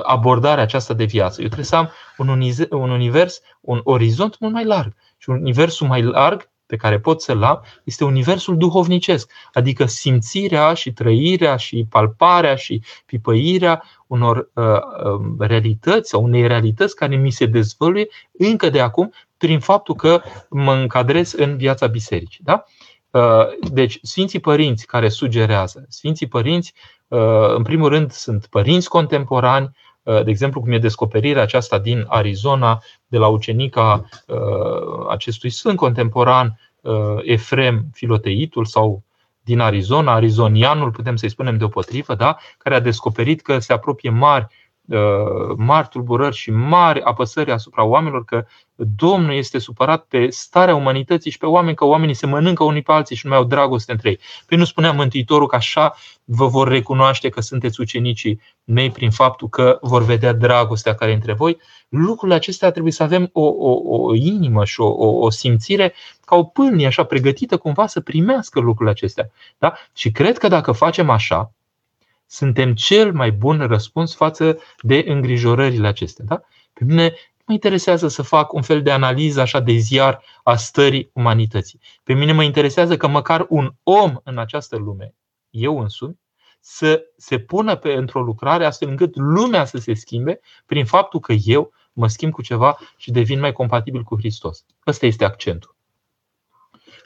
abordarea 0.03 0.63
aceasta 0.63 0.93
de 0.93 1.03
viață. 1.03 1.41
Eu 1.41 1.45
trebuie 1.45 1.65
să 1.65 1.75
am 1.75 1.89
un 2.17 2.89
univers, 2.89 3.41
un 3.61 3.81
orizont 3.83 4.39
mult 4.39 4.53
mai 4.53 4.65
larg. 4.65 4.93
Și 5.19 5.29
universul 5.29 5.87
mai 5.87 6.01
larg 6.01 6.49
pe 6.65 6.75
care 6.75 6.99
pot 6.99 7.21
să-l 7.21 7.43
am 7.43 7.63
este 7.83 8.03
universul 8.03 8.57
duhovnicesc, 8.57 9.31
adică 9.53 9.85
simțirea 9.85 10.73
și 10.73 10.93
trăirea 10.93 11.55
și 11.55 11.85
palparea 11.89 12.55
și 12.55 12.81
pipăirea 13.05 13.83
unor 14.07 14.49
uh, 14.53 14.65
uh, 14.65 15.35
realități 15.37 16.09
sau 16.09 16.23
unei 16.23 16.47
realități 16.47 16.95
care 16.95 17.15
mi 17.15 17.31
se 17.31 17.45
dezvăluie 17.45 18.07
încă 18.31 18.69
de 18.69 18.81
acum 18.81 19.13
prin 19.37 19.59
faptul 19.59 19.95
că 19.95 20.21
mă 20.49 20.73
încadrez 20.73 21.31
în 21.31 21.57
viața 21.57 21.87
bisericii. 21.87 22.43
Da? 22.43 22.63
Uh, 23.11 23.69
deci, 23.71 23.99
Sfinții 24.01 24.39
Părinți 24.39 24.85
care 24.85 25.09
sugerează, 25.09 25.85
Sfinții 25.87 26.27
Părinți, 26.27 26.73
uh, 27.07 27.53
în 27.55 27.63
primul 27.63 27.89
rând, 27.89 28.11
sunt 28.11 28.45
părinți 28.45 28.89
contemporani, 28.89 29.65
Uh, 29.65 29.88
de 30.23 30.29
exemplu, 30.29 30.61
cum 30.61 30.71
e 30.71 30.77
descoperirea 30.77 31.41
aceasta 31.41 31.79
din 31.79 32.05
Arizona 32.07 32.81
de 33.07 33.17
la 33.17 33.27
ucenica 33.27 34.09
uh, 34.27 34.37
acestui 35.09 35.49
sfânt 35.49 35.77
contemporan, 35.77 36.59
uh, 36.81 37.17
Efrem 37.21 37.85
Filoteitul 37.93 38.65
sau 38.65 39.03
din 39.43 39.59
Arizona, 39.59 40.13
arizonianul, 40.13 40.91
putem 40.91 41.15
să-i 41.15 41.29
spunem 41.29 41.57
deopotrivă, 41.57 42.15
da? 42.15 42.37
care 42.57 42.75
a 42.75 42.79
descoperit 42.79 43.41
că 43.41 43.59
se 43.59 43.73
apropie 43.73 44.09
mari 44.09 44.47
mari 45.57 45.87
tulburări 45.87 46.35
și 46.35 46.51
mari 46.51 47.01
apăsări 47.01 47.51
asupra 47.51 47.83
oamenilor, 47.83 48.25
că 48.25 48.45
Domnul 48.95 49.33
este 49.33 49.59
supărat 49.59 50.03
pe 50.03 50.29
starea 50.29 50.75
umanității 50.75 51.31
și 51.31 51.37
pe 51.37 51.45
oameni, 51.45 51.75
că 51.75 51.85
oamenii 51.85 52.13
se 52.13 52.25
mănâncă 52.25 52.63
unii 52.63 52.81
pe 52.81 52.91
alții 52.91 53.15
și 53.15 53.25
nu 53.25 53.31
mai 53.31 53.39
au 53.39 53.45
dragoste 53.45 53.91
între 53.91 54.09
ei. 54.09 54.19
Păi 54.45 54.57
nu 54.57 54.63
spunea 54.63 54.91
Mântuitorul 54.91 55.47
că 55.47 55.55
așa 55.55 55.95
vă 56.23 56.47
vor 56.47 56.67
recunoaște 56.67 57.29
că 57.29 57.41
sunteți 57.41 57.81
ucenicii 57.81 58.41
mei 58.63 58.91
prin 58.91 59.11
faptul 59.11 59.49
că 59.49 59.77
vor 59.81 60.03
vedea 60.03 60.33
dragostea 60.33 60.95
care 60.95 61.11
e 61.11 61.13
între 61.13 61.33
voi. 61.33 61.57
Lucrurile 61.89 62.37
acestea 62.37 62.71
trebuie 62.71 62.93
să 62.93 63.03
avem 63.03 63.29
o, 63.33 63.45
o, 63.45 63.79
o 63.83 64.15
inimă 64.15 64.65
și 64.65 64.81
o, 64.81 64.87
o, 64.87 65.07
o 65.07 65.29
simțire 65.29 65.93
ca 66.25 66.35
o 66.35 66.43
pâlnie 66.43 66.87
așa 66.87 67.03
pregătită 67.03 67.57
cumva 67.57 67.87
să 67.87 68.01
primească 68.01 68.59
lucrurile 68.59 68.89
acestea. 68.89 69.29
Da? 69.57 69.73
Și 69.93 70.11
cred 70.11 70.37
că 70.37 70.47
dacă 70.47 70.71
facem 70.71 71.09
așa, 71.09 71.51
suntem 72.29 72.73
cel 72.73 73.13
mai 73.13 73.31
bun 73.31 73.67
răspuns 73.67 74.15
față 74.15 74.57
de 74.81 75.03
îngrijorările 75.07 75.87
acestea. 75.87 76.25
Da? 76.25 76.41
Pe 76.73 76.83
mine 76.83 77.03
nu 77.07 77.43
mă 77.45 77.53
interesează 77.53 78.07
să 78.07 78.21
fac 78.21 78.53
un 78.53 78.61
fel 78.61 78.81
de 78.81 78.91
analiză 78.91 79.41
așa 79.41 79.59
de 79.59 79.71
ziar 79.71 80.23
a 80.43 80.55
stării 80.55 81.09
umanității. 81.13 81.79
Pe 82.03 82.13
mine 82.13 82.31
mă 82.31 82.43
interesează 82.43 82.97
că 82.97 83.07
măcar 83.07 83.45
un 83.49 83.73
om 83.83 84.15
în 84.23 84.37
această 84.37 84.77
lume, 84.77 85.13
eu 85.49 85.79
însumi, 85.79 86.19
să 86.59 87.03
se 87.17 87.39
pună 87.39 87.75
pe, 87.75 87.93
într-o 87.93 88.21
lucrare 88.21 88.65
astfel 88.65 88.89
încât 88.89 89.15
lumea 89.15 89.65
să 89.65 89.77
se 89.77 89.93
schimbe 89.93 90.39
prin 90.65 90.85
faptul 90.85 91.19
că 91.19 91.33
eu 91.33 91.73
mă 91.93 92.07
schimb 92.07 92.31
cu 92.31 92.41
ceva 92.41 92.77
și 92.97 93.11
devin 93.11 93.39
mai 93.39 93.51
compatibil 93.51 94.03
cu 94.03 94.17
Hristos. 94.17 94.65
Ăsta 94.87 95.05
este 95.05 95.25
accentul. 95.25 95.75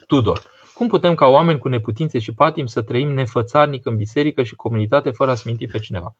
Tudor. 0.06 0.52
Cum 0.74 0.88
putem 0.88 1.14
ca 1.14 1.26
oameni 1.26 1.58
cu 1.58 1.68
neputințe 1.68 2.18
și 2.18 2.32
patim 2.32 2.66
să 2.66 2.82
trăim 2.82 3.12
nefățarnic 3.12 3.86
în 3.86 3.96
biserică 3.96 4.42
și 4.42 4.54
comunitate 4.54 5.10
fără 5.10 5.30
a 5.30 5.34
sminti 5.34 5.66
pe 5.66 5.78
cineva? 5.78 6.14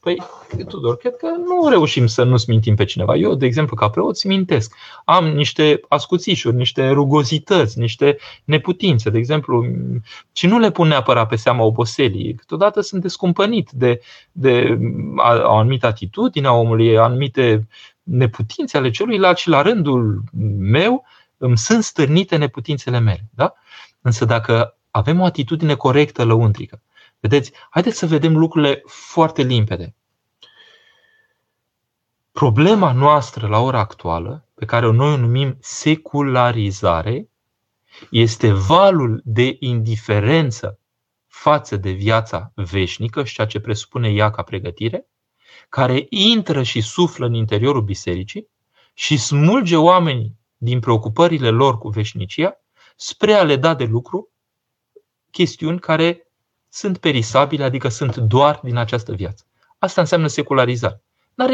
Păi, 0.00 0.22
Tudor, 0.68 0.96
cred 0.96 1.16
că 1.16 1.26
nu 1.26 1.68
reușim 1.68 2.06
să 2.06 2.22
nu 2.22 2.36
smintim 2.36 2.74
pe 2.74 2.84
cineva. 2.84 3.16
Eu, 3.16 3.34
de 3.34 3.46
exemplu, 3.46 3.76
ca 3.76 3.90
preot, 3.90 4.16
smintesc. 4.16 4.74
Am 5.04 5.26
niște 5.26 5.80
ascuțișuri, 5.88 6.56
niște 6.56 6.90
rugozități, 6.90 7.78
niște 7.78 8.18
neputințe, 8.44 9.10
de 9.10 9.18
exemplu, 9.18 9.66
și 10.32 10.46
nu 10.46 10.58
le 10.58 10.70
pun 10.70 10.88
neapărat 10.88 11.28
pe 11.28 11.36
seama 11.36 11.64
oboselii. 11.64 12.34
Câteodată 12.34 12.80
sunt 12.80 13.02
descumpănit 13.02 13.70
de, 13.70 14.00
de 14.32 14.78
o 15.42 15.56
anumită 15.56 15.86
atitudine 15.86 16.46
a 16.46 16.52
omului, 16.52 16.98
anumite 16.98 17.68
neputințe 18.02 18.76
ale 18.76 18.90
celuilalt 18.90 19.36
și 19.36 19.48
la 19.48 19.62
rândul 19.62 20.22
meu 20.58 21.04
îmi 21.36 21.58
sunt 21.58 21.82
stârnite 21.82 22.36
neputințele 22.36 22.98
mele. 22.98 23.24
Da? 23.34 23.54
Însă 24.08 24.24
dacă 24.24 24.78
avem 24.90 25.20
o 25.20 25.24
atitudine 25.24 25.74
corectă 25.74 26.24
lăuntrică, 26.24 26.82
vedeți, 27.20 27.52
haideți 27.70 27.98
să 27.98 28.06
vedem 28.06 28.36
lucrurile 28.36 28.82
foarte 28.86 29.42
limpede. 29.42 29.94
Problema 32.32 32.92
noastră 32.92 33.46
la 33.46 33.58
ora 33.58 33.78
actuală, 33.78 34.48
pe 34.54 34.64
care 34.64 34.90
noi 34.90 35.12
o 35.12 35.16
numim 35.16 35.56
secularizare, 35.60 37.28
este 38.10 38.52
valul 38.52 39.20
de 39.24 39.56
indiferență 39.60 40.78
față 41.26 41.76
de 41.76 41.90
viața 41.90 42.52
veșnică 42.54 43.24
și 43.24 43.34
ceea 43.34 43.46
ce 43.46 43.60
presupune 43.60 44.08
ea 44.08 44.30
ca 44.30 44.42
pregătire, 44.42 45.06
care 45.68 46.06
intră 46.08 46.62
și 46.62 46.80
suflă 46.80 47.26
în 47.26 47.34
interiorul 47.34 47.82
bisericii 47.82 48.48
și 48.94 49.16
smulge 49.16 49.76
oamenii 49.76 50.36
din 50.56 50.80
preocupările 50.80 51.50
lor 51.50 51.78
cu 51.78 51.88
veșnicia 51.88 52.60
spre 53.00 53.32
a 53.32 53.42
le 53.42 53.56
da 53.56 53.74
de 53.74 53.84
lucru 53.84 54.32
chestiuni 55.30 55.80
care 55.80 56.32
sunt 56.68 56.98
perisabile, 56.98 57.64
adică 57.64 57.88
sunt 57.88 58.16
doar 58.16 58.60
din 58.62 58.76
această 58.76 59.12
viață. 59.12 59.44
Asta 59.78 60.00
înseamnă 60.00 60.26
secularizare. 60.26 61.02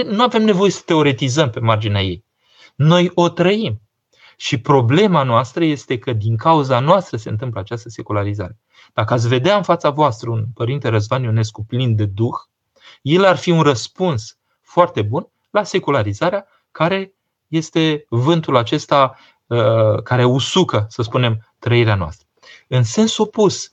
Nu 0.05 0.23
avem 0.23 0.43
nevoie 0.43 0.71
să 0.71 0.83
teoretizăm 0.87 1.51
pe 1.51 1.61
marginea 1.61 2.03
ei. 2.03 2.25
Noi 2.75 3.11
o 3.15 3.29
trăim. 3.29 3.81
Și 4.37 4.61
problema 4.61 5.23
noastră 5.23 5.65
este 5.65 5.99
că 5.99 6.13
din 6.13 6.37
cauza 6.37 6.81
noastră 6.81 7.17
se 7.17 7.29
întâmplă 7.29 7.61
această 7.61 7.89
secularizare. 7.89 8.59
Dacă 8.93 9.13
ați 9.13 9.29
vedea 9.29 9.57
în 9.57 9.63
fața 9.63 9.91
voastră 9.91 10.31
un 10.31 10.45
părinte 10.55 10.89
Răzvan 10.89 11.23
Ionescu 11.23 11.65
plin 11.65 11.97
de 11.97 12.05
duh, 12.05 12.37
el 13.03 13.25
ar 13.25 13.37
fi 13.37 13.51
un 13.51 13.63
răspuns 13.63 14.39
foarte 14.61 15.03
bun 15.03 15.29
la 15.51 15.63
secularizarea 15.63 16.47
care 16.71 17.15
este 17.49 18.07
vântul 18.09 18.57
acesta 18.57 19.17
Uh, 19.17 19.34
care 20.05 20.25
usucă, 20.25 20.87
să 20.89 21.03
spunem, 21.03 21.53
trăirea 21.59 21.95
noastră. 21.95 22.27
În 22.69 22.83
sens 22.83 23.19
opus, 23.19 23.73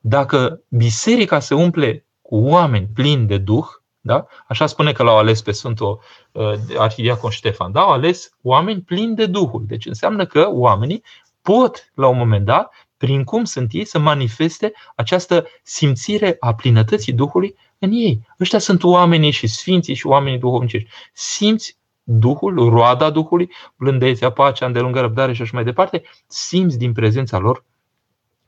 dacă 0.00 0.60
biserica 0.68 1.38
se 1.38 1.54
umple 1.54 2.06
cu 2.22 2.36
oameni 2.36 2.88
plini 2.94 3.26
de 3.26 3.38
duh, 3.38 3.66
da? 4.00 4.26
Așa 4.48 4.66
spune 4.66 4.92
că 4.92 5.02
l-au 5.02 5.18
ales 5.18 5.42
pe 5.42 5.52
Sfântul 5.52 6.00
uh, 6.32 6.52
Arhidiacon 6.76 7.30
Ștefan. 7.30 7.72
Da? 7.72 7.80
Au 7.80 7.90
ales 7.90 8.30
oameni 8.42 8.80
plini 8.80 9.14
de 9.14 9.26
Duhul. 9.26 9.64
Deci 9.66 9.86
înseamnă 9.86 10.26
că 10.26 10.48
oamenii 10.50 11.02
pot, 11.42 11.90
la 11.94 12.06
un 12.08 12.16
moment 12.16 12.44
dat, 12.44 12.72
prin 12.96 13.24
cum 13.24 13.44
sunt 13.44 13.72
ei, 13.72 13.84
să 13.84 13.98
manifeste 13.98 14.72
această 14.96 15.46
simțire 15.62 16.36
a 16.40 16.54
plinătății 16.54 17.12
Duhului 17.12 17.56
în 17.78 17.90
ei. 17.92 18.26
Ăștia 18.40 18.58
sunt 18.58 18.82
oamenii 18.82 19.30
și 19.30 19.46
sfinții 19.46 19.94
și 19.94 20.06
oamenii 20.06 20.38
duhovnicești. 20.38 20.88
Simți 21.12 21.76
Duhul, 22.08 22.68
roada 22.68 23.10
Duhului, 23.10 23.50
blândețea, 23.76 24.30
pacea, 24.30 24.66
îndelungă 24.66 25.00
răbdare 25.00 25.32
și 25.32 25.42
așa 25.42 25.50
mai 25.54 25.64
departe, 25.64 26.02
simți 26.26 26.78
din 26.78 26.92
prezența 26.92 27.38
lor 27.38 27.64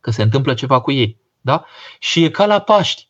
că 0.01 0.11
se 0.11 0.23
întâmplă 0.23 0.55
ceva 0.55 0.81
cu 0.81 0.91
ei. 0.91 1.21
Da? 1.41 1.65
Și 1.99 2.25
e 2.25 2.31
ca 2.31 2.47
la 2.47 2.59
Paști. 2.59 3.09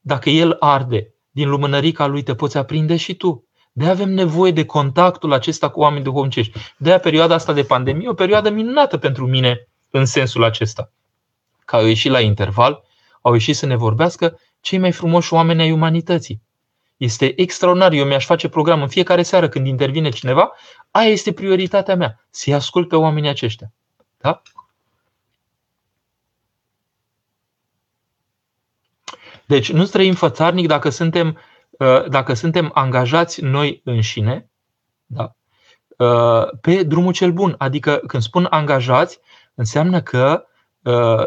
Dacă 0.00 0.30
el 0.30 0.56
arde 0.60 1.14
din 1.30 1.48
lumânărica 1.48 2.06
lui, 2.06 2.22
te 2.22 2.34
poți 2.34 2.56
aprinde 2.56 2.96
și 2.96 3.14
tu. 3.14 3.44
De 3.72 3.88
avem 3.88 4.10
nevoie 4.10 4.52
de 4.52 4.64
contactul 4.64 5.32
acesta 5.32 5.68
cu 5.68 5.80
oameni 5.80 6.04
duhovnicești. 6.04 6.58
De 6.76 6.98
perioada 7.02 7.34
asta 7.34 7.52
de 7.52 7.62
pandemie, 7.62 8.08
o 8.08 8.14
perioadă 8.14 8.50
minunată 8.50 8.98
pentru 8.98 9.26
mine 9.26 9.68
în 9.90 10.04
sensul 10.04 10.44
acesta. 10.44 10.92
Că 11.64 11.76
au 11.76 11.86
ieșit 11.86 12.10
la 12.10 12.20
interval, 12.20 12.82
au 13.20 13.32
ieșit 13.32 13.56
să 13.56 13.66
ne 13.66 13.76
vorbească 13.76 14.38
cei 14.60 14.78
mai 14.78 14.92
frumoși 14.92 15.32
oameni 15.32 15.62
ai 15.62 15.72
umanității. 15.72 16.42
Este 17.00 17.40
extraordinar. 17.40 17.92
Eu 17.92 18.04
mi-aș 18.04 18.24
face 18.24 18.48
program 18.48 18.82
în 18.82 18.88
fiecare 18.88 19.22
seară 19.22 19.48
când 19.48 19.66
intervine 19.66 20.08
cineva. 20.08 20.52
Aia 20.90 21.08
este 21.08 21.32
prioritatea 21.32 21.96
mea. 21.96 22.26
Să-i 22.30 22.54
ascult 22.54 22.88
pe 22.88 22.96
oamenii 22.96 23.30
aceștia. 23.30 23.72
Da? 24.18 24.42
Deci 29.46 29.72
nu 29.72 29.84
trăim 29.84 30.14
fățarnic 30.14 30.66
dacă 30.66 30.88
suntem, 30.88 31.38
uh, 31.70 32.08
dacă 32.08 32.34
suntem 32.34 32.70
angajați 32.74 33.42
noi 33.42 33.80
înșine 33.84 34.50
da? 35.12 35.34
Uh, 35.96 36.48
pe 36.60 36.82
drumul 36.82 37.12
cel 37.12 37.32
bun. 37.32 37.54
Adică 37.58 38.02
când 38.06 38.22
spun 38.22 38.46
angajați, 38.50 39.20
înseamnă 39.54 40.02
că 40.02 40.44
uh, 40.82 41.24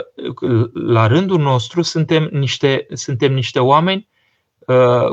la 0.73 1.07
rândul 1.07 1.39
nostru 1.39 1.81
suntem 1.81 2.29
niște, 2.31 2.85
suntem 2.93 3.33
niște 3.33 3.59
oameni, 3.59 4.09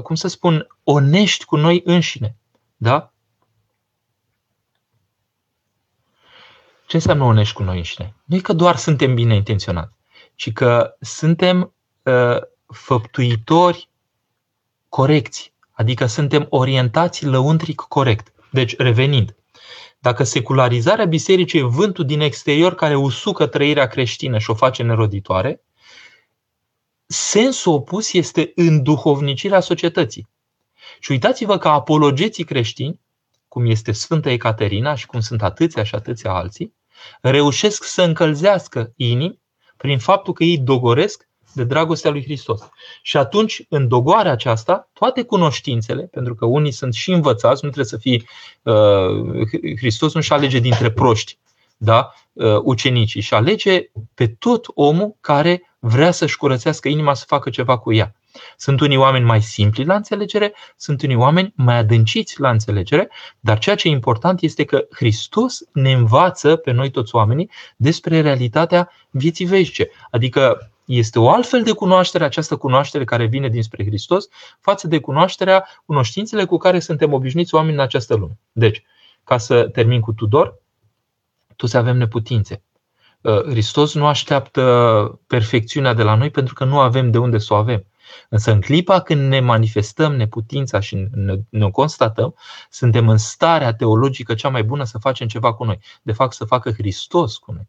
cum 0.02 0.14
să 0.14 0.28
spun, 0.28 0.66
onești 0.84 1.44
cu 1.44 1.56
noi 1.56 1.82
înșine. 1.84 2.36
Da? 2.76 3.12
Ce 6.86 6.96
înseamnă 6.96 7.24
onești 7.24 7.54
cu 7.54 7.62
noi 7.62 7.76
înșine? 7.76 8.14
Nu 8.24 8.36
e 8.36 8.40
că 8.40 8.52
doar 8.52 8.76
suntem 8.76 9.14
bine 9.14 9.34
intenționați, 9.34 9.92
ci 10.34 10.52
că 10.52 10.96
suntem 11.00 11.74
făptuitori 12.66 13.88
corecți, 14.88 15.54
adică 15.70 16.06
suntem 16.06 16.46
orientați 16.48 17.24
lăuntric 17.26 17.80
corect. 17.80 18.32
Deci, 18.50 18.76
revenind, 18.76 19.36
dacă 19.98 20.24
secularizarea 20.24 21.04
bisericii 21.04 21.58
e 21.58 21.62
vântul 21.62 22.04
din 22.04 22.20
exterior 22.20 22.74
care 22.74 22.96
usucă 22.96 23.46
trăirea 23.46 23.86
creștină 23.86 24.38
și 24.38 24.50
o 24.50 24.54
face 24.54 24.82
neroditoare, 24.82 25.62
sensul 27.12 27.72
opus 27.72 28.12
este 28.12 28.52
înduhovnicirea 28.54 29.60
societății. 29.60 30.28
Și 31.00 31.10
uitați-vă 31.10 31.58
că 31.58 31.68
apologeții 31.68 32.44
creștini, 32.44 33.00
cum 33.48 33.66
este 33.66 33.92
Sfânta 33.92 34.30
Ecaterina 34.30 34.94
și 34.94 35.06
cum 35.06 35.20
sunt 35.20 35.42
atâția 35.42 35.82
și 35.82 35.94
atâția 35.94 36.32
alții, 36.32 36.74
reușesc 37.20 37.84
să 37.84 38.02
încălzească 38.02 38.92
inimi 38.96 39.40
prin 39.76 39.98
faptul 39.98 40.32
că 40.32 40.44
ei 40.44 40.58
dogoresc 40.58 41.28
de 41.52 41.64
dragostea 41.64 42.10
lui 42.10 42.22
Hristos. 42.22 42.68
Și 43.02 43.16
atunci, 43.16 43.62
în 43.68 43.88
dogoarea 43.88 44.32
aceasta, 44.32 44.90
toate 44.92 45.22
cunoștințele, 45.22 46.02
pentru 46.02 46.34
că 46.34 46.44
unii 46.44 46.72
sunt 46.72 46.94
și 46.94 47.10
învățați, 47.10 47.64
nu 47.64 47.70
trebuie 47.70 47.84
să 47.84 47.96
fie 47.96 48.22
uh, 48.62 49.76
Hristos 49.76 50.14
nu-și 50.14 50.32
alege 50.32 50.58
dintre 50.58 50.90
proști, 50.90 51.38
da? 51.76 52.14
uh, 52.32 52.60
ucenicii, 52.62 53.20
și 53.20 53.34
alege 53.34 53.90
pe 54.14 54.26
tot 54.26 54.66
omul 54.74 55.16
care 55.20 55.69
vrea 55.80 56.10
să-și 56.10 56.36
curățească 56.36 56.88
inima 56.88 57.14
să 57.14 57.24
facă 57.26 57.50
ceva 57.50 57.78
cu 57.78 57.92
ea. 57.92 58.14
Sunt 58.56 58.80
unii 58.80 58.96
oameni 58.96 59.24
mai 59.24 59.42
simpli 59.42 59.84
la 59.84 59.94
înțelegere, 59.94 60.54
sunt 60.76 61.02
unii 61.02 61.16
oameni 61.16 61.52
mai 61.56 61.76
adânciți 61.76 62.40
la 62.40 62.50
înțelegere, 62.50 63.10
dar 63.40 63.58
ceea 63.58 63.76
ce 63.76 63.88
e 63.88 63.90
important 63.90 64.40
este 64.40 64.64
că 64.64 64.86
Hristos 64.90 65.62
ne 65.72 65.92
învață 65.92 66.56
pe 66.56 66.70
noi 66.70 66.90
toți 66.90 67.14
oamenii 67.14 67.50
despre 67.76 68.20
realitatea 68.20 68.90
vieții 69.10 69.44
veșnice. 69.44 69.90
Adică 70.10 70.70
este 70.84 71.18
o 71.18 71.30
altfel 71.30 71.62
de 71.62 71.72
cunoaștere, 71.72 72.24
această 72.24 72.56
cunoaștere 72.56 73.04
care 73.04 73.26
vine 73.26 73.48
dinspre 73.48 73.84
Hristos, 73.84 74.28
față 74.60 74.86
de 74.86 74.98
cunoașterea, 74.98 75.68
cunoștințele 75.86 76.44
cu 76.44 76.56
care 76.56 76.78
suntem 76.78 77.12
obișnuiți 77.12 77.54
oameni 77.54 77.74
în 77.74 77.80
această 77.80 78.14
lume. 78.14 78.38
Deci, 78.52 78.82
ca 79.24 79.38
să 79.38 79.68
termin 79.68 80.00
cu 80.00 80.12
Tudor, 80.12 80.58
toți 81.56 81.76
avem 81.76 81.96
neputințe. 81.96 82.62
Uh, 83.20 83.42
Hristos 83.42 83.94
nu 83.94 84.06
așteaptă 84.06 85.20
perfecțiunea 85.26 85.94
de 85.94 86.02
la 86.02 86.14
noi 86.14 86.30
pentru 86.30 86.54
că 86.54 86.64
nu 86.64 86.78
avem 86.78 87.10
de 87.10 87.18
unde 87.18 87.38
să 87.38 87.54
o 87.54 87.56
avem. 87.56 87.84
Însă 88.28 88.52
în 88.52 88.60
clipa 88.60 89.00
când 89.00 89.28
ne 89.28 89.40
manifestăm 89.40 90.16
neputința 90.16 90.80
și 90.80 91.08
ne, 91.12 91.34
ne 91.48 91.64
o 91.64 91.70
constatăm, 91.70 92.34
suntem 92.70 93.08
în 93.08 93.16
starea 93.16 93.74
teologică 93.74 94.34
cea 94.34 94.48
mai 94.48 94.62
bună 94.62 94.84
să 94.84 94.98
facem 94.98 95.26
ceva 95.26 95.54
cu 95.54 95.64
noi. 95.64 95.78
De 96.02 96.12
fapt, 96.12 96.34
să 96.34 96.44
facă 96.44 96.70
Hristos 96.70 97.36
cu 97.36 97.52
noi. 97.52 97.66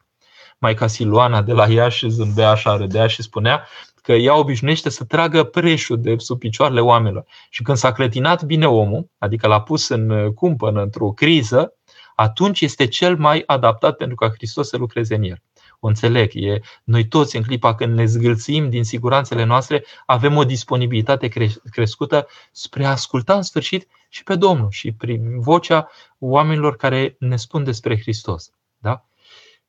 Maica 0.58 0.88
Siluana 0.88 1.42
de 1.42 1.54
la 1.54 1.68
Iași 1.68 2.10
zâmbea 2.10 2.50
așa, 2.50 2.76
râdea 2.76 3.08
și 3.08 3.22
spunea 3.22 3.68
că 4.02 4.14
ea 4.14 4.38
obișnuiește 4.38 4.90
să 4.90 5.04
tragă 5.04 5.44
preșul 5.44 6.02
de 6.02 6.16
sub 6.18 6.40
picioarele 6.40 6.82
oamenilor. 6.82 7.26
Și 7.50 7.62
când 7.62 7.78
s-a 7.78 7.92
clătinat 7.92 8.44
bine 8.44 8.68
omul, 8.68 9.10
adică 9.18 9.48
l-a 9.48 9.62
pus 9.62 9.90
în 9.90 10.34
cumpănă, 10.34 10.82
într-o 10.82 11.10
criză, 11.10 11.74
atunci 12.22 12.62
este 12.62 12.88
cel 12.88 13.18
mai 13.18 13.44
adaptat 13.46 13.96
pentru 13.96 14.16
ca 14.16 14.30
Hristos 14.30 14.68
să 14.68 14.78
lucreze 14.78 15.16
în 15.16 15.24
el. 15.24 15.42
O 15.80 15.88
înțeleg. 15.88 16.32
E, 16.34 16.60
noi 16.84 17.08
toți, 17.08 17.36
în 17.36 17.44
clipa 17.44 17.76
când 17.76 17.96
ne 17.96 18.06
zgâlțim 18.06 18.70
din 18.70 18.84
siguranțele 18.84 19.44
noastre, 19.44 19.86
avem 20.06 20.38
o 20.38 20.44
disponibilitate 20.44 21.28
cre- 21.28 21.62
crescută 21.72 22.28
spre 22.52 22.86
a 22.86 22.90
asculta 22.90 23.36
în 23.36 23.42
sfârșit 23.42 23.88
și 24.10 24.24
pe 24.24 24.36
Domnul 24.36 24.70
și 24.70 24.92
prin 24.92 25.40
vocea 25.40 25.90
oamenilor 26.20 26.76
care 26.76 27.16
ne 27.20 27.36
spun 27.36 27.64
despre 27.64 28.00
Hristos. 28.00 28.52
Da? 28.78 29.06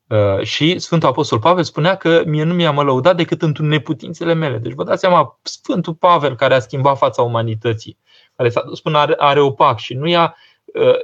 Uh, 0.08 0.42
și 0.42 0.78
Sfântul 0.78 1.08
Apostol 1.08 1.38
Pavel 1.38 1.64
spunea 1.64 1.96
că 1.96 2.22
mie 2.26 2.42
nu 2.42 2.54
mi-a 2.54 2.70
lăudat 2.72 3.16
decât 3.16 3.42
într 3.42 3.60
neputințele 3.60 4.32
mele. 4.32 4.58
Deci 4.58 4.72
vă 4.72 4.84
dați 4.84 5.00
seama, 5.00 5.38
Sfântul 5.42 5.94
Pavel 5.94 6.36
care 6.36 6.54
a 6.54 6.58
schimbat 6.58 6.98
fața 6.98 7.22
umanității, 7.22 7.98
care 8.36 8.48
s-a 8.48 8.62
dus 8.62 8.80
până 8.80 8.98
Areopag 9.16 9.78
și 9.78 9.94
nu 9.94 10.08
i-a, 10.08 10.24
uh, 10.24 10.51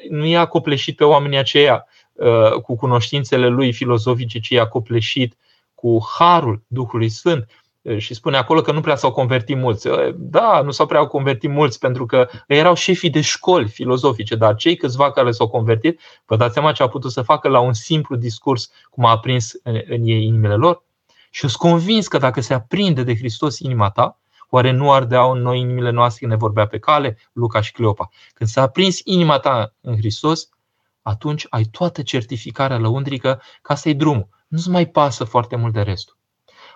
nu 0.08 0.24
i-a 0.26 0.44
copleșit 0.44 0.96
pe 0.96 1.04
oamenii 1.04 1.38
aceia 1.38 1.86
uh, 2.12 2.52
cu 2.52 2.76
cunoștințele 2.76 3.48
lui 3.48 3.72
filozofice, 3.72 4.38
ci 4.38 4.48
i-a 4.48 4.66
copleșit 4.66 5.36
cu 5.74 5.98
harul 6.18 6.62
Duhului 6.66 7.08
Sfânt 7.08 7.48
și 7.96 8.14
spune 8.14 8.36
acolo 8.36 8.60
că 8.60 8.72
nu 8.72 8.80
prea 8.80 8.96
s-au 8.96 9.12
convertit 9.12 9.56
mulți. 9.56 9.88
Da, 10.14 10.60
nu 10.60 10.70
s-au 10.70 10.86
prea 10.86 11.06
convertit 11.06 11.50
mulți 11.50 11.78
pentru 11.78 12.06
că 12.06 12.28
erau 12.46 12.74
șefii 12.74 13.10
de 13.10 13.20
școli 13.20 13.68
filozofice, 13.68 14.34
dar 14.34 14.54
cei 14.54 14.76
câțiva 14.76 15.12
care 15.12 15.30
s-au 15.30 15.48
convertit, 15.48 16.00
vă 16.26 16.36
dați 16.36 16.52
seama 16.52 16.72
ce 16.72 16.82
a 16.82 16.88
putut 16.88 17.12
să 17.12 17.22
facă 17.22 17.48
la 17.48 17.58
un 17.58 17.72
simplu 17.72 18.16
discurs 18.16 18.70
cum 18.90 19.04
a 19.04 19.10
aprins 19.10 19.52
în 19.62 20.02
ei 20.04 20.24
inimile 20.24 20.54
lor? 20.54 20.82
Și 21.30 21.44
eu 21.44 21.48
sunt 21.50 21.70
convins 21.70 22.08
că 22.08 22.18
dacă 22.18 22.40
se 22.40 22.54
aprinde 22.54 23.02
de 23.02 23.16
Hristos 23.16 23.58
inima 23.58 23.90
ta, 23.90 24.20
oare 24.50 24.70
nu 24.70 24.92
ardeau 24.92 25.32
în 25.32 25.42
noi 25.42 25.60
inimile 25.60 25.90
noastre 25.90 26.18
când 26.20 26.32
ne 26.32 26.38
vorbea 26.38 26.66
pe 26.66 26.78
cale 26.78 27.18
Luca 27.32 27.60
și 27.60 27.72
Cleopa? 27.72 28.08
Când 28.34 28.50
s-a 28.50 28.62
aprins 28.62 29.00
inima 29.04 29.38
ta 29.38 29.74
în 29.80 29.96
Hristos, 29.96 30.48
atunci 31.02 31.46
ai 31.50 31.64
toată 31.64 32.02
certificarea 32.02 32.78
lăundrică 32.78 33.42
ca 33.62 33.74
să-i 33.74 33.94
drumul. 33.94 34.28
Nu-ți 34.48 34.70
mai 34.70 34.86
pasă 34.86 35.24
foarte 35.24 35.56
mult 35.56 35.72
de 35.72 35.80
restul. 35.80 36.16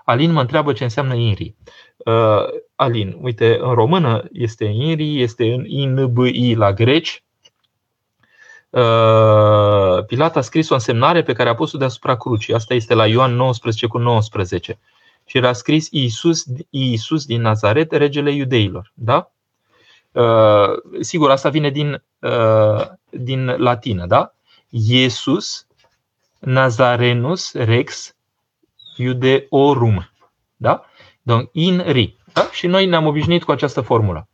Alin 0.04 0.32
mă 0.32 0.40
întreabă 0.40 0.72
ce 0.72 0.84
înseamnă 0.84 1.14
INRI. 1.14 1.54
Uh, 1.96 2.44
Alin, 2.74 3.18
uite, 3.20 3.58
în 3.60 3.74
română 3.74 4.24
este 4.32 4.64
INRI, 4.64 5.22
este 5.22 5.52
în 5.52 5.64
INBI 5.66 6.54
la 6.54 6.72
greci. 6.72 7.24
Uh, 8.70 10.04
Pilat 10.06 10.36
a 10.36 10.40
scris 10.40 10.68
o 10.68 10.74
însemnare 10.74 11.22
pe 11.22 11.32
care 11.32 11.48
a 11.48 11.54
pus-o 11.54 11.78
deasupra 11.78 12.16
crucii. 12.16 12.54
Asta 12.54 12.74
este 12.74 12.94
la 12.94 13.06
Ioan 13.06 13.34
19 13.34 13.86
cu 13.86 13.98
19. 13.98 14.78
Și 15.24 15.36
era 15.36 15.52
scris 15.52 15.88
Iisus, 15.90 16.44
Iisus 16.70 17.24
din 17.26 17.40
Nazaret, 17.40 17.92
regele 17.92 18.32
iudeilor. 18.32 18.92
Da? 18.94 19.32
Uh, 20.12 21.00
sigur, 21.00 21.30
asta 21.30 21.48
vine 21.48 21.70
din, 21.70 22.02
uh, 22.18 22.86
din 23.10 23.44
latină, 23.46 24.06
da? 24.06 24.34
Iesus 24.68 25.66
Nazarenus 26.38 27.52
Rex 27.52 28.14
Iudeorum. 28.96 30.10
Da? 30.56 30.84
Donc, 31.22 31.48
in 31.52 31.82
ri. 31.86 32.16
Da? 32.32 32.48
Și 32.52 32.66
noi 32.66 32.86
ne-am 32.86 33.06
obișnuit 33.06 33.44
cu 33.44 33.50
această 33.50 33.80
formulă. 33.80 34.28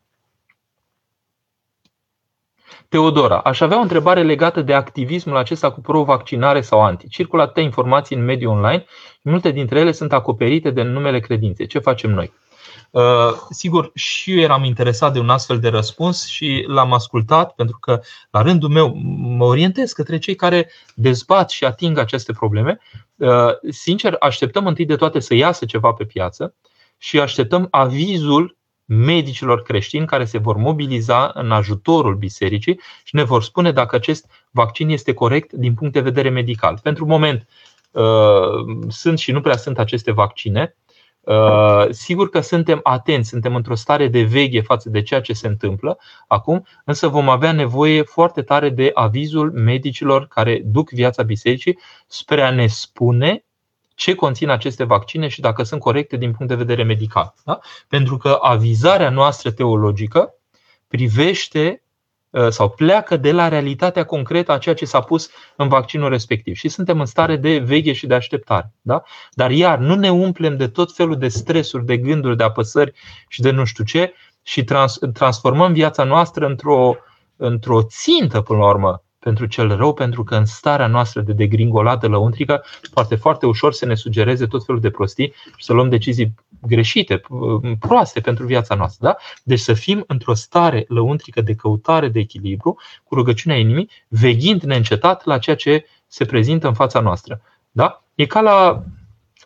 Teodora, 2.89 3.39
aș 3.39 3.61
avea 3.61 3.79
o 3.79 3.83
întrebare 3.83 4.23
legată 4.23 4.63
de 4.63 4.75
activismul 4.75 5.37
acesta 5.37 5.71
cu 5.71 5.81
pro-vaccinare 5.81 6.61
sau 6.61 6.83
anti. 6.85 7.09
Circulă 7.09 7.43
atâtea 7.43 7.63
informații 7.63 8.17
în 8.17 8.25
mediul 8.25 8.53
online 8.53 8.85
și 9.13 9.21
multe 9.23 9.51
dintre 9.51 9.81
ele 9.81 9.93
sunt 9.93 10.13
acoperite 10.13 10.71
de 10.71 10.83
numele 10.83 11.21
credinței. 11.21 11.67
Ce 11.67 11.79
facem 11.79 12.11
noi? 12.11 12.33
Sigur, 13.51 13.91
și 13.95 14.33
eu 14.33 14.39
eram 14.39 14.65
interesat 14.65 15.13
de 15.13 15.19
un 15.19 15.29
astfel 15.29 15.59
de 15.59 15.69
răspuns 15.69 16.27
și 16.27 16.65
l-am 16.67 16.93
ascultat 16.93 17.55
pentru 17.55 17.79
că, 17.81 18.01
la 18.31 18.43
rândul 18.43 18.69
meu, 18.69 18.95
mă 19.37 19.45
orientez 19.45 19.93
către 19.93 20.19
cei 20.19 20.35
care 20.35 20.71
dezbat 20.95 21.51
și 21.51 21.65
ating 21.65 21.99
aceste 21.99 22.33
probleme. 22.33 22.81
Sincer, 23.71 24.17
așteptăm 24.21 24.67
întâi 24.67 24.85
de 24.85 24.97
toate 24.97 25.21
să 25.21 25.35
iasă 25.35 25.65
ceva 25.65 25.93
pe 25.93 26.05
piață 26.05 26.55
și 26.99 27.21
așteptăm 27.21 27.69
avizul 27.71 28.58
medicilor 28.89 29.63
creștini 29.63 30.07
care 30.07 30.25
se 30.25 30.39
vor 30.39 30.57
mobiliza 30.57 31.31
în 31.35 31.51
ajutorul 31.51 32.15
bisericii 32.15 32.81
și 33.05 33.15
ne 33.15 33.23
vor 33.23 33.43
spune 33.43 33.73
dacă 33.73 33.97
acest 33.97 34.31
vaccin 34.51 34.89
este 34.89 35.15
corect 35.15 35.53
din 35.53 35.75
punct 35.75 35.93
de 35.93 36.01
vedere 36.01 36.29
medical. 36.29 36.79
Pentru 36.83 37.07
moment 37.07 37.49
uh, 37.91 38.87
sunt 38.89 39.19
și 39.19 39.33
nu 39.33 39.41
prea 39.41 39.57
sunt 39.57 39.79
aceste 39.79 40.13
vaccine. 40.13 40.77
Uh, 41.21 41.87
sigur 41.91 42.29
că 42.29 42.41
suntem 42.41 42.81
atenți, 42.83 43.29
suntem 43.29 43.55
într-o 43.55 43.75
stare 43.75 44.09
de 44.09 44.23
veche 44.23 44.61
față 44.61 44.91
de 44.91 45.03
ceea 45.03 45.21
ce 45.21 45.33
se 45.33 45.47
întâmplă 45.47 45.99
acum, 46.29 46.67
însă 46.85 47.09
vom 47.09 47.29
avea 47.29 47.53
nevoie 47.53 48.03
foarte 48.03 48.43
tare 48.43 48.69
de 48.69 48.91
avizul 48.95 49.53
medicilor 49.53 50.27
care 50.27 50.63
duc 50.65 50.91
viața 50.91 51.23
bisericii 51.23 51.79
spre 52.07 52.43
a 52.43 52.51
ne 52.51 52.67
spune 52.67 53.45
ce 53.99 54.15
conțin 54.15 54.49
aceste 54.49 54.85
vaccine 54.85 55.29
și 55.29 55.41
dacă 55.41 55.63
sunt 55.63 55.81
corecte 55.81 56.17
din 56.17 56.33
punct 56.33 56.49
de 56.49 56.65
vedere 56.65 56.83
medical. 56.83 57.35
Da? 57.45 57.59
Pentru 57.89 58.17
că 58.17 58.39
avizarea 58.41 59.11
noastră 59.11 59.51
teologică 59.51 60.35
privește 60.89 61.83
uh, 62.31 62.49
sau 62.49 62.69
pleacă 62.71 63.17
de 63.17 63.33
la 63.33 63.49
realitatea 63.49 64.05
concretă 64.05 64.53
a 64.53 64.59
ceea 64.59 64.75
ce 64.75 64.85
s-a 64.85 65.01
pus 65.01 65.31
în 65.57 65.69
vaccinul 65.69 66.09
respectiv. 66.09 66.55
Și 66.55 66.69
suntem 66.69 67.01
în 67.01 67.07
stare 67.07 67.37
de 67.37 67.59
veche 67.59 67.93
și 67.93 68.07
de 68.07 68.15
așteptare. 68.15 68.73
Da? 68.81 69.03
Dar 69.31 69.51
iar 69.51 69.79
nu 69.79 69.95
ne 69.95 70.11
umplem 70.11 70.57
de 70.57 70.69
tot 70.69 70.95
felul 70.95 71.17
de 71.17 71.29
stresuri, 71.29 71.85
de 71.85 71.97
gânduri, 71.97 72.37
de 72.37 72.45
apăsări 72.45 72.93
și 73.29 73.41
de 73.41 73.51
nu 73.51 73.65
știu 73.65 73.85
ce 73.85 74.15
și 74.43 74.65
trans- 74.65 74.99
transformăm 75.13 75.73
viața 75.73 76.05
noastră 76.05 76.47
într-o, 76.47 76.97
într-o 77.37 77.83
țintă, 77.83 78.41
până 78.41 78.59
la 78.59 78.69
urmă, 78.69 79.03
pentru 79.19 79.47
cel 79.47 79.77
rău, 79.77 79.95
pentru 79.95 80.25
că 80.25 80.37
în 80.37 80.45
starea 80.45 80.87
noastră 80.87 81.21
de 81.21 81.33
degringolată 81.33 82.09
lăuntrică 82.09 82.65
poate 82.93 83.15
foarte 83.15 83.47
ușor 83.47 83.73
să 83.73 83.87
ne 83.87 83.95
sugereze 83.95 84.47
tot 84.47 84.65
felul 84.65 84.81
de 84.81 84.91
prostii 84.91 85.33
și 85.57 85.65
să 85.65 85.73
luăm 85.73 85.89
decizii 85.89 86.35
greșite, 86.67 87.21
proaste 87.79 88.21
pentru 88.21 88.47
viața 88.47 88.75
noastră. 88.75 89.07
Da? 89.07 89.17
Deci 89.43 89.59
să 89.61 89.73
fim 89.73 90.05
într-o 90.07 90.35
stare 90.35 90.85
lăuntrică 90.89 91.41
de 91.41 91.55
căutare 91.55 92.09
de 92.09 92.19
echilibru, 92.19 92.77
cu 93.05 93.15
rugăciunea 93.15 93.59
inimii, 93.59 93.91
veghind 94.09 94.63
neîncetat 94.63 95.25
la 95.25 95.39
ceea 95.39 95.57
ce 95.57 95.87
se 96.07 96.25
prezintă 96.25 96.67
în 96.67 96.75
fața 96.75 97.01
noastră. 97.01 97.41
Da? 97.71 98.05
E 98.15 98.27
ca 98.27 98.41
la 98.41 98.85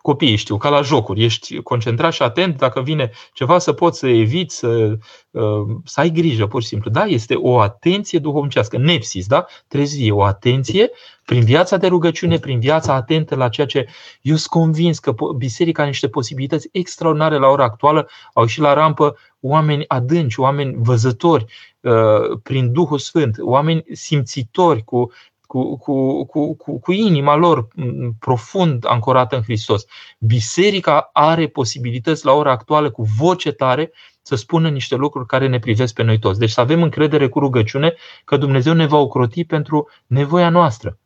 copiii, 0.03 0.37
știu, 0.37 0.57
ca 0.57 0.69
la 0.69 0.83
jocuri. 0.83 1.25
Ești 1.25 1.63
concentrat 1.63 2.13
și 2.13 2.23
atent, 2.23 2.57
dacă 2.57 2.81
vine 2.81 3.11
ceva 3.33 3.59
să 3.59 3.73
poți 3.73 3.99
să 3.99 4.09
eviți, 4.09 4.57
să, 4.57 4.99
uh, 5.31 5.43
să 5.85 6.01
ai 6.01 6.11
grijă, 6.11 6.47
pur 6.47 6.63
și 6.63 6.69
simplu. 6.69 6.91
Da, 6.91 7.05
este 7.05 7.35
o 7.35 7.61
atenție 7.61 8.19
duhovnicească, 8.19 8.79
nepsis, 8.79 9.27
da? 9.27 9.47
Trezvie, 9.69 10.13
o 10.13 10.23
atenție 10.23 10.91
prin 11.25 11.45
viața 11.45 11.77
de 11.77 11.87
rugăciune, 11.87 12.39
prin 12.39 12.61
viața 12.61 12.95
atentă 12.95 13.35
la 13.35 13.49
ceea 13.49 13.67
ce 13.67 13.87
eu 14.21 14.37
sunt 14.37 14.51
convins 14.51 14.99
că 14.99 15.15
biserica 15.37 15.81
are 15.81 15.91
niște 15.91 16.09
posibilități 16.09 16.69
extraordinare 16.73 17.39
la 17.39 17.47
ora 17.47 17.65
actuală, 17.65 18.09
au 18.35 18.43
ieșit 18.43 18.63
la 18.63 18.73
rampă 18.73 19.17
oameni 19.41 19.85
adânci, 19.89 20.39
oameni 20.39 20.75
văzători 20.79 21.45
uh, 21.81 22.39
prin 22.43 22.73
Duhul 22.73 22.99
Sfânt, 22.99 23.37
oameni 23.41 23.85
simțitori 23.93 24.85
cu 24.85 25.13
cu, 25.53 25.77
cu, 25.77 26.25
cu, 26.25 26.55
cu, 26.55 26.79
cu 26.79 26.93
inima 26.93 27.35
lor 27.35 27.69
profund 28.19 28.85
ancorată 28.87 29.37
în 29.37 29.43
Hristos. 29.43 29.85
Biserica 30.19 31.11
are 31.13 31.49
posibilități 31.49 32.25
la 32.25 32.33
ora 32.33 32.51
actuală 32.51 32.91
cu 32.91 33.03
voce 33.03 33.53
tare 33.53 33.93
să 34.23 34.35
spună 34.35 34.69
niște 34.69 34.95
lucruri 34.95 35.27
care 35.27 35.49
ne 35.49 35.59
privesc 35.59 35.95
pe 35.95 36.03
noi 36.03 36.19
toți. 36.19 36.39
Deci 36.39 36.51
să 36.51 36.61
avem 36.61 36.83
încredere 36.83 37.29
cu 37.29 37.39
rugăciune 37.39 37.95
că 38.25 38.37
Dumnezeu 38.37 38.73
ne 38.73 38.87
va 38.87 38.97
ocroti 38.97 39.45
pentru 39.45 39.89
nevoia 40.07 40.49
noastră. 40.49 40.99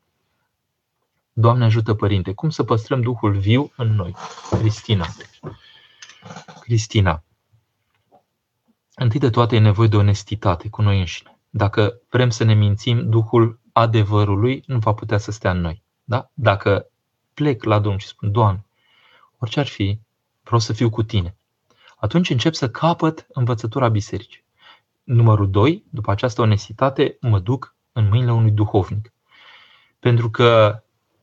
Doamne 1.32 1.64
ajută, 1.64 1.94
Părinte, 1.94 2.32
cum 2.32 2.50
să 2.50 2.62
păstrăm 2.62 3.00
Duhul 3.00 3.32
viu 3.32 3.72
în 3.76 3.94
noi? 3.94 4.14
Cristina. 4.50 5.06
Cristina. 6.60 7.22
Întâi 8.94 9.20
de 9.20 9.30
toate 9.30 9.56
e 9.56 9.58
nevoie 9.58 9.88
de 9.88 9.96
onestitate 9.96 10.68
cu 10.68 10.82
noi 10.82 10.98
înșine. 10.98 11.38
Dacă 11.50 12.00
vrem 12.10 12.30
să 12.30 12.44
ne 12.44 12.54
mințim, 12.54 13.08
Duhul 13.08 13.64
adevărului 13.76 14.62
nu 14.66 14.78
va 14.78 14.92
putea 14.92 15.18
să 15.18 15.30
stea 15.30 15.50
în 15.50 15.60
noi. 15.60 15.82
Da? 16.04 16.30
Dacă 16.34 16.90
plec 17.34 17.64
la 17.64 17.78
Domnul 17.78 18.00
și 18.00 18.06
spun, 18.06 18.32
Doamne, 18.32 18.66
orice 19.38 19.60
ar 19.60 19.66
fi, 19.66 20.00
vreau 20.42 20.60
să 20.60 20.72
fiu 20.72 20.90
cu 20.90 21.02
tine. 21.02 21.36
Atunci 21.96 22.30
încep 22.30 22.54
să 22.54 22.70
capăt 22.70 23.26
învățătura 23.28 23.88
bisericii. 23.88 24.44
Numărul 25.02 25.50
doi, 25.50 25.84
după 25.90 26.10
această 26.10 26.42
onestitate, 26.42 27.16
mă 27.20 27.38
duc 27.38 27.74
în 27.92 28.08
mâinile 28.08 28.32
unui 28.32 28.50
duhovnic. 28.50 29.12
Pentru 29.98 30.30
că 30.30 30.82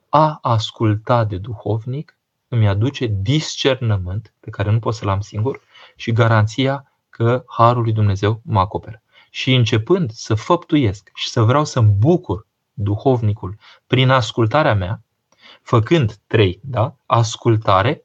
a 0.10 0.38
asculta 0.42 1.24
de 1.24 1.38
duhovnic 1.38 2.18
îmi 2.48 2.68
aduce 2.68 3.06
discernământ 3.06 4.34
pe 4.40 4.50
care 4.50 4.72
nu 4.72 4.80
pot 4.80 4.94
să-l 4.94 5.10
am 5.10 5.22
singur 5.22 5.62
și 5.96 6.12
garanția 6.12 6.92
că 7.10 7.44
Harul 7.48 7.84
lui 7.84 7.94
Dumnezeu 7.94 8.42
mă 8.44 8.60
acoperă 8.60 9.03
și 9.36 9.54
începând 9.54 10.12
să 10.12 10.36
făptuiesc 10.36 11.12
și 11.14 11.30
să 11.30 11.42
vreau 11.42 11.66
să-mi 11.66 11.96
bucur 11.98 12.48
duhovnicul 12.74 13.58
prin 13.88 14.10
ascultarea 14.10 14.76
mea, 14.76 15.02
făcând 15.62 16.18
trei, 16.28 16.60
da? 16.64 16.96
ascultare, 17.06 18.04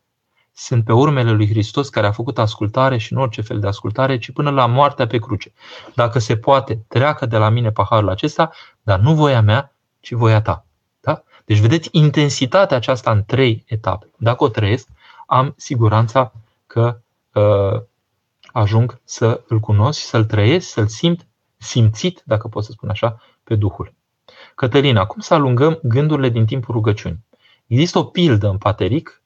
sunt 0.53 0.85
pe 0.85 0.93
urmele 0.93 1.31
lui 1.31 1.49
Hristos 1.49 1.89
care 1.89 2.07
a 2.07 2.13
făcut 2.13 2.39
ascultare 2.39 2.97
și 2.97 3.13
nu 3.13 3.21
orice 3.21 3.41
fel 3.41 3.61
de 3.61 3.67
ascultare, 3.67 4.19
ci 4.19 4.33
până 4.33 4.51
la 4.51 4.67
moartea 4.67 5.07
pe 5.07 5.19
cruce. 5.19 5.53
Dacă 5.95 6.19
se 6.19 6.37
poate, 6.37 6.85
treacă 6.89 7.27
de 7.27 7.37
la 7.37 7.49
mine 7.49 7.71
paharul 7.71 8.09
acesta, 8.09 8.51
dar 8.83 8.99
nu 8.99 9.15
voia 9.15 9.41
mea, 9.41 9.73
ci 10.01 10.13
voia 10.13 10.43
ta. 10.43 10.65
Da? 11.01 11.23
Deci 11.45 11.59
vedeți 11.59 11.89
intensitatea 11.93 12.77
aceasta 12.77 13.11
în 13.11 13.25
trei 13.27 13.65
etape. 13.67 14.07
Dacă 14.17 14.45
o 14.45 14.49
trăiesc, 14.49 14.89
am 15.27 15.55
siguranța 15.57 16.33
că 16.67 17.01
uh, 17.33 17.83
ajung 18.59 19.01
să 19.05 19.45
îl 19.49 19.61
cunosc, 19.61 20.01
să-l 20.01 20.25
trăiesc, 20.25 20.69
să-l 20.69 20.87
simt 20.87 21.27
simțit, 21.57 22.23
dacă 22.25 22.49
pot 22.49 22.65
să 22.65 22.73
spun 22.73 22.89
așa, 22.89 23.23
pe 23.45 23.55
Duhul. 23.55 23.95
Cătălina, 24.55 25.07
cum 25.07 25.21
să 25.21 25.35
alungăm 25.35 25.81
gândurile 25.83 26.29
din 26.29 26.47
timpul 26.47 26.75
rugăciunii? 26.75 27.27
Există 27.67 27.99
o 27.99 28.05
pildă 28.05 28.49
în 28.49 28.59
Pateric, 28.59 29.23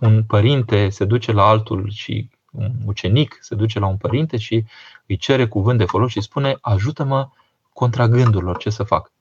un 0.00 0.24
părinte 0.24 0.88
se 0.88 1.04
duce 1.04 1.32
la 1.32 1.48
altul 1.48 1.90
și 1.90 2.30
un 2.50 2.72
ucenic 2.84 3.38
se 3.40 3.54
duce 3.54 3.78
la 3.78 3.86
un 3.86 3.96
părinte 3.96 4.36
și 4.36 4.64
îi 5.06 5.16
cere 5.16 5.46
cuvânt 5.46 5.78
de 5.78 5.84
folos 5.84 6.10
și 6.10 6.20
spune 6.20 6.58
ajută-mă 6.60 7.28
contra 7.72 8.08
gândurilor, 8.08 8.56
ce 8.56 8.70
să 8.70 8.82
fac? 8.82 9.12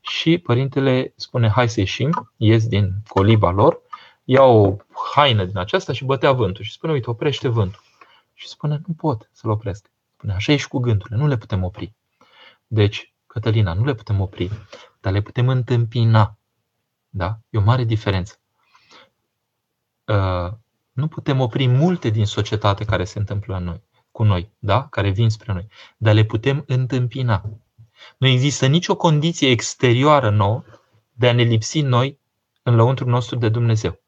Și 0.00 0.38
părintele 0.38 1.12
spune 1.16 1.48
hai 1.48 1.68
să 1.68 1.80
ieșim, 1.80 2.32
ies 2.36 2.66
din 2.66 2.92
coliba 3.08 3.50
lor, 3.50 3.80
ia 4.24 4.42
o 4.42 4.76
haină 5.14 5.44
din 5.44 5.58
aceasta 5.58 5.92
și 5.92 6.04
bătea 6.04 6.32
vântul 6.32 6.64
și 6.64 6.72
spune 6.72 6.92
uite 6.92 7.10
oprește 7.10 7.48
vântul. 7.48 7.82
Și 8.40 8.48
spune, 8.48 8.80
nu 8.86 8.94
pot 8.94 9.28
să-l 9.32 9.50
opresc. 9.50 9.90
Spune, 10.14 10.32
așa 10.32 10.52
ești 10.52 10.68
cu 10.68 10.78
gândurile, 10.78 11.16
nu 11.16 11.26
le 11.26 11.36
putem 11.36 11.64
opri. 11.64 11.94
Deci, 12.66 13.14
Cătălina, 13.26 13.72
nu 13.72 13.84
le 13.84 13.94
putem 13.94 14.20
opri, 14.20 14.50
dar 15.00 15.12
le 15.12 15.20
putem 15.20 15.48
întâmpina. 15.48 16.38
Da? 17.08 17.38
E 17.50 17.58
o 17.58 17.60
mare 17.60 17.84
diferență. 17.84 18.38
Uh, 20.04 20.52
nu 20.92 21.08
putem 21.08 21.40
opri 21.40 21.66
multe 21.66 22.08
din 22.08 22.26
societate 22.26 22.84
care 22.84 23.04
se 23.04 23.18
întâmplă 23.18 23.56
în 23.56 23.64
noi, 23.64 23.82
cu 24.10 24.22
noi, 24.22 24.50
da? 24.58 24.86
care 24.88 25.10
vin 25.10 25.30
spre 25.30 25.52
noi, 25.52 25.66
dar 25.96 26.14
le 26.14 26.24
putem 26.24 26.64
întâmpina. 26.66 27.44
Nu 28.18 28.26
există 28.26 28.66
nicio 28.66 28.96
condiție 28.96 29.50
exterioară 29.50 30.30
nouă 30.30 30.64
de 31.12 31.28
a 31.28 31.32
ne 31.32 31.42
lipsi 31.42 31.80
noi 31.80 32.18
în 32.62 32.74
lăuntru 32.74 33.08
nostru 33.08 33.36
de 33.36 33.48
Dumnezeu. 33.48 34.00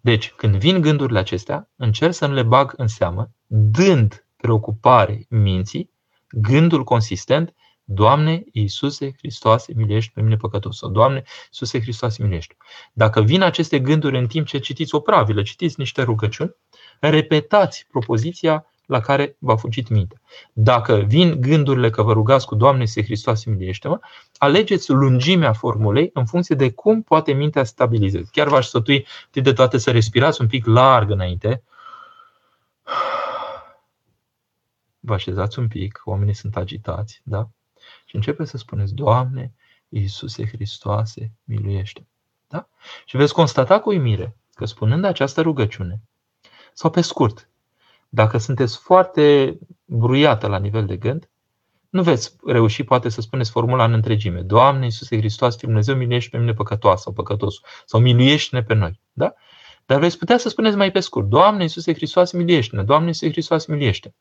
Deci, 0.00 0.30
când 0.30 0.56
vin 0.56 0.80
gândurile 0.80 1.18
acestea, 1.18 1.70
încerc 1.76 2.14
să 2.14 2.26
nu 2.26 2.34
le 2.34 2.42
bag 2.42 2.74
în 2.76 2.86
seamă, 2.86 3.30
dând 3.46 4.26
preocupare 4.36 5.26
minții, 5.28 5.90
gândul 6.30 6.84
consistent, 6.84 7.54
Doamne 7.90 8.44
Iisuse 8.52 9.14
Hristoase, 9.16 9.72
milește 9.76 10.10
pe 10.14 10.22
mine 10.22 10.36
păcătos. 10.36 10.76
Sau 10.76 10.90
Doamne 10.90 11.22
Iisuse 11.46 11.80
Hristoase, 11.80 12.22
milește. 12.22 12.56
Dacă 12.92 13.22
vin 13.22 13.42
aceste 13.42 13.78
gânduri 13.80 14.18
în 14.18 14.26
timp 14.26 14.46
ce 14.46 14.58
citiți 14.58 14.94
o 14.94 15.00
pravilă, 15.00 15.42
citiți 15.42 15.74
niște 15.78 16.02
rugăciuni, 16.02 16.54
repetați 17.00 17.86
propoziția 17.90 18.66
la 18.88 19.00
care 19.00 19.36
v-a 19.38 19.56
fugit 19.56 19.88
mintea. 19.88 20.20
Dacă 20.52 20.94
vin 20.96 21.40
gândurile 21.40 21.90
că 21.90 22.02
vă 22.02 22.12
rugați 22.12 22.46
cu 22.46 22.54
Doamne 22.54 22.84
să 22.84 23.02
Hristos 23.02 23.44
miliește-mă, 23.44 23.98
alegeți 24.38 24.90
lungimea 24.90 25.52
formulei 25.52 26.10
în 26.12 26.26
funcție 26.26 26.54
de 26.56 26.72
cum 26.72 27.02
poate 27.02 27.32
mintea 27.32 27.64
să 27.64 27.70
stabilizeze. 27.70 28.28
Chiar 28.32 28.48
v-aș 28.48 28.66
sătui 28.66 29.06
de 29.30 29.52
toate 29.52 29.78
să 29.78 29.90
respirați 29.90 30.40
un 30.40 30.46
pic 30.46 30.66
larg 30.66 31.10
înainte. 31.10 31.62
Vă 35.00 35.14
așezați 35.14 35.58
un 35.58 35.68
pic, 35.68 36.00
oamenii 36.04 36.34
sunt 36.34 36.56
agitați, 36.56 37.20
da? 37.24 37.48
Și 38.04 38.14
începe 38.14 38.44
să 38.44 38.56
spuneți, 38.56 38.94
Doamne, 38.94 39.52
Iisuse 39.88 40.46
Hristoase, 40.46 41.32
miluiește. 41.44 42.06
Da? 42.46 42.68
Și 43.04 43.16
veți 43.16 43.34
constata 43.34 43.80
cu 43.80 43.88
uimire 43.88 44.36
că 44.54 44.64
spunând 44.64 45.04
această 45.04 45.40
rugăciune, 45.40 46.00
sau 46.72 46.90
pe 46.90 47.00
scurt, 47.00 47.48
Dacă 48.08 48.38
sunteți 48.38 48.78
foarte 48.78 49.58
bruiată 49.84 50.46
la 50.46 50.58
nivel 50.58 50.86
de 50.86 50.96
gând, 50.96 51.30
nu 51.88 52.02
veți 52.02 52.36
reuși 52.46 52.82
poate 52.82 53.08
să 53.08 53.20
spuneți 53.20 53.50
formula 53.50 53.84
în 53.84 53.92
întregime. 53.92 54.40
Doamne 54.40 54.84
Iisuse 54.84 55.16
Hristos, 55.16 55.56
Fiul 55.56 55.70
Dumnezeu, 55.70 55.96
miluiește 55.96 56.30
pe 56.30 56.38
mine 56.38 56.52
păcătoasă 56.52 57.02
sau 57.02 57.12
păcătosul. 57.12 57.64
Sau 57.84 58.00
miluiește-ne 58.00 58.62
pe 58.62 58.74
noi. 58.74 59.00
Da? 59.12 59.34
Dar 59.86 59.98
veți 59.98 60.18
putea 60.18 60.38
să 60.38 60.48
spuneți 60.48 60.76
mai 60.76 60.90
pe 60.90 61.00
scurt. 61.00 61.26
Doamne 61.26 61.62
Iisuse 61.62 61.94
Hristos, 61.94 62.32
miliește-ne. 62.32 62.82
Doamne 62.82 63.06
Iisuse 63.06 63.30
Hristos, 63.30 63.66
miliește. 63.66 64.14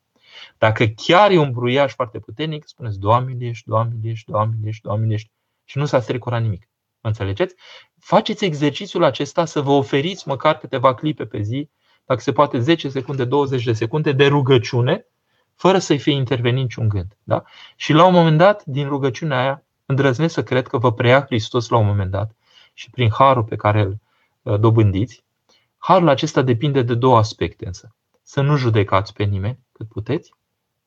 Dacă 0.58 0.86
chiar 0.86 1.32
e 1.32 1.38
un 1.38 1.52
bruiaș 1.52 1.94
foarte 1.94 2.20
puternic, 2.20 2.68
spuneți 2.68 3.00
Doamne 3.00 3.34
miliește, 3.34 3.64
Doamne 3.68 3.94
miliește, 3.96 4.32
Doamne 4.32 4.56
miliește, 4.58 4.82
Doamne 4.84 5.04
miliește. 5.04 5.32
Și 5.64 5.78
nu 5.78 5.86
s-a 5.86 6.00
strecurat 6.00 6.42
nimic. 6.42 6.70
Înțelegeți? 7.02 7.56
Faceți 8.00 8.46
exercițiul 8.46 9.04
acesta 9.04 9.46
să 9.46 9.62
vă 9.62 9.72
oferiți 9.72 10.28
măcar 10.28 10.58
câteva 10.58 10.94
clipe 10.94 11.26
pe 11.26 11.42
zi, 11.42 11.70
dacă 12.08 12.22
se 12.22 12.32
poate 12.32 12.60
10 12.60 12.90
secunde, 12.90 13.26
20 13.26 13.64
de 13.64 13.74
secunde 13.74 14.12
de 14.12 14.28
rugăciune, 14.28 15.06
fără 15.56 15.78
să-i 15.78 16.00
fie 16.00 16.14
intervenit 16.14 16.62
niciun 16.62 16.90
gând. 16.90 17.18
Da? 17.24 17.44
Și 17.76 17.94
la 17.94 18.06
un 18.06 18.14
moment 18.14 18.38
dat, 18.38 18.66
din 18.66 18.88
rugăciunea 18.88 19.40
aia, 19.40 19.64
îndrăznesc 19.86 20.34
să 20.34 20.44
cred 20.44 20.68
că 20.68 20.78
vă 20.78 20.94
preia 20.94 21.26
Hristos 21.26 21.70
la 21.70 21.78
un 21.78 21.86
moment 21.86 22.12
dat 22.12 22.36
și 22.74 22.90
prin 22.90 23.10
harul 23.12 23.44
pe 23.44 23.56
care 23.56 23.82
îl 23.82 24.00
uh, 24.42 24.60
dobândiți. 24.60 25.24
Harul 25.78 26.08
acesta 26.08 26.42
depinde 26.42 26.82
de 26.82 26.96
două 26.96 27.18
aspecte 27.18 27.66
însă. 27.66 27.96
Să 28.22 28.42
nu 28.42 28.56
judecați 28.56 29.14
pe 29.14 29.24
nimeni 29.24 29.60
cât 29.72 29.88
puteți, 29.88 30.34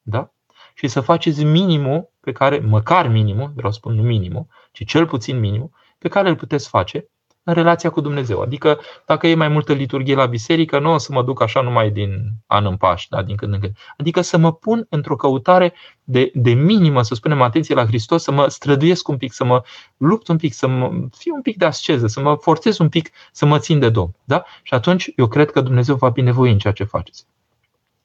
da? 0.03 0.33
Și 0.75 0.89
să 0.89 1.01
faceți 1.01 1.45
minimul 1.45 2.11
pe 2.21 2.33
care, 2.33 2.59
măcar 2.59 3.09
minimul, 3.09 3.53
vreau 3.55 3.71
să 3.73 3.79
spun 3.79 3.95
nu 3.95 4.03
minimul, 4.03 4.47
ci 4.73 4.85
cel 4.85 5.07
puțin 5.07 5.39
minimul, 5.39 5.71
pe 5.99 6.09
care 6.09 6.29
îl 6.29 6.37
puteți 6.37 6.69
face 6.69 7.09
în 7.43 7.55
relația 7.55 7.91
cu 7.91 8.01
Dumnezeu. 8.01 8.41
Adică 8.41 8.81
dacă 9.07 9.27
e 9.27 9.35
mai 9.35 9.49
multă 9.49 9.73
liturghie 9.73 10.15
la 10.15 10.27
biserică, 10.27 10.79
nu 10.79 10.93
o 10.93 10.99
să 10.99 11.13
mă 11.13 11.23
duc 11.23 11.43
așa 11.43 11.61
numai 11.61 11.91
din 11.91 12.33
an 12.47 12.67
în 12.67 12.77
pași, 12.77 13.09
da, 13.09 13.23
din 13.23 13.37
când 13.37 13.53
în 13.53 13.61
când. 13.61 13.77
Adică 13.97 14.21
să 14.21 14.37
mă 14.37 14.53
pun 14.53 14.87
într-o 14.89 15.17
căutare 15.17 15.75
de, 16.05 16.31
de 16.35 16.53
minimă, 16.53 17.03
să 17.03 17.15
spunem, 17.15 17.43
atenție 17.43 17.75
la 17.75 17.87
Hristos, 17.87 18.23
să 18.23 18.33
mă 18.33 18.49
străduiesc 18.49 19.09
un 19.09 19.17
pic, 19.17 19.33
să 19.33 19.45
mă 19.45 19.63
lupt 19.97 20.29
un 20.29 20.37
pic, 20.37 20.53
să 20.53 20.67
mă 20.67 20.91
fiu 21.17 21.35
un 21.35 21.43
pic 21.43 21.57
de 21.57 21.65
asceză, 21.65 22.07
să 22.07 22.21
mă 22.21 22.35
forțez 22.35 22.79
un 22.79 22.89
pic 22.89 23.11
să 23.33 23.47
mă 23.47 23.59
țin 23.59 23.79
de 23.79 23.89
Domn. 23.89 24.15
Da? 24.25 24.45
Și 24.63 24.75
atunci 24.75 25.13
eu 25.17 25.27
cred 25.27 25.51
că 25.51 25.61
Dumnezeu 25.61 25.95
va 25.95 26.09
binevoi 26.09 26.51
în 26.51 26.59
ceea 26.59 26.73
ce 26.73 26.85
faceți. 26.85 27.27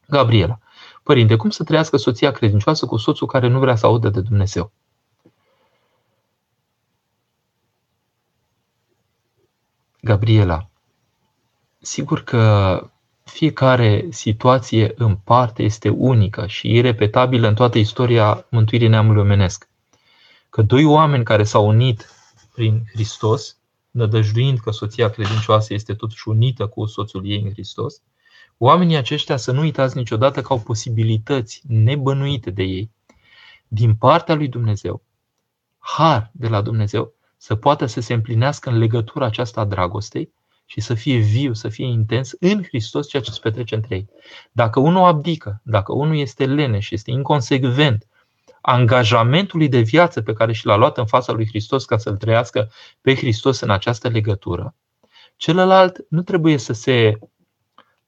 Gabriela. 0.08 0.60
Părinte, 1.04 1.36
cum 1.36 1.50
să 1.50 1.64
trăiască 1.64 1.98
soția 1.98 2.32
credincioasă 2.32 2.86
cu 2.86 2.98
soțul 2.98 3.28
care 3.28 3.48
nu 3.48 3.60
vrea 3.60 3.76
să 3.76 3.86
audă 3.86 4.10
de 4.10 4.22
Dumnezeu? 4.22 4.72
Gabriela, 10.06 10.70
sigur 11.80 12.24
că 12.24 12.80
fiecare 13.24 14.06
situație 14.10 14.94
în 14.96 15.16
parte 15.16 15.64
este 15.64 15.90
unică 15.90 16.48
și 16.48 16.72
irepetabilă 16.72 17.48
în 17.48 17.56
toată 17.56 17.78
istoria 17.78 18.46
mântuirii 18.50 18.88
neamului 18.88 19.22
omenesc. 19.22 19.70
Că 20.50 20.62
doi 20.62 20.86
oameni 20.86 21.24
care 21.24 21.44
s-au 21.44 21.68
unit 21.68 22.10
prin 22.54 22.84
Hristos, 22.94 23.58
nădăjduind 23.92 24.60
că 24.60 24.72
soția 24.72 25.10
credincioasă 25.10 25.74
este 25.74 25.94
totuși 25.94 26.28
unită 26.28 26.68
cu 26.68 26.86
soțul 26.86 27.30
ei 27.30 27.42
în 27.42 27.52
Hristos, 27.52 28.02
oamenii 28.58 28.96
aceștia 28.96 29.38
să 29.38 29.52
nu 29.52 29.60
uitați 29.60 29.98
niciodată 29.98 30.42
că 30.42 30.54
au 30.54 30.60
posibilități 30.60 31.62
nebănuite 31.68 32.50
de 32.50 32.64
ei 32.64 32.92
din 33.68 33.96
partea 33.96 34.36
lui 34.36 34.48
Dumnezeu, 34.48 35.04
har 35.78 36.30
de 36.34 36.48
la 36.48 36.62
Dumnezeu, 36.62 37.14
să 37.46 37.56
poată 37.56 37.86
să 37.86 38.02
se 38.02 38.14
împlinească 38.14 38.70
în 38.70 38.78
legătura 38.78 39.26
aceasta 39.26 39.62
a 39.62 39.66
dragostei 39.66 40.34
și 40.66 40.82
să 40.82 40.94
fie 40.94 41.18
viu, 41.18 41.54
să 41.54 41.70
fie 41.70 41.86
intens 41.86 42.32
în 42.40 42.64
Hristos 42.64 43.08
ceea 43.08 43.22
ce 43.22 43.32
se 43.32 43.40
petrece 43.42 43.76
între 43.76 43.96
ei. 43.96 44.10
Dacă 44.52 44.80
unul 44.80 45.04
abdică, 45.04 45.62
dacă 45.64 45.94
unul 45.94 46.18
este 46.18 46.46
lene 46.46 46.80
și 46.80 46.94
este 46.94 47.12
inconsecvent 47.12 48.08
angajamentului 48.62 49.68
de 49.68 49.80
viață 49.80 50.22
pe 50.22 50.34
care 50.34 50.54
și 50.54 50.66
l-a 50.66 50.76
luat 50.76 50.98
în 50.98 51.06
fața 51.06 51.32
lui 51.34 51.48
Hristos 51.48 51.86
ca 51.86 51.98
să-l 51.98 52.18
trăiască 52.18 52.72
pe 53.02 53.16
Hristos 53.16 53.60
în 53.60 53.70
această 53.70 54.08
legătură, 54.08 54.76
celălalt 55.36 56.06
nu 56.10 56.22
trebuie 56.22 56.58
să 56.58 56.74
se 56.74 57.20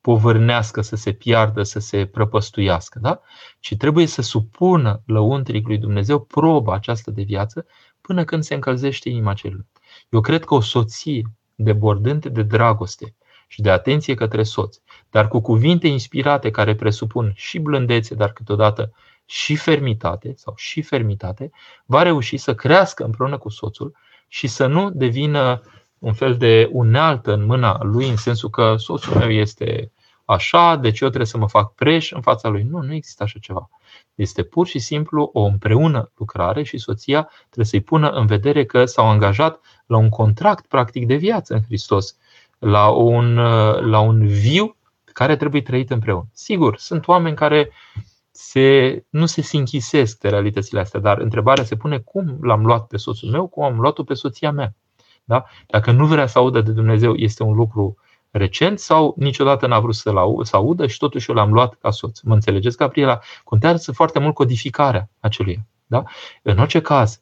povârnească, 0.02 0.82
să 0.82 0.96
se 0.96 1.12
piardă, 1.12 1.64
să 1.64 1.80
se 1.80 2.06
prăpăstuiască, 2.06 3.00
da? 3.02 3.22
ci 3.60 3.76
trebuie 3.76 4.06
să 4.06 4.22
supună 4.22 5.02
lăuntric 5.06 5.68
lui 5.68 5.78
Dumnezeu 5.78 6.20
proba 6.20 6.74
aceasta 6.74 7.12
de 7.12 7.22
viață 7.22 7.66
până 8.08 8.24
când 8.24 8.44
se 8.44 8.54
încălzește 8.54 9.10
inima 9.10 9.34
celui. 9.34 9.66
Eu 10.10 10.22
cred 10.22 10.44
că 10.44 10.54
o 10.54 10.62
soție 10.62 11.22
debordând 11.56 12.26
de 12.26 12.42
dragoste 12.42 13.16
și 13.48 13.62
de 13.62 13.70
atenție 13.70 14.14
către 14.14 14.44
soț, 14.44 14.78
dar 15.10 15.28
cu 15.28 15.40
cuvinte 15.40 15.88
inspirate 15.88 16.52
care 16.52 16.76
presupun 16.76 17.32
și 17.36 17.60
blândețe, 17.60 18.16
dar 18.16 18.34
câteodată 18.34 18.94
și 19.26 19.56
fermitate 19.56 20.34
sau 20.36 20.54
și 20.58 20.82
fermitate, 20.82 21.50
va 21.86 22.02
reuși 22.02 22.38
să 22.38 22.56
crească 22.56 23.04
împreună 23.04 23.38
cu 23.38 23.50
soțul 23.50 23.96
și 24.28 24.48
să 24.48 24.66
nu 24.68 24.90
devină 24.90 25.62
un 26.00 26.14
fel 26.14 26.38
de 26.38 26.70
unealtă 26.72 27.34
în 27.34 27.46
mâna 27.46 27.84
lui, 27.84 28.10
în 28.10 28.18
sensul 28.18 28.50
că 28.50 28.76
soțul 28.78 29.16
meu 29.18 29.32
este 29.32 29.92
așa, 30.28 30.76
deci 30.76 31.00
eu 31.00 31.08
trebuie 31.08 31.28
să 31.28 31.38
mă 31.38 31.48
fac 31.48 31.74
preș 31.74 32.12
în 32.12 32.22
fața 32.22 32.50
lui. 32.50 32.64
Nu, 32.64 32.82
nu 32.82 32.94
există 32.94 33.24
așa 33.24 33.40
ceva. 33.42 33.70
Este 34.16 34.44
pur 34.44 34.68
și 34.68 34.80
simplu 34.80 35.30
o 35.34 35.42
împreună 35.42 36.12
lucrare 36.18 36.64
și 36.64 36.78
soția 36.78 37.30
trebuie 37.46 37.66
să-i 37.66 37.82
pună 37.82 38.10
în 38.10 38.26
vedere 38.26 38.66
că 38.66 38.86
s-au 38.86 39.06
angajat 39.06 39.60
la 39.86 39.98
un 39.98 40.10
contract 40.10 40.66
practic 40.66 41.08
de 41.08 41.16
viață 41.16 41.54
în 41.54 41.62
Hristos, 41.62 42.18
la 42.60 42.90
un, 42.90 43.36
la 43.90 44.00
un 44.00 44.28
viu 44.28 44.76
care 45.04 45.36
trebuie 45.36 45.62
trăit 45.62 45.90
împreună. 45.90 46.28
Sigur, 46.34 46.78
sunt 46.78 47.08
oameni 47.08 47.36
care 47.36 47.72
se, 48.32 49.06
nu 49.10 49.26
se 49.26 49.42
sinchisesc 49.42 50.20
de 50.20 50.30
realitățile 50.30 50.80
astea, 50.80 51.00
dar 51.00 51.18
întrebarea 51.18 51.64
se 51.64 51.76
pune 51.76 51.98
cum 51.98 52.38
l-am 52.42 52.66
luat 52.66 52.88
pe 52.88 52.98
soțul 52.98 53.30
meu, 53.30 53.48
cum 53.48 53.64
am 53.64 53.80
luat-o 53.80 54.04
pe 54.04 54.14
soția 54.14 54.52
mea. 54.52 54.76
Da? 55.24 55.46
Dacă 55.68 55.92
nu 55.92 56.06
vrea 56.06 56.28
să 56.28 56.38
audă 56.38 56.62
de 56.62 56.72
Dumnezeu, 56.72 57.14
este 57.16 57.44
un 57.44 57.56
lucru 57.56 57.98
recent 58.38 58.80
sau 58.80 59.16
niciodată 59.18 59.68
n-a 59.68 59.80
vrut 59.80 59.96
să 59.96 60.56
audă 60.56 60.88
și 60.88 60.98
totuși 60.98 61.30
eu 61.30 61.36
l-am 61.36 61.54
luat 61.54 61.74
ca 61.74 61.92
soț. 61.92 62.20
Mă 62.20 62.34
înțelegeți, 62.34 62.78
Gabriela? 62.78 63.20
Contează 63.44 63.92
foarte 63.92 64.20
mult 64.20 64.34
codificarea 64.34 65.10
acelui. 65.20 65.66
Da? 65.86 66.04
În 66.42 66.60
orice 66.60 66.82
caz, 66.82 67.22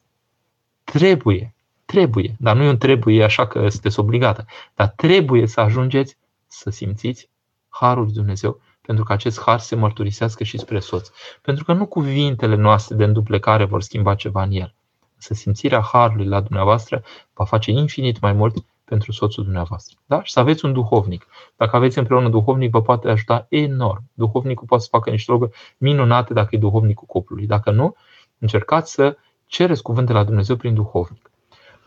trebuie, 0.84 1.54
trebuie, 1.84 2.36
dar 2.38 2.56
nu 2.56 2.62
e 2.62 2.68
un 2.68 2.78
trebuie 2.78 3.24
așa 3.24 3.46
că 3.46 3.68
sunteți 3.68 3.98
obligată, 3.98 4.44
dar 4.74 4.88
trebuie 4.88 5.46
să 5.46 5.60
ajungeți 5.60 6.16
să 6.46 6.70
simțiți 6.70 7.28
harul 7.68 8.04
lui 8.04 8.12
Dumnezeu 8.12 8.60
pentru 8.86 9.04
că 9.04 9.12
acest 9.12 9.40
har 9.40 9.58
se 9.58 9.76
mărturisească 9.76 10.44
și 10.44 10.58
spre 10.58 10.78
soț. 10.78 11.10
Pentru 11.42 11.64
că 11.64 11.72
nu 11.72 11.86
cuvintele 11.86 12.54
noastre 12.54 12.96
de 12.96 13.04
înduplecare 13.04 13.64
vor 13.64 13.82
schimba 13.82 14.14
ceva 14.14 14.42
în 14.42 14.50
el. 14.50 14.74
Să 15.16 15.34
simțirea 15.34 15.80
harului 15.80 16.26
la 16.26 16.40
dumneavoastră 16.40 17.02
va 17.34 17.44
face 17.44 17.70
infinit 17.70 18.20
mai 18.20 18.32
mult 18.32 18.64
pentru 18.88 19.12
soțul 19.12 19.44
dumneavoastră. 19.44 19.98
Da? 20.06 20.22
Și 20.22 20.32
să 20.32 20.40
aveți 20.40 20.64
un 20.64 20.72
duhovnic. 20.72 21.26
Dacă 21.56 21.76
aveți 21.76 21.98
împreună 21.98 22.24
un 22.24 22.30
duhovnic, 22.30 22.70
vă 22.70 22.82
poate 22.82 23.08
ajuta 23.08 23.46
enorm. 23.48 24.10
Duhovnicul 24.12 24.66
poate 24.66 24.82
să 24.82 24.88
facă 24.90 25.10
niște 25.10 25.30
lucruri 25.30 25.56
minunate 25.78 26.32
dacă 26.32 26.48
e 26.54 26.58
duhovnicul 26.58 27.06
cuplului. 27.06 27.46
Dacă 27.46 27.70
nu, 27.70 27.96
încercați 28.38 28.92
să 28.92 29.16
cereți 29.46 29.82
cuvânt 29.82 30.06
de 30.06 30.12
la 30.12 30.24
Dumnezeu 30.24 30.56
prin 30.56 30.74
duhovnic. 30.74 31.30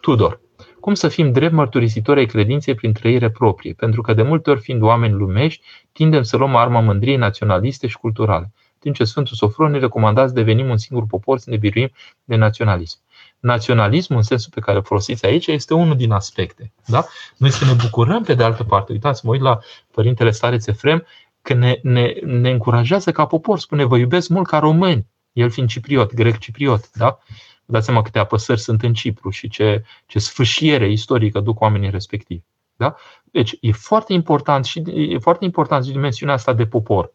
Tudor. 0.02 0.41
Cum 0.80 0.93
să 0.93 1.08
fim 1.08 1.32
drept 1.32 1.54
mărturisitori 1.54 2.20
ai 2.20 2.26
credinței 2.26 2.76
prin 2.76 2.93
trăire 2.93 3.30
proprie? 3.30 3.74
Pentru 3.74 4.02
că 4.02 4.14
de 4.14 4.22
multe 4.22 4.50
ori, 4.50 4.60
fiind 4.60 4.82
oameni 4.82 5.14
lumești, 5.14 5.66
tindem 5.91 6.24
să 6.24 6.38
luăm 6.38 6.56
arma 6.56 6.80
mândriei 6.80 7.18
naționaliste 7.18 7.88
și 7.88 7.97
culturale. 7.97 8.52
Timp 8.80 8.95
ce 8.95 9.04
Sfântul 9.04 9.36
Sofron 9.36 9.72
ne 9.72 9.80
recomandați 9.80 10.28
să 10.28 10.36
devenim 10.36 10.70
un 10.70 10.78
singur 10.78 11.06
popor, 11.06 11.38
să 11.38 11.50
ne 11.50 11.58
biruim 11.58 11.91
de 12.24 12.36
naționalism 12.36 13.00
naționalismul, 13.40 14.18
în 14.18 14.24
sensul 14.24 14.52
pe 14.54 14.60
care 14.60 14.78
îl 14.78 14.84
folosiți 14.84 15.26
aici, 15.26 15.48
este 15.48 15.74
unul 15.74 15.96
din 15.96 16.12
aspecte. 16.12 16.72
Da? 16.86 17.06
Noi 17.38 17.52
să 17.52 17.66
ne 17.66 17.74
bucurăm 17.74 18.24
pe 18.24 18.34
de 18.34 18.44
altă 18.44 18.64
parte. 18.64 18.92
Uitați, 18.92 19.26
mă 19.26 19.32
uit 19.32 19.42
la 19.42 19.60
Părintele 19.92 20.32
Stareț 20.32 20.68
Efrem, 20.68 21.06
că 21.42 21.54
ne, 21.54 21.80
ne, 21.84 22.14
ne 22.24 22.50
încurajează 22.50 23.12
ca 23.12 23.26
popor. 23.26 23.60
Spune, 23.60 23.84
vă 23.84 23.98
iubesc 23.98 24.30
mult 24.30 24.48
ca 24.48 24.60
români. 24.60 25.08
El 25.34 25.50
fiind 25.50 25.70
cipriot, 25.70 26.14
grec-cipriot. 26.14 26.90
Da? 26.94 27.20
Vă 27.66 27.74
dați 27.74 27.86
seama 27.86 28.02
câte 28.02 28.20
apăsări 28.20 28.60
sunt 28.60 28.84
în 28.84 28.94
Cipru 28.94 29.30
și 29.30 29.50
ce, 29.50 29.84
ce 30.06 30.20
sfâșiere 30.20 30.92
istorică 30.92 31.40
duc 31.40 31.60
oamenii 31.62 31.90
respectivi. 31.90 32.42
Da? 32.76 32.96
Deci 33.24 33.58
e 33.62 33.72
foarte 33.72 34.14
important 34.14 34.66
și 34.66 34.84
e 34.96 35.18
foarte 35.18 35.46
important 35.46 35.86
și 35.86 35.92
dimensiunea 35.92 36.36
asta 36.36 36.54
de 36.54 36.66
popor. 36.66 37.14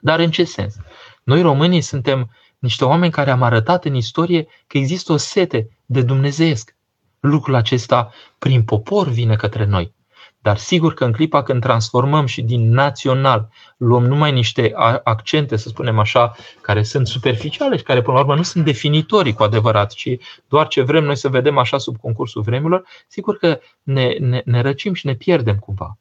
Dar 0.00 0.18
în 0.18 0.30
ce 0.30 0.44
sens? 0.44 0.76
Noi 1.22 1.42
românii 1.42 1.80
suntem 1.80 2.30
niște 2.60 2.84
oameni 2.84 3.12
care 3.12 3.30
am 3.30 3.42
arătat 3.42 3.84
în 3.84 3.94
istorie 3.94 4.46
că 4.66 4.78
există 4.78 5.12
o 5.12 5.16
sete 5.16 5.68
de 5.86 6.02
dumnezeiesc. 6.02 6.76
Lucrul 7.20 7.54
acesta 7.54 8.12
prin 8.38 8.62
popor 8.62 9.08
vine 9.08 9.36
către 9.36 9.64
noi. 9.64 9.94
Dar 10.42 10.56
sigur 10.56 10.94
că 10.94 11.04
în 11.04 11.12
clipa 11.12 11.42
când 11.42 11.60
transformăm 11.60 12.26
și 12.26 12.42
din 12.42 12.70
național 12.70 13.48
luăm 13.76 14.04
numai 14.04 14.32
niște 14.32 14.72
accente, 15.04 15.56
să 15.56 15.68
spunem 15.68 15.98
așa, 15.98 16.34
care 16.60 16.82
sunt 16.82 17.06
superficiale 17.06 17.76
și 17.76 17.82
care 17.82 18.02
până 18.02 18.16
la 18.16 18.22
urmă 18.22 18.34
nu 18.34 18.42
sunt 18.42 18.64
definitorii 18.64 19.32
cu 19.32 19.42
adevărat, 19.42 19.92
ci 19.92 20.16
doar 20.48 20.66
ce 20.66 20.82
vrem 20.82 21.04
noi 21.04 21.16
să 21.16 21.28
vedem 21.28 21.58
așa 21.58 21.78
sub 21.78 21.96
concursul 21.96 22.42
vremilor, 22.42 22.86
sigur 23.08 23.36
că 23.36 23.60
ne, 23.82 24.16
ne, 24.18 24.42
ne 24.44 24.60
răcim 24.60 24.94
și 24.94 25.06
ne 25.06 25.14
pierdem 25.14 25.56
cumva. 25.56 25.98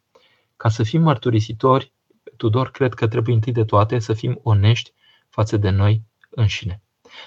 Ca 0.57 0.69
să 0.69 0.83
fim 0.83 1.01
mărturisitori 1.01 1.91
Tudor, 2.37 2.71
cred 2.71 2.93
că 2.93 3.07
trebuie 3.07 3.35
întâi 3.35 3.53
de 3.53 3.63
toate 3.63 3.99
să 3.99 4.13
fim 4.13 4.39
onești 4.43 4.93
față 5.29 5.57
de 5.57 5.69
noi 5.69 6.01
înșine. 6.29 6.81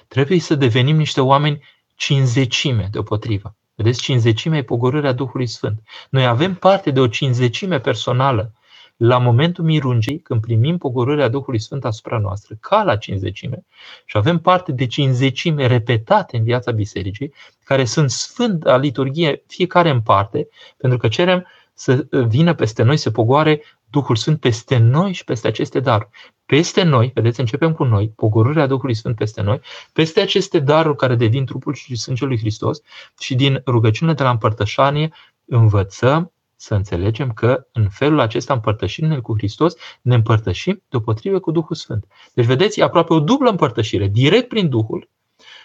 Trebuie 0.09 0.41
să 0.41 0.55
devenim 0.55 0.97
niște 0.97 1.21
oameni 1.21 1.65
cinzecime 1.95 2.89
deopotrivă. 2.91 3.57
Vedeți, 3.75 4.01
cinzecimea 4.01 4.59
e 4.59 4.63
pogorârea 4.63 5.13
Duhului 5.13 5.47
Sfânt. 5.47 5.83
Noi 6.11 6.27
avem 6.27 6.55
parte 6.55 6.91
de 6.91 7.01
o 7.01 7.07
cinzecime 7.07 7.81
personală 7.81 8.53
la 8.97 9.19
momentul 9.19 9.65
mirungii, 9.65 10.21
când 10.21 10.41
primim 10.41 10.79
pogorârea 10.79 11.29
Duhului 11.29 11.61
Sfânt 11.61 11.85
asupra 11.85 12.19
noastră, 12.19 12.57
ca 12.61 12.83
la 12.83 12.97
cinzecime, 12.97 13.65
și 14.05 14.17
avem 14.17 14.39
parte 14.39 14.73
de 14.73 14.87
cinzecime 14.87 15.67
repetate 15.67 16.37
în 16.37 16.45
viața 16.45 16.71
bisericii, 16.71 17.35
care 17.65 17.85
sunt 17.85 18.11
sfânt 18.11 18.65
la 18.65 18.77
liturghie, 18.77 19.43
fiecare 19.47 19.91
în 19.91 20.01
parte, 20.01 20.49
pentru 20.77 20.99
că 20.99 21.09
cerem 21.09 21.47
să 21.75 22.07
vină 22.11 22.55
peste 22.55 22.83
noi, 22.83 22.97
să 22.97 23.11
pogoare 23.11 23.63
Duhul 23.91 24.17
Sfânt 24.17 24.41
peste 24.41 24.77
noi 24.77 25.13
și 25.13 25.25
peste 25.25 25.47
aceste 25.47 25.81
daruri. 25.81 26.09
Peste 26.53 26.83
noi, 26.83 27.11
vedeți, 27.15 27.41
începem 27.41 27.73
cu 27.73 27.85
noi, 27.85 28.09
pogorârea 28.17 28.67
Duhului 28.67 28.95
Sfânt 28.95 29.17
peste 29.17 29.43
noi, 29.43 29.61
peste 29.93 30.21
aceste 30.21 30.59
daruri 30.59 30.97
care 30.97 31.15
devin 31.15 31.45
trupul 31.45 31.75
și 31.75 31.97
sângele 31.97 32.29
lui 32.29 32.39
Hristos 32.39 32.81
și 33.19 33.35
din 33.35 33.63
rugăciunile 33.67 34.17
de 34.17 34.23
la 34.23 34.31
împărtășanie 34.31 35.13
învățăm 35.45 36.33
să 36.57 36.75
înțelegem 36.75 37.31
că 37.31 37.67
în 37.73 37.89
felul 37.89 38.21
acesta 38.21 38.53
împărtășindu-ne 38.53 39.21
cu 39.21 39.37
Hristos, 39.37 39.75
ne 40.03 40.15
împărtășim 40.15 40.83
deopotrivă 40.89 41.39
cu 41.39 41.51
Duhul 41.51 41.77
Sfânt. 41.77 42.07
Deci 42.35 42.47
vedeți, 42.47 42.81
e 42.81 42.83
aproape 42.83 43.13
o 43.13 43.21
dublă 43.21 43.51
împărtășire, 43.51 44.07
direct 44.07 44.49
prin 44.49 44.69
Duhul 44.69 45.09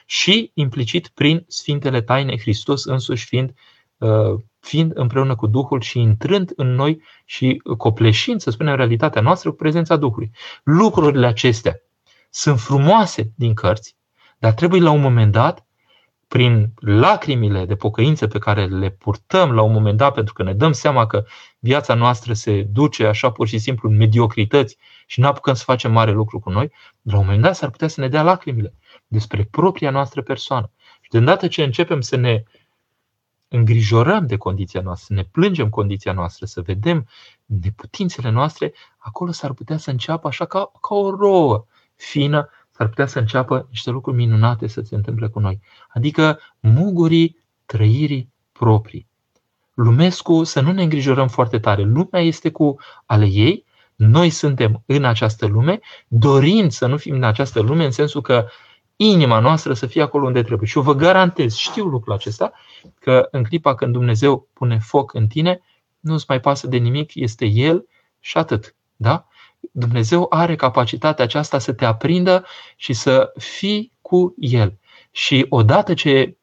și 0.06 0.52
implicit 0.54 1.08
prin 1.08 1.46
Sfintele 1.48 2.02
Taine, 2.02 2.38
Hristos 2.38 2.86
însuși 2.86 3.26
fiind, 3.26 3.50
uh, 3.50 3.56
fiind 4.60 4.92
împreună 4.96 5.36
cu 5.36 5.48
Duhul 5.48 5.82
și 5.82 6.00
intrând 6.00 6.52
în 6.56 6.74
noi 6.74 7.02
și 7.26 7.62
copleșind, 7.78 8.42
să 8.42 8.50
spunem, 8.50 8.76
realitatea 8.76 9.22
noastră 9.22 9.50
cu 9.50 9.56
prezența 9.56 9.96
Duhului. 9.96 10.32
Lucrurile 10.64 11.28
acestea 11.28 11.82
sunt 12.30 12.60
frumoase 12.60 13.32
din 13.36 13.54
cărți, 13.54 13.96
dar 14.40 14.54
trebuie 14.54 14.82
la 14.82 14.92
un 14.92 15.02
moment 15.02 15.32
dat 15.32 15.68
prin 16.28 16.74
lacrimile 16.80 17.66
de 17.66 17.76
pocăință 17.76 18.28
pe 18.28 18.38
care 18.38 18.66
le 18.66 18.90
purtăm 18.90 19.52
la 19.52 19.62
un 19.62 19.72
moment 19.72 19.98
dat, 19.98 20.14
pentru 20.14 20.34
că 20.34 20.44
ne 20.44 20.54
dăm 20.54 20.72
seama 20.72 21.08
că 21.08 21.24
viața 21.60 21.94
noastră 21.94 22.34
se 22.34 22.62
duce 22.62 23.06
așa 23.06 23.32
pur 23.32 23.48
și 23.48 23.58
simplu 23.58 23.90
în 23.90 23.98
mediocrități 23.98 24.78
și 25.06 25.20
nu 25.20 25.28
apucăm 25.28 25.54
să 25.54 25.64
facem 25.64 25.92
mare 25.92 26.12
lucru 26.12 26.40
cu 26.40 26.50
noi, 26.50 26.72
la 27.02 27.18
un 27.18 27.26
moment 27.26 27.42
dat 27.42 27.56
s-ar 27.56 27.70
putea 27.70 27.88
să 27.88 28.02
ne 28.02 28.08
dea 28.08 28.24
lacrimile 28.24 28.74
despre 29.08 29.48
propria 29.52 29.90
noastră 29.90 30.22
persoană. 30.22 30.72
Și 31.02 31.10
de 31.10 31.18
îndată 31.18 31.48
ce 31.48 31.64
începem 31.64 32.02
să 32.02 32.16
ne 32.16 32.44
îngrijorăm 33.48 34.28
de 34.28 34.38
condiția 34.38 34.82
noastră, 34.82 35.06
să 35.08 35.22
ne 35.22 35.28
plângem 35.32 35.70
condiția 35.70 36.14
noastră, 36.14 36.46
să 36.46 36.62
vedem 36.62 37.08
neputințele 37.46 38.30
noastre, 38.30 38.74
acolo 38.98 39.32
s-ar 39.32 39.54
putea 39.54 39.78
să 39.78 39.90
înceapă 39.90 40.28
așa 40.28 40.46
ca, 40.46 40.72
ca 40.82 40.96
o 40.96 41.10
rouă 41.10 41.66
fină 41.96 42.50
s-ar 42.78 42.88
putea 42.88 43.06
să 43.06 43.20
înceapă 43.20 43.68
niște 43.70 43.90
lucruri 43.90 44.18
minunate 44.18 44.68
să 44.68 44.82
se 44.82 44.96
întâmple 44.96 45.28
cu 45.28 45.40
noi. 45.40 45.60
Adică 45.88 46.40
mugurii 46.60 47.38
trăirii 47.66 48.32
proprii. 48.52 49.08
Lumescu, 49.74 50.44
să 50.44 50.62
nu 50.62 50.72
ne 50.72 50.84
îngrijorăm 50.84 51.28
foarte 51.28 51.60
tare. 51.60 51.84
Lumea 51.84 52.22
este 52.22 52.52
cu 52.52 52.76
ale 53.06 53.26
ei, 53.26 53.66
noi 53.96 54.30
suntem 54.30 54.84
în 54.86 55.06
această 55.06 55.46
lume, 55.46 55.80
dorind 56.08 56.72
să 56.72 56.88
nu 56.88 56.98
fim 56.98 57.16
în 57.16 57.24
această 57.24 57.60
lume, 57.60 57.86
în 57.86 57.92
sensul 57.92 58.22
că 58.22 58.48
inima 58.98 59.40
noastră 59.40 59.74
să 59.74 59.86
fie 59.86 60.02
acolo 60.02 60.26
unde 60.26 60.44
trebuie. 60.44 60.68
Și 60.68 60.78
eu 60.78 60.84
vă 60.84 60.94
garantez, 60.94 61.56
știu 61.56 61.86
lucrul 61.86 62.14
acesta, 62.14 62.52
că 63.00 63.28
în 63.32 63.44
clipa 63.44 63.76
când 63.76 63.94
Dumnezeu 63.94 64.48
pune 64.54 64.80
foc 64.80 65.14
în 65.14 65.28
tine, 65.28 65.62
nu-ți 66.00 66.26
mai 66.28 66.40
pasă 66.40 66.68
de 66.68 66.78
nimic, 66.78 67.16
este 67.16 67.46
El 67.46 67.88
și 68.20 68.38
atât. 68.38 68.76
Da? 68.96 69.28
Dumnezeu 69.72 70.26
are 70.30 70.56
capacitatea 70.56 71.24
aceasta 71.24 71.60
să 71.60 71.74
te 71.74 71.86
aprindă 71.86 72.46
și 72.76 72.94
să 72.94 73.32
fii 73.38 73.92
cu 74.02 74.34
El. 74.38 74.78
Și 75.12 75.46
odată 75.50 75.94
ce 75.94 76.37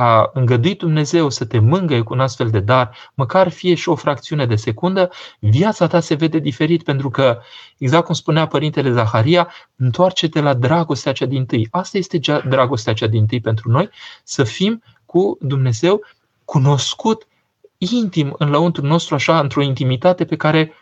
a 0.00 0.30
îngăduit 0.34 0.78
Dumnezeu 0.78 1.30
să 1.30 1.44
te 1.44 1.58
mângăie 1.58 2.00
cu 2.00 2.12
un 2.12 2.20
astfel 2.20 2.50
de 2.50 2.60
dar, 2.60 2.96
măcar 3.14 3.48
fie 3.48 3.74
și 3.74 3.88
o 3.88 3.94
fracțiune 3.94 4.46
de 4.46 4.56
secundă, 4.56 5.10
viața 5.38 5.86
ta 5.86 6.00
se 6.00 6.14
vede 6.14 6.38
diferit 6.38 6.82
pentru 6.82 7.10
că, 7.10 7.40
exact 7.78 8.04
cum 8.04 8.14
spunea 8.14 8.46
Părintele 8.46 8.92
Zaharia, 8.92 9.52
întoarce-te 9.76 10.40
la 10.40 10.54
dragostea 10.54 11.12
cea 11.12 11.26
din 11.26 11.46
tâi. 11.46 11.68
Asta 11.70 11.98
este 11.98 12.18
dragostea 12.48 12.92
cea 12.92 13.06
din 13.06 13.26
tâi 13.26 13.40
pentru 13.40 13.70
noi, 13.70 13.90
să 14.24 14.44
fim 14.44 14.82
cu 15.06 15.38
Dumnezeu 15.40 16.00
cunoscut 16.44 17.26
intim 17.78 18.34
în 18.38 18.50
lăuntrul 18.50 18.88
nostru, 18.88 19.14
așa, 19.14 19.40
într-o 19.40 19.62
intimitate 19.62 20.24
pe 20.24 20.36
care 20.36 20.72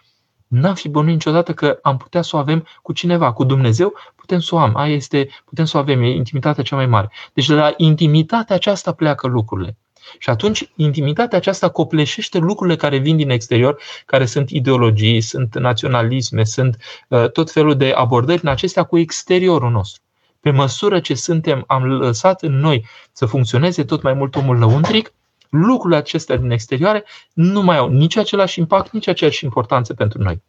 N-am 0.48 0.74
fi 0.74 0.88
bănuit 0.88 1.12
niciodată 1.12 1.54
că 1.54 1.78
am 1.82 1.96
putea 1.96 2.22
să 2.22 2.36
o 2.36 2.38
avem 2.38 2.66
cu 2.82 2.92
cineva, 2.92 3.32
cu 3.32 3.44
Dumnezeu, 3.44 3.94
putem 4.16 4.40
să 4.40 4.54
o 4.54 4.58
am. 4.58 4.76
Aia 4.76 4.94
este, 4.94 5.28
putem 5.44 5.64
să 5.64 5.76
o 5.76 5.80
avem, 5.80 6.02
e 6.02 6.08
intimitatea 6.08 6.62
cea 6.62 6.76
mai 6.76 6.86
mare. 6.86 7.10
Deci 7.32 7.46
de 7.46 7.54
la 7.54 7.74
intimitatea 7.76 8.56
aceasta 8.56 8.92
pleacă 8.92 9.26
lucrurile. 9.26 9.76
Și 10.18 10.30
atunci 10.30 10.70
intimitatea 10.76 11.38
aceasta 11.38 11.68
copleșește 11.68 12.38
lucrurile 12.38 12.76
care 12.76 12.96
vin 12.96 13.16
din 13.16 13.30
exterior, 13.30 13.80
care 14.06 14.26
sunt 14.26 14.50
ideologii, 14.50 15.20
sunt 15.20 15.58
naționalisme, 15.58 16.44
sunt 16.44 16.76
uh, 17.08 17.30
tot 17.30 17.50
felul 17.50 17.76
de 17.76 17.92
abordări 17.94 18.40
în 18.42 18.48
acestea 18.48 18.82
cu 18.82 18.98
exteriorul 18.98 19.70
nostru. 19.70 20.02
Pe 20.40 20.50
măsură 20.50 21.00
ce 21.00 21.14
suntem, 21.14 21.64
am 21.66 21.84
lăsat 21.84 22.42
în 22.42 22.58
noi 22.58 22.86
să 23.12 23.26
funcționeze 23.26 23.84
tot 23.84 24.02
mai 24.02 24.12
mult 24.12 24.36
omul 24.36 24.58
lăuntric, 24.58 25.12
lucrurile 25.48 25.98
acestea 25.98 26.36
din 26.36 26.50
exterioare 26.50 27.04
nu 27.32 27.62
mai 27.62 27.76
au 27.76 27.88
nici 27.88 28.16
același 28.16 28.58
impact, 28.58 28.92
nici 28.92 29.06
aceeași 29.06 29.44
importanță 29.44 29.94
pentru 29.94 30.22
noi. 30.22 30.42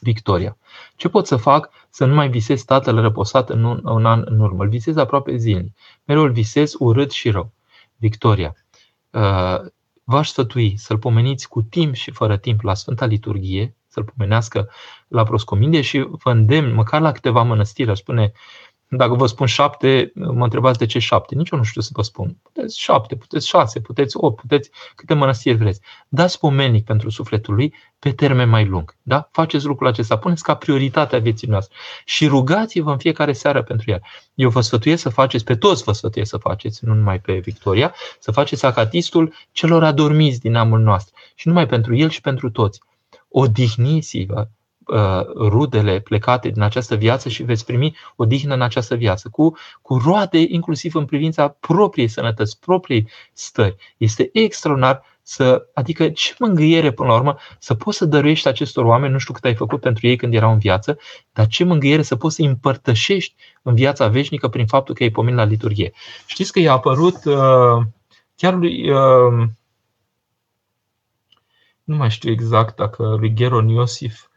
Victoria. 0.00 0.56
Ce 0.96 1.08
pot 1.08 1.26
să 1.26 1.36
fac 1.36 1.70
să 1.90 2.04
nu 2.04 2.14
mai 2.14 2.28
visez 2.28 2.62
tatăl 2.62 3.00
răposat 3.00 3.50
în 3.50 3.64
un, 3.64 3.80
un 3.84 4.06
an 4.06 4.22
în 4.24 4.40
urmă? 4.40 4.62
Îl 4.62 4.68
visez 4.68 4.96
aproape 4.96 5.36
zilnic. 5.36 5.76
Mereu 6.04 6.22
îl 6.22 6.32
visez 6.32 6.74
urât 6.78 7.10
și 7.10 7.30
rău. 7.30 7.52
Victoria. 7.96 8.54
Uh, 9.10 9.58
v-aș 10.04 10.28
sfătui 10.28 10.76
să-l 10.76 10.98
pomeniți 10.98 11.48
cu 11.48 11.62
timp 11.62 11.94
și 11.94 12.10
fără 12.10 12.36
timp 12.36 12.60
la 12.60 12.74
Sfânta 12.74 13.06
Liturghie, 13.06 13.76
să-l 13.88 14.04
pomenească 14.04 14.70
la 15.08 15.22
proscomindie 15.22 15.80
și 15.80 16.06
vă 16.10 16.30
îndemn, 16.30 16.74
măcar 16.74 17.00
la 17.00 17.12
câteva 17.12 17.42
mănăstiri, 17.42 17.90
aș 17.90 17.98
spune 17.98 18.32
dacă 18.90 19.14
vă 19.14 19.26
spun 19.26 19.46
șapte, 19.46 20.12
mă 20.14 20.44
întrebați 20.44 20.78
de 20.78 20.86
ce 20.86 20.98
șapte. 20.98 21.34
Nici 21.34 21.50
eu 21.50 21.58
nu 21.58 21.64
știu 21.64 21.80
să 21.80 21.90
vă 21.92 22.02
spun. 22.02 22.36
Puteți 22.42 22.80
șapte, 22.80 23.16
puteți 23.16 23.48
șase, 23.48 23.80
puteți 23.80 24.16
opt, 24.16 24.40
puteți 24.40 24.70
câte 24.94 25.14
mănăstiri 25.14 25.56
vreți. 25.56 25.80
Dați 26.08 26.38
pomenic 26.38 26.84
pentru 26.84 27.10
sufletul 27.10 27.54
lui 27.54 27.74
pe 27.98 28.12
termen 28.12 28.48
mai 28.48 28.64
lung. 28.64 28.96
Da? 29.02 29.28
Faceți 29.32 29.66
lucrul 29.66 29.86
acesta, 29.88 30.18
puneți 30.18 30.42
ca 30.42 30.54
prioritatea 30.54 31.18
vieții 31.18 31.48
noastre 31.48 31.76
și 32.04 32.26
rugați-vă 32.26 32.90
în 32.90 32.98
fiecare 32.98 33.32
seară 33.32 33.62
pentru 33.62 33.90
el. 33.90 34.00
Eu 34.34 34.50
vă 34.50 34.60
sfătuiesc 34.60 35.02
să 35.02 35.08
faceți, 35.08 35.44
pe 35.44 35.56
toți 35.56 35.82
vă 35.82 35.92
sfătuiesc 35.92 36.30
să 36.30 36.36
faceți, 36.36 36.84
nu 36.84 36.94
numai 36.94 37.20
pe 37.20 37.32
Victoria, 37.32 37.94
să 38.18 38.30
faceți 38.30 38.66
acatistul 38.66 39.34
celor 39.52 39.84
adormiți 39.84 40.40
din 40.40 40.54
amul 40.54 40.80
noastră. 40.80 41.14
Și 41.34 41.48
numai 41.48 41.66
pentru 41.66 41.96
el 41.96 42.08
și 42.08 42.20
pentru 42.20 42.50
toți. 42.50 42.80
Odihniți-vă 43.28 44.40
Uh, 44.40 44.57
rudele 45.36 46.00
plecate 46.00 46.48
din 46.48 46.62
această 46.62 46.94
viață 46.94 47.28
și 47.28 47.42
veți 47.42 47.64
primi 47.64 47.96
o 48.16 48.24
dihnă 48.24 48.54
în 48.54 48.62
această 48.62 48.94
viață, 48.94 49.28
cu, 49.28 49.56
cu 49.82 49.96
roade 49.96 50.38
inclusiv 50.38 50.94
în 50.94 51.04
privința 51.04 51.48
propriei 51.48 52.08
sănătăți, 52.08 52.60
propriei 52.60 53.08
stări. 53.32 53.76
Este 53.96 54.30
extraordinar 54.32 55.02
să, 55.22 55.66
adică 55.74 56.08
ce 56.08 56.34
mângâiere 56.38 56.90
până 56.90 57.08
la 57.08 57.14
urmă 57.14 57.36
să 57.58 57.74
poți 57.74 57.96
să 57.96 58.04
dăruiești 58.04 58.48
acestor 58.48 58.84
oameni, 58.84 59.12
nu 59.12 59.18
știu 59.18 59.34
cât 59.34 59.44
ai 59.44 59.54
făcut 59.54 59.80
pentru 59.80 60.06
ei 60.06 60.16
când 60.16 60.34
erau 60.34 60.52
în 60.52 60.58
viață, 60.58 60.98
dar 61.32 61.46
ce 61.46 61.64
mângâiere 61.64 62.02
să 62.02 62.16
poți 62.16 62.34
să 62.34 62.42
împărtășești 62.42 63.34
în 63.62 63.74
viața 63.74 64.08
veșnică 64.08 64.48
prin 64.48 64.66
faptul 64.66 64.94
că 64.94 65.02
ai 65.02 65.10
pomenit 65.10 65.38
la 65.38 65.44
liturghie. 65.44 65.92
Știți 66.26 66.52
că 66.52 66.58
i-a 66.58 66.72
apărut 66.72 67.24
uh, 67.24 67.86
chiar 68.36 68.54
lui 68.54 68.90
uh, 68.90 69.48
nu 71.84 71.96
mai 71.96 72.10
știu 72.10 72.30
exact 72.30 72.76
dacă 72.76 73.16
lui 73.18 73.34
Geron 73.34 73.68
Iosif 73.68 74.14
Ehm, 74.14 74.27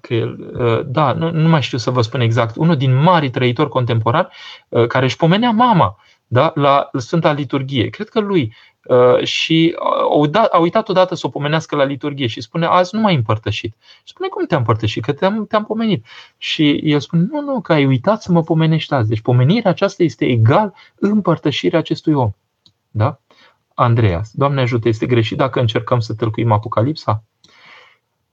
că 0.00 0.14
el, 0.14 0.54
eh, 0.58 0.86
da, 0.86 1.12
nu, 1.12 1.30
nu 1.30 1.48
mai 1.48 1.62
știu 1.62 1.78
să 1.78 1.90
vă 1.90 2.02
spun 2.02 2.20
exact, 2.20 2.56
unul 2.56 2.76
din 2.76 3.02
mari 3.02 3.30
trăitori 3.30 3.68
contemporani 3.68 4.28
eh, 4.68 4.86
care 4.86 5.04
își 5.04 5.16
pomenea 5.16 5.50
mama 5.50 5.96
da, 6.26 6.52
la 6.54 6.90
Sfânta 6.92 7.32
Liturghie. 7.32 7.88
Cred 7.88 8.08
că 8.08 8.20
lui. 8.20 8.54
Eh, 8.82 9.24
și 9.24 9.76
a 9.78 10.16
uitat, 10.16 10.52
a 10.52 10.58
uitat 10.58 10.88
odată 10.88 11.14
să 11.14 11.26
o 11.26 11.30
pomenească 11.30 11.76
la 11.76 11.84
liturghie 11.84 12.26
și 12.26 12.40
spune, 12.40 12.66
azi 12.66 12.94
nu 12.94 13.00
m-ai 13.00 13.14
împărtășit. 13.14 13.76
Și 13.80 14.12
spune, 14.12 14.28
cum 14.28 14.46
te-am 14.46 14.60
împărtășit? 14.60 15.04
Că 15.04 15.12
te-am, 15.12 15.46
te-am 15.46 15.64
pomenit. 15.64 16.06
Și 16.36 16.80
el 16.84 17.00
spune, 17.00 17.26
nu, 17.30 17.40
nu, 17.40 17.60
că 17.60 17.72
ai 17.72 17.86
uitat 17.86 18.22
să 18.22 18.32
mă 18.32 18.42
pomenești 18.42 18.94
azi. 18.94 19.08
Deci 19.08 19.20
pomenirea 19.20 19.70
aceasta 19.70 20.02
este 20.02 20.24
egal 20.24 20.74
împărtășirea 20.94 21.78
acestui 21.78 22.12
om. 22.12 22.30
Da? 22.90 23.20
Andreas, 23.74 24.30
Doamne 24.32 24.60
ajută, 24.60 24.88
este 24.88 25.06
greșit 25.06 25.36
dacă 25.36 25.60
încercăm 25.60 26.00
să 26.00 26.14
tălcuim 26.14 26.52
Apocalipsa? 26.52 27.24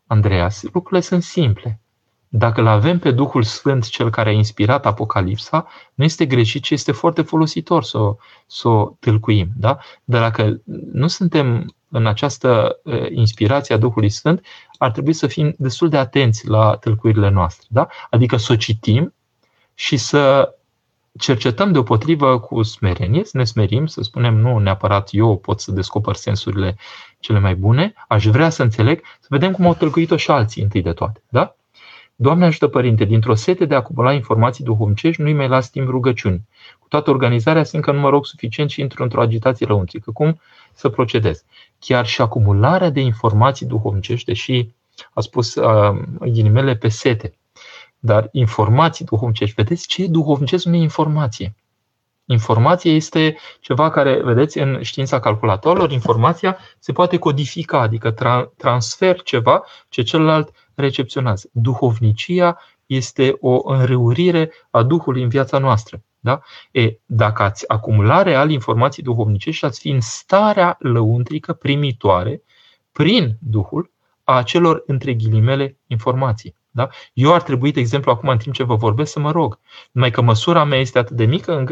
Andreas, 0.08 0.64
lucrurile 0.64 1.01
sunt 1.01 1.24
simple. 1.24 1.80
Dacă 2.28 2.62
îl 2.62 2.68
avem 2.68 2.99
pe 2.99 3.12
Duhul 3.12 3.43
Sfânt, 3.43 3.88
cel 3.88 4.10
care 4.10 4.30
a 4.30 4.32
inspirat 4.32 4.86
Apocalipsa, 4.86 5.68
nu 5.93 6.03
este 6.03 6.26
greșit, 6.26 6.64
ci 6.64 6.70
este 6.70 6.91
foarte 6.91 7.22
folositor 7.22 7.84
să 7.84 7.97
o, 7.97 8.16
să 8.47 8.68
o 8.68 8.95
tâlcuim. 8.99 9.49
Da? 9.55 9.78
Dar 10.03 10.22
dacă 10.22 10.62
nu 10.91 11.08
suntem 11.08 11.76
în 11.89 12.08
această 12.08 12.80
inspirație 13.10 13.76
a 13.76 13.78
Duhului 13.78 14.10
Sfânt, 14.10 14.45
ar 14.78 14.91
trebui 14.91 15.14
să 15.14 15.28
fim 15.28 15.55
destul 15.58 15.89
de 15.89 15.97
atenți 15.97 16.47
la 16.47 16.76
tâlcuirile 16.76 17.30
noastre. 17.30 17.68
Da? 17.70 17.88
Adică 18.10 18.38
să 18.38 18.53
o 18.53 18.55
citim 18.55 19.14
și 19.74 19.97
să 19.97 20.55
cercetăm 21.18 21.72
deopotrivă 21.72 22.39
cu 22.39 22.64
smerenie, 22.64 23.24
să 23.24 23.38
ne 23.38 23.43
smerim, 23.43 23.86
să 23.86 24.01
spunem 24.01 24.36
nu 24.36 24.58
neapărat 24.58 25.10
eu 25.12 25.38
pot 25.38 25.60
să 25.60 25.72
descoper 25.72 26.16
sensurile 26.16 26.76
cele 27.20 27.39
mai 27.39 27.55
bune, 27.55 27.93
aș 28.07 28.26
vrea 28.26 28.49
să 28.49 28.63
înțeleg, 28.63 29.01
să 29.20 29.28
vedem 29.30 29.51
cum 29.51 29.65
au 29.65 29.74
tălcuit-o 29.74 30.18
și 30.18 30.32
alții 30.32 30.63
întâi 30.63 30.82
de 30.82 30.93
toate. 30.93 31.22
Da? 31.30 31.55
Doamne 32.15 32.45
ajută, 32.45 32.68
Părinte, 32.68 33.03
dintr-o 33.05 33.36
sete 33.36 33.65
de 33.65 33.74
a 33.74 33.78
acumula 33.78 34.13
informații 34.13 34.63
duhovnicești, 34.63 35.22
nu-i 35.22 35.34
mai 35.34 35.47
las 35.47 35.70
timp 35.70 35.88
rugăciuni. 35.88 36.47
Cu 36.80 36.88
toată 36.88 37.09
organizarea, 37.09 37.63
simt 37.63 37.84
că 37.84 37.91
nu 37.91 37.99
mă 37.99 38.09
rog 38.09 38.26
suficient 38.26 38.70
și 38.70 38.82
intru 38.82 39.03
într-o 39.03 39.22
agitație 39.22 39.65
lăuntrică. 39.65 40.11
Cum 40.11 40.39
să 40.74 40.89
procedez? 40.89 41.43
Chiar 41.80 42.05
și 42.05 42.22
acumularea 42.22 42.89
de 42.89 42.99
informații 42.99 43.65
duhovnicești, 43.65 44.26
deși 44.26 44.70
a 45.13 45.22
spus 45.22 45.55
uh, 45.55 45.99
ghinimele 46.20 46.76
pe 46.76 46.88
sete, 46.88 47.38
dar 47.99 48.30
informații 48.32 49.05
duhovnicești. 49.05 49.55
Vedeți 49.55 49.88
ce 49.88 50.03
e 50.03 50.07
duhovnicesc? 50.07 50.65
Nu 50.65 50.76
e 50.76 50.82
informație. 50.82 51.55
Informația 52.30 52.91
este 52.91 53.38
ceva 53.59 53.89
care, 53.89 54.21
vedeți, 54.23 54.57
în 54.57 54.82
știința 54.82 55.19
calculatorilor, 55.19 55.91
informația 55.91 56.57
se 56.80 56.91
poate 56.91 57.17
codifica, 57.17 57.82
adică 57.82 58.13
tra- 58.13 58.55
transfer 58.57 59.21
ceva 59.21 59.63
ce 59.89 60.01
celălalt 60.01 60.51
recepționează. 60.75 61.49
Duhovnicia 61.51 62.57
este 62.86 63.38
o 63.39 63.71
înrăurire 63.71 64.51
a 64.69 64.84
Duhului 64.84 65.23
în 65.23 65.30
viața 65.30 65.57
noastră. 65.57 66.01
Da? 66.19 66.39
E, 66.71 66.99
dacă 67.05 67.43
ați 67.43 67.69
acumula 67.69 68.21
real 68.21 68.49
informații 68.49 69.03
duhovnicești, 69.03 69.65
ați 69.65 69.80
fi 69.80 69.89
în 69.89 70.01
starea 70.01 70.75
lăuntrică 70.80 71.53
primitoare 71.53 72.43
prin 72.91 73.38
Duhul 73.39 73.91
a 74.23 74.38
acelor, 74.38 74.84
între 74.86 75.13
ghilimele, 75.13 75.78
informații. 75.88 76.55
Da? 76.78 76.89
Eu 77.13 77.34
ar 77.34 77.41
trebui, 77.41 77.71
de 77.71 77.80
exemplu, 77.80 78.11
acum 78.11 78.30
în 78.30 78.38
timp 78.38 78.55
ce 78.55 78.63
vă 78.63 78.75
vorbesc, 78.75 79.11
să 79.11 79.19
mă 79.19 79.32
rog. 79.32 79.59
Numai 79.91 80.11
că 80.11 80.21
măsura 80.21 80.63
mea 80.63 80.80
este 80.80 80.99
atât 80.99 81.15
de 81.15 81.25
mică 81.25 81.65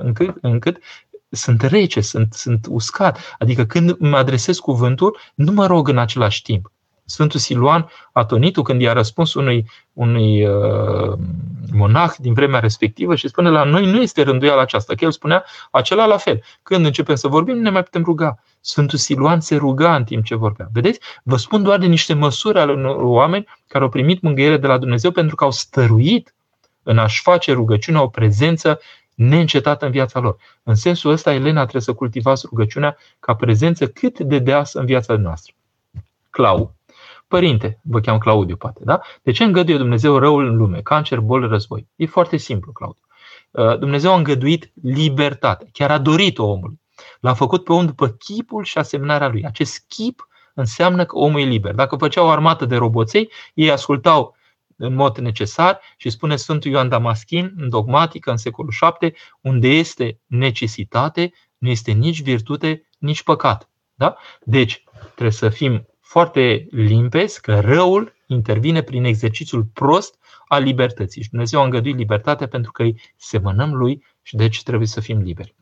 încât, 0.00 0.34
încât 0.40 0.78
sunt 1.30 1.62
rece, 1.62 2.00
sunt, 2.00 2.32
sunt 2.32 2.66
uscat. 2.68 3.36
Adică 3.38 3.64
când 3.64 3.98
mă 3.98 4.16
adresez 4.16 4.58
cuvântul, 4.58 5.18
nu 5.34 5.52
mă 5.52 5.66
rog 5.66 5.88
în 5.88 5.98
același 5.98 6.42
timp. 6.42 6.72
Sfântul 7.04 7.40
Siluan 7.40 7.88
Atonitu, 8.12 8.62
când 8.62 8.80
i-a 8.80 8.92
răspuns 8.92 9.34
unui, 9.34 9.70
unui 9.92 10.46
uh, 10.46 11.18
monah 11.72 12.12
din 12.18 12.32
vremea 12.32 12.60
respectivă 12.60 13.14
și 13.14 13.28
spune 13.28 13.50
la 13.50 13.64
noi 13.64 13.90
nu 13.90 14.02
este 14.02 14.22
rânduiala 14.22 14.60
aceasta, 14.60 14.94
că 14.94 15.04
el 15.04 15.10
spunea 15.10 15.44
acela 15.70 16.06
la 16.06 16.16
fel. 16.16 16.42
Când 16.62 16.84
începem 16.84 17.14
să 17.14 17.28
vorbim, 17.28 17.54
nu 17.54 17.60
ne 17.60 17.70
mai 17.70 17.82
putem 17.82 18.02
ruga. 18.02 18.38
Sfântul 18.66 18.98
Siluan 18.98 19.40
se 19.40 19.56
ruga 19.56 19.96
în 19.96 20.04
timp 20.04 20.24
ce 20.24 20.34
vorbea. 20.34 20.68
Vedeți? 20.72 21.00
Vă 21.22 21.36
spun 21.36 21.62
doar 21.62 21.78
de 21.78 21.86
niște 21.86 22.14
măsuri 22.14 22.58
ale 22.58 22.72
unor 22.72 22.96
oameni 22.96 23.46
care 23.66 23.84
au 23.84 23.90
primit 23.90 24.20
mângâiere 24.20 24.56
de 24.56 24.66
la 24.66 24.78
Dumnezeu 24.78 25.10
pentru 25.10 25.36
că 25.36 25.44
au 25.44 25.50
stăruit 25.50 26.34
în 26.82 26.98
a-și 26.98 27.22
face 27.22 27.52
rugăciunea 27.52 28.02
o 28.02 28.08
prezență 28.08 28.80
neîncetată 29.14 29.84
în 29.84 29.90
viața 29.90 30.20
lor. 30.20 30.36
În 30.62 30.74
sensul 30.74 31.10
ăsta, 31.10 31.32
Elena 31.32 31.60
trebuie 31.60 31.82
să 31.82 31.92
cultivați 31.92 32.46
rugăciunea 32.48 32.96
ca 33.20 33.34
prezență 33.34 33.88
cât 33.88 34.18
de 34.18 34.38
deasă 34.38 34.78
în 34.78 34.86
viața 34.86 35.16
noastră. 35.16 35.54
Clau. 36.30 36.74
Părinte, 37.28 37.78
vă 37.82 38.00
cheam 38.00 38.18
Claudiu, 38.18 38.56
poate, 38.56 38.80
da? 38.84 39.00
De 39.22 39.32
ce 39.32 39.44
îngăduie 39.44 39.76
Dumnezeu 39.76 40.18
răul 40.18 40.46
în 40.46 40.56
lume? 40.56 40.80
Cancer, 40.80 41.20
boli, 41.20 41.48
război. 41.48 41.86
E 41.96 42.06
foarte 42.06 42.36
simplu, 42.36 42.72
Claudiu. 42.72 43.02
Uh, 43.50 43.78
Dumnezeu 43.78 44.12
a 44.12 44.16
îngăduit 44.16 44.72
libertate, 44.82 45.68
chiar 45.72 45.90
a 45.90 45.98
dorit-o 45.98 46.44
omului. 46.44 46.82
L-a 47.20 47.34
făcut 47.34 47.64
pe 47.64 47.72
om 47.72 47.86
după 47.86 48.08
chipul 48.08 48.64
și 48.64 48.78
asemnarea 48.78 49.28
lui. 49.28 49.44
Acest 49.44 49.84
chip 49.88 50.28
înseamnă 50.54 51.04
că 51.04 51.16
omul 51.16 51.40
e 51.40 51.44
liber. 51.44 51.74
Dacă 51.74 51.96
făcea 51.96 52.22
o 52.22 52.28
armată 52.28 52.64
de 52.64 52.76
roboței, 52.76 53.32
ei 53.54 53.70
ascultau 53.70 54.36
în 54.76 54.94
mod 54.94 55.18
necesar 55.18 55.80
și 55.96 56.10
spune 56.10 56.36
Sfântul 56.36 56.70
Ioan 56.70 56.88
Damaschin 56.88 57.54
în 57.56 57.68
dogmatică 57.68 58.30
în 58.30 58.36
secolul 58.36 58.72
VII, 59.00 59.14
unde 59.40 59.68
este 59.68 60.20
necesitate, 60.26 61.32
nu 61.58 61.68
este 61.68 61.92
nici 61.92 62.22
virtute, 62.22 62.88
nici 62.98 63.22
păcat. 63.22 63.70
Da? 63.94 64.16
Deci, 64.44 64.84
trebuie 65.04 65.30
să 65.30 65.48
fim 65.48 65.86
foarte 66.00 66.66
limpezi 66.70 67.40
că 67.40 67.60
răul 67.60 68.14
intervine 68.26 68.82
prin 68.82 69.04
exercițiul 69.04 69.64
prost 69.64 70.18
al 70.48 70.62
libertății. 70.62 71.22
Și 71.22 71.30
Dumnezeu 71.30 71.60
a 71.60 71.64
îngăduit 71.64 71.96
libertatea 71.96 72.48
pentru 72.48 72.72
că 72.72 72.82
îi 72.82 73.00
semănăm 73.16 73.74
lui 73.74 74.04
și 74.22 74.36
deci 74.36 74.62
trebuie 74.62 74.86
să 74.86 75.00
fim 75.00 75.18
liberi. 75.18 75.54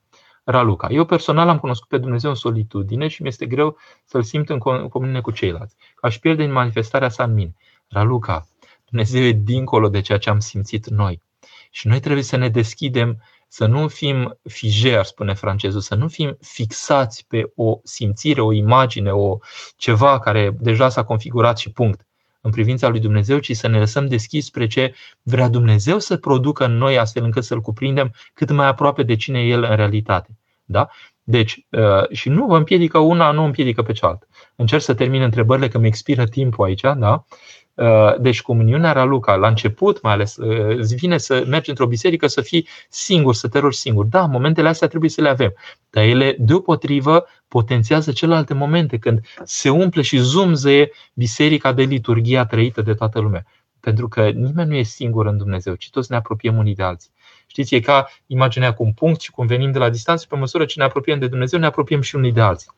Raluca. 0.45 0.89
Eu 0.91 1.05
personal 1.05 1.49
am 1.49 1.59
cunoscut 1.59 1.89
pe 1.89 1.99
Dumnezeu 1.99 2.31
în 2.31 2.37
solitudine 2.37 3.09
și 3.09 3.23
mi-este 3.23 3.47
greu 3.47 3.77
să-L 4.05 4.23
simt 4.23 4.49
în 4.49 4.59
comunie 4.89 5.21
cu 5.21 5.31
ceilalți. 5.31 5.77
Aș 6.01 6.19
pierde 6.19 6.45
în 6.45 6.53
manifestarea 6.53 7.09
sa 7.09 7.25
în 7.25 7.35
mine. 7.35 7.55
Raluca, 7.89 8.47
Dumnezeu 8.89 9.23
e 9.23 9.33
dincolo 9.33 9.89
de 9.89 10.01
ceea 10.01 10.19
ce 10.19 10.31
am 10.31 10.39
simțit 10.39 10.89
noi. 10.89 11.23
Și 11.71 11.87
noi 11.87 12.01
trebuie 12.01 12.23
să 12.23 12.37
ne 12.37 12.49
deschidem, 12.49 13.23
să 13.49 13.67
nu 13.67 13.89
fim 13.89 14.39
fijer, 14.43 15.05
spune 15.05 15.35
francezul, 15.35 15.81
să 15.81 15.95
nu 15.95 16.09
fim 16.09 16.37
fixați 16.41 17.27
pe 17.29 17.53
o 17.55 17.79
simțire, 17.83 18.41
o 18.41 18.53
imagine, 18.53 19.11
o 19.11 19.39
ceva 19.77 20.19
care 20.19 20.57
deja 20.61 20.89
s-a 20.89 21.05
configurat 21.05 21.59
și 21.59 21.71
punct 21.71 22.07
în 22.43 22.51
privința 22.51 22.89
lui 22.89 23.01
Dumnezeu, 23.01 23.39
ci 23.39 23.57
să 23.57 23.69
ne 23.69 23.79
lăsăm 23.79 24.07
deschiși 24.07 24.47
spre 24.47 24.67
ce 24.67 24.95
vrea 25.23 25.49
Dumnezeu 25.49 25.99
să 25.99 26.17
producă 26.17 26.65
în 26.65 26.77
noi, 26.77 26.99
astfel 26.99 27.25
încât 27.25 27.45
să-L 27.45 27.61
cuprindem 27.61 28.15
cât 28.35 28.51
mai 28.51 28.67
aproape 28.67 29.03
de 29.03 29.17
cine 29.17 29.41
e 29.41 29.49
El 29.49 29.63
în 29.63 29.77
realitate. 29.77 30.39
Da? 30.65 30.89
Deci, 31.33 31.67
uh, 31.71 32.09
și 32.11 32.29
nu 32.29 32.47
vă 32.47 32.57
împiedică 32.57 32.99
una, 32.99 33.31
nu 33.31 33.45
împiedică 33.45 33.83
pe 33.83 33.93
cealaltă. 33.93 34.27
Încerc 34.57 34.83
să 34.83 34.95
termin 34.95 35.23
întrebările, 35.23 35.69
că 35.69 35.79
mi 35.79 35.87
expiră 35.87 36.25
timpul 36.25 36.65
aici, 36.65 36.81
da? 36.81 37.25
Uh, 37.75 38.15
deci 38.21 38.43
comuniunea 38.43 38.93
Raluca, 38.93 39.35
la 39.35 39.49
început 39.49 40.03
mai 40.03 40.13
ales, 40.13 40.37
uh, 40.37 40.77
îți 40.77 40.95
vine 40.95 41.19
să 41.19 41.45
mergi 41.47 41.69
într-o 41.69 41.87
biserică 41.87 42.27
să 42.27 42.41
fii 42.41 42.69
singur, 42.89 43.35
să 43.35 43.49
te 43.49 43.59
rogi 43.59 43.79
singur. 43.79 44.05
Da, 44.05 44.27
momentele 44.27 44.69
astea 44.69 44.89
trebuie 44.89 45.11
să 45.11 45.21
le 45.21 45.29
avem. 45.29 45.55
Dar 45.91 46.05
ele, 46.05 46.37
deopotrivă, 46.39 47.27
potențiază 47.49 48.13
celelalte 48.13 48.55
momente 48.55 48.99
când 48.99 49.21
se 49.45 49.71
umple 49.71 50.03
și 50.03 50.19
zumzăie 50.19 50.91
biserica 51.15 51.73
de 51.73 51.83
liturgia 51.83 52.47
trăită 52.47 52.83
de 52.83 52.95
toată 52.95 53.21
lumea. 53.21 53.45
Pentru 53.81 54.09
că 54.09 54.29
nimeni 54.29 54.69
nu 54.69 54.77
e 54.77 54.83
singur 54.83 55.27
în 55.27 55.37
Dumnezeu, 55.37 55.75
ci 55.75 55.91
toți 55.91 56.11
ne 56.11 56.17
apropiem 56.17 56.57
unii 56.57 56.75
de 56.75 56.83
alții. 56.83 57.11
Știți, 57.53 57.75
e 57.75 57.81
ca 57.81 58.09
imaginea 58.27 58.75
cu 58.75 58.83
un 58.83 58.93
punct 58.93 59.21
și 59.21 59.31
cum 59.31 59.47
venim 59.47 59.73
de 59.73 59.79
la 59.79 59.91
distanță, 59.91 60.27
pe 60.29 60.37
măsură 60.37 60.65
ce 60.65 60.79
ne 60.79 60.85
apropiem 60.85 61.19
de 61.19 61.27
Dumnezeu, 61.27 61.59
ne 61.59 61.67
apropiem 61.67 62.01
și 62.01 62.17
unii 62.17 62.33
de 62.33 62.41
alții. 62.41 62.71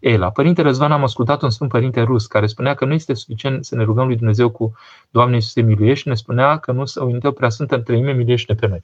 Ei, 0.00 0.16
la 0.16 0.30
Părinte 0.30 0.62
Răzvan 0.62 0.92
am 0.92 1.02
ascultat 1.02 1.42
un 1.42 1.50
Sfânt 1.50 1.70
Părinte 1.70 2.02
Rus 2.02 2.26
care 2.26 2.46
spunea 2.46 2.74
că 2.74 2.84
nu 2.84 2.92
este 2.92 3.14
suficient 3.14 3.64
să 3.64 3.74
ne 3.74 3.84
rugăm 3.84 4.06
lui 4.06 4.16
Dumnezeu 4.16 4.50
cu 4.50 4.74
Doamne 5.10 5.34
Iisuse 5.34 5.60
miluiește, 5.60 6.08
ne 6.08 6.14
spunea 6.14 6.58
că 6.58 6.72
nu 6.72 6.84
să 6.84 7.04
uităm 7.04 7.32
prea 7.32 7.48
Sfântă 7.48 7.78
Treime 7.78 8.12
miluiește 8.12 8.54
pe 8.54 8.66
noi. 8.66 8.82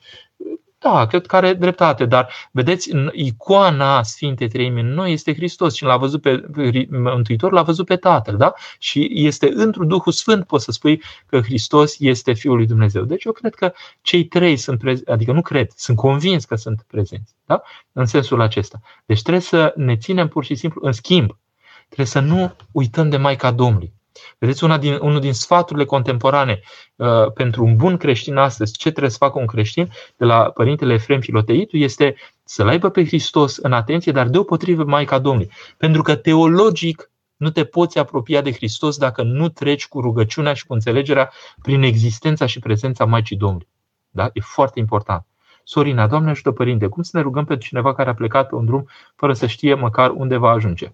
Da, 0.82 1.06
cred 1.06 1.26
că 1.26 1.36
are 1.36 1.52
dreptate, 1.52 2.04
dar 2.04 2.32
vedeți, 2.50 2.90
icoana 3.12 4.02
Sfintei 4.02 4.48
Treime 4.48 4.80
în 4.80 4.86
noi 4.86 5.12
este 5.12 5.34
Hristos 5.34 5.74
și 5.74 5.84
l-a 5.84 5.96
văzut 5.96 6.20
pe 6.20 6.44
Mântuitor, 6.90 7.52
l-a 7.52 7.62
văzut 7.62 7.86
pe 7.86 7.96
Tatăl, 7.96 8.36
da? 8.36 8.52
Și 8.78 9.10
este 9.12 9.50
într-un 9.54 9.88
Duhul 9.88 10.12
Sfânt, 10.12 10.46
poți 10.46 10.64
să 10.64 10.72
spui 10.72 11.02
că 11.26 11.40
Hristos 11.40 11.98
este 11.98 12.32
Fiul 12.32 12.56
lui 12.56 12.66
Dumnezeu. 12.66 13.04
Deci 13.04 13.24
eu 13.24 13.32
cred 13.32 13.54
că 13.54 13.72
cei 14.00 14.24
trei 14.24 14.56
sunt 14.56 14.78
prezenți, 14.78 15.10
adică 15.10 15.32
nu 15.32 15.42
cred, 15.42 15.70
sunt 15.76 15.96
convins 15.96 16.44
că 16.44 16.54
sunt 16.54 16.84
prezenți, 16.86 17.34
da? 17.44 17.62
În 17.92 18.06
sensul 18.06 18.40
acesta. 18.40 18.80
Deci 19.06 19.22
trebuie 19.22 19.42
să 19.42 19.72
ne 19.76 19.96
ținem 19.96 20.28
pur 20.28 20.44
și 20.44 20.54
simplu, 20.54 20.80
în 20.84 20.92
schimb, 20.92 21.38
trebuie 21.86 22.06
să 22.06 22.20
nu 22.20 22.56
uităm 22.72 23.08
de 23.08 23.16
Maica 23.16 23.50
Domnului. 23.50 23.92
Vedeți, 24.38 24.64
una 24.64 24.78
din, 24.78 24.98
unul 25.00 25.20
din 25.20 25.32
sfaturile 25.32 25.84
contemporane 25.84 26.60
uh, 26.96 27.32
pentru 27.34 27.64
un 27.64 27.76
bun 27.76 27.96
creștin 27.96 28.36
astăzi, 28.36 28.72
ce 28.72 28.90
trebuie 28.90 29.10
să 29.10 29.16
facă 29.20 29.38
un 29.38 29.46
creștin, 29.46 29.92
de 30.16 30.24
la 30.24 30.50
Părintele 30.50 30.92
Efrem 30.92 31.20
Filoteitu, 31.20 31.76
este 31.76 32.14
să-L 32.44 32.68
aibă 32.68 32.88
pe 32.88 33.04
Hristos 33.06 33.56
în 33.56 33.72
atenție, 33.72 34.12
dar 34.12 34.28
deopotrivă 34.28 34.84
Maica 34.84 35.18
Domnului. 35.18 35.50
Pentru 35.76 36.02
că 36.02 36.14
teologic 36.16 37.10
nu 37.36 37.50
te 37.50 37.64
poți 37.64 37.98
apropia 37.98 38.40
de 38.40 38.52
Hristos 38.52 38.96
dacă 38.96 39.22
nu 39.22 39.48
treci 39.48 39.88
cu 39.88 40.00
rugăciunea 40.00 40.54
și 40.54 40.66
cu 40.66 40.72
înțelegerea 40.72 41.30
prin 41.62 41.82
existența 41.82 42.46
și 42.46 42.58
prezența 42.58 43.04
Maicii 43.04 43.36
Domnului. 43.36 43.68
Da? 44.10 44.30
E 44.32 44.40
foarte 44.40 44.78
important. 44.78 45.26
Sorina, 45.64 46.06
Doamne 46.06 46.30
ajută 46.30 46.50
Părinte, 46.50 46.86
cum 46.86 47.02
să 47.02 47.16
ne 47.16 47.22
rugăm 47.22 47.44
pe 47.44 47.56
cineva 47.56 47.94
care 47.94 48.10
a 48.10 48.14
plecat 48.14 48.48
pe 48.48 48.54
un 48.54 48.64
drum 48.64 48.88
fără 49.16 49.32
să 49.32 49.46
știe 49.46 49.74
măcar 49.74 50.10
unde 50.10 50.36
va 50.36 50.50
ajunge? 50.50 50.92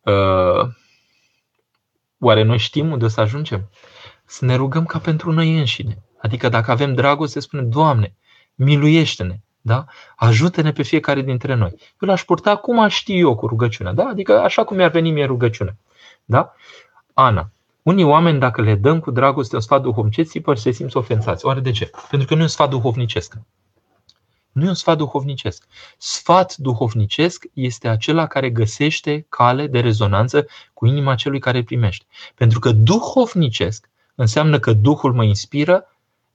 Uh, 0.00 0.68
Oare 2.24 2.42
noi 2.42 2.58
știm 2.58 2.90
unde 2.90 3.04
o 3.04 3.08
să 3.08 3.20
ajungem? 3.20 3.70
Să 4.24 4.44
ne 4.44 4.54
rugăm 4.54 4.84
ca 4.84 4.98
pentru 4.98 5.32
noi 5.32 5.58
înșine. 5.58 6.02
Adică 6.18 6.48
dacă 6.48 6.70
avem 6.70 6.94
dragoste, 6.94 7.40
spunem, 7.40 7.68
Doamne, 7.68 8.14
miluiește-ne, 8.54 9.40
da? 9.60 9.84
ajută-ne 10.16 10.72
pe 10.72 10.82
fiecare 10.82 11.20
dintre 11.20 11.54
noi. 11.54 11.70
Eu 11.70 12.08
l-aș 12.08 12.24
purta 12.24 12.56
cum 12.56 12.78
aș 12.78 12.94
ști 12.94 13.18
eu 13.18 13.34
cu 13.34 13.46
rugăciunea, 13.46 13.92
da? 13.92 14.04
adică 14.04 14.40
așa 14.40 14.64
cum 14.64 14.76
mi-ar 14.76 14.90
veni 14.90 15.10
mie 15.10 15.24
rugăciunea. 15.24 15.76
Da? 16.24 16.52
Ana, 17.12 17.50
unii 17.82 18.04
oameni, 18.04 18.38
dacă 18.38 18.62
le 18.62 18.74
dăm 18.74 19.00
cu 19.00 19.10
dragoste 19.10 19.54
un 19.54 19.60
sfat 19.60 19.82
duhovnicesc, 19.82 20.30
țipăr 20.30 20.56
se 20.56 20.70
simt 20.70 20.94
ofensați. 20.94 21.46
Oare 21.46 21.60
de 21.60 21.70
ce? 21.70 21.90
Pentru 22.10 22.28
că 22.28 22.34
nu 22.34 22.40
e 22.40 22.42
un 22.42 22.48
sfat 22.48 22.70
duhovnicesc. 22.70 23.34
Nu 24.52 24.64
e 24.64 24.68
un 24.68 24.74
sfat 24.74 24.96
duhovnicesc. 24.96 25.66
Sfat 25.98 26.56
duhovnicesc 26.56 27.44
este 27.52 27.88
acela 27.88 28.26
care 28.26 28.50
găsește 28.50 29.26
cale 29.28 29.66
de 29.66 29.80
rezonanță 29.80 30.46
cu 30.74 30.86
inima 30.86 31.14
celui 31.14 31.38
care 31.38 31.58
îl 31.58 31.64
primește. 31.64 32.04
Pentru 32.34 32.58
că 32.58 32.72
duhovnicesc 32.72 33.90
înseamnă 34.14 34.58
că 34.58 34.72
Duhul 34.72 35.12
mă 35.12 35.24
inspiră 35.24 35.86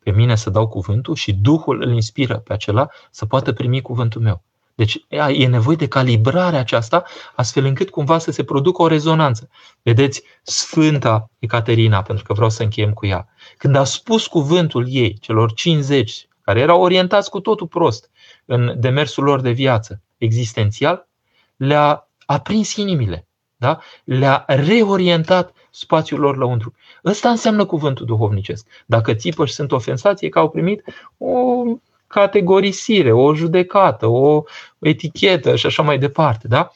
pe 0.04 0.12
mine 0.12 0.36
să 0.36 0.50
dau 0.50 0.68
cuvântul 0.68 1.16
și 1.16 1.34
Duhul 1.34 1.82
îl 1.82 1.94
inspiră 1.94 2.38
pe 2.38 2.54
acela 2.54 2.90
să 3.12 3.26
poată 3.26 3.54
primi 3.54 3.82
cuvântul 3.82 4.22
meu. 4.22 4.44
Deci 4.76 5.06
e 5.34 5.48
nevoie 5.48 5.76
de 5.76 5.88
calibrarea 5.88 6.60
aceasta, 6.60 7.04
astfel 7.36 7.66
încât 7.66 7.90
cumva 7.90 8.18
să 8.18 8.32
se 8.32 8.44
producă 8.44 8.82
o 8.82 8.88
rezonanță. 8.88 9.50
Vedeți, 9.82 10.24
Sfânta 10.44 11.30
Ecaterina, 11.40 12.02
pentru 12.02 12.24
că 12.24 12.34
vreau 12.34 12.50
să 12.50 12.64
încheiem 12.64 12.94
cu 12.94 13.06
ea, 13.06 13.28
când 13.58 13.76
a 13.76 13.84
spus 13.84 14.28
cuvântul 14.28 14.86
ei, 14.90 15.18
celor 15.22 15.54
50, 15.54 16.27
care 16.48 16.60
erau 16.60 16.82
orientați 16.82 17.30
cu 17.30 17.40
totul 17.40 17.68
prost 17.68 18.10
în 18.46 18.76
demersul 18.80 19.24
lor 19.24 19.42
de 19.42 19.52
viață 19.52 20.02
existențial, 20.18 21.08
le-a 21.56 22.10
aprins 22.26 22.76
inimile, 22.76 23.28
da? 23.56 23.80
le-a 24.04 24.44
reorientat 24.48 25.54
spațiul 25.72 26.20
lor 26.20 26.38
lăuntru. 26.38 26.74
Ăsta 27.06 27.30
înseamnă 27.30 27.66
cuvântul 27.66 28.06
duhovnicesc. 28.06 28.68
Dacă 28.86 29.14
țipă 29.14 29.46
și 29.46 29.54
sunt 29.54 29.72
ofensați, 29.72 30.26
e 30.26 30.30
că 30.30 30.40
au 30.40 30.50
primit 30.50 30.84
o 31.18 31.64
categorisire, 32.08 33.12
o 33.12 33.36
judecată, 33.36 34.06
o 34.06 34.44
etichetă 34.80 35.56
și 35.56 35.66
așa 35.66 35.84
mai 35.84 35.98
departe. 35.98 36.48
Da? 36.48 36.72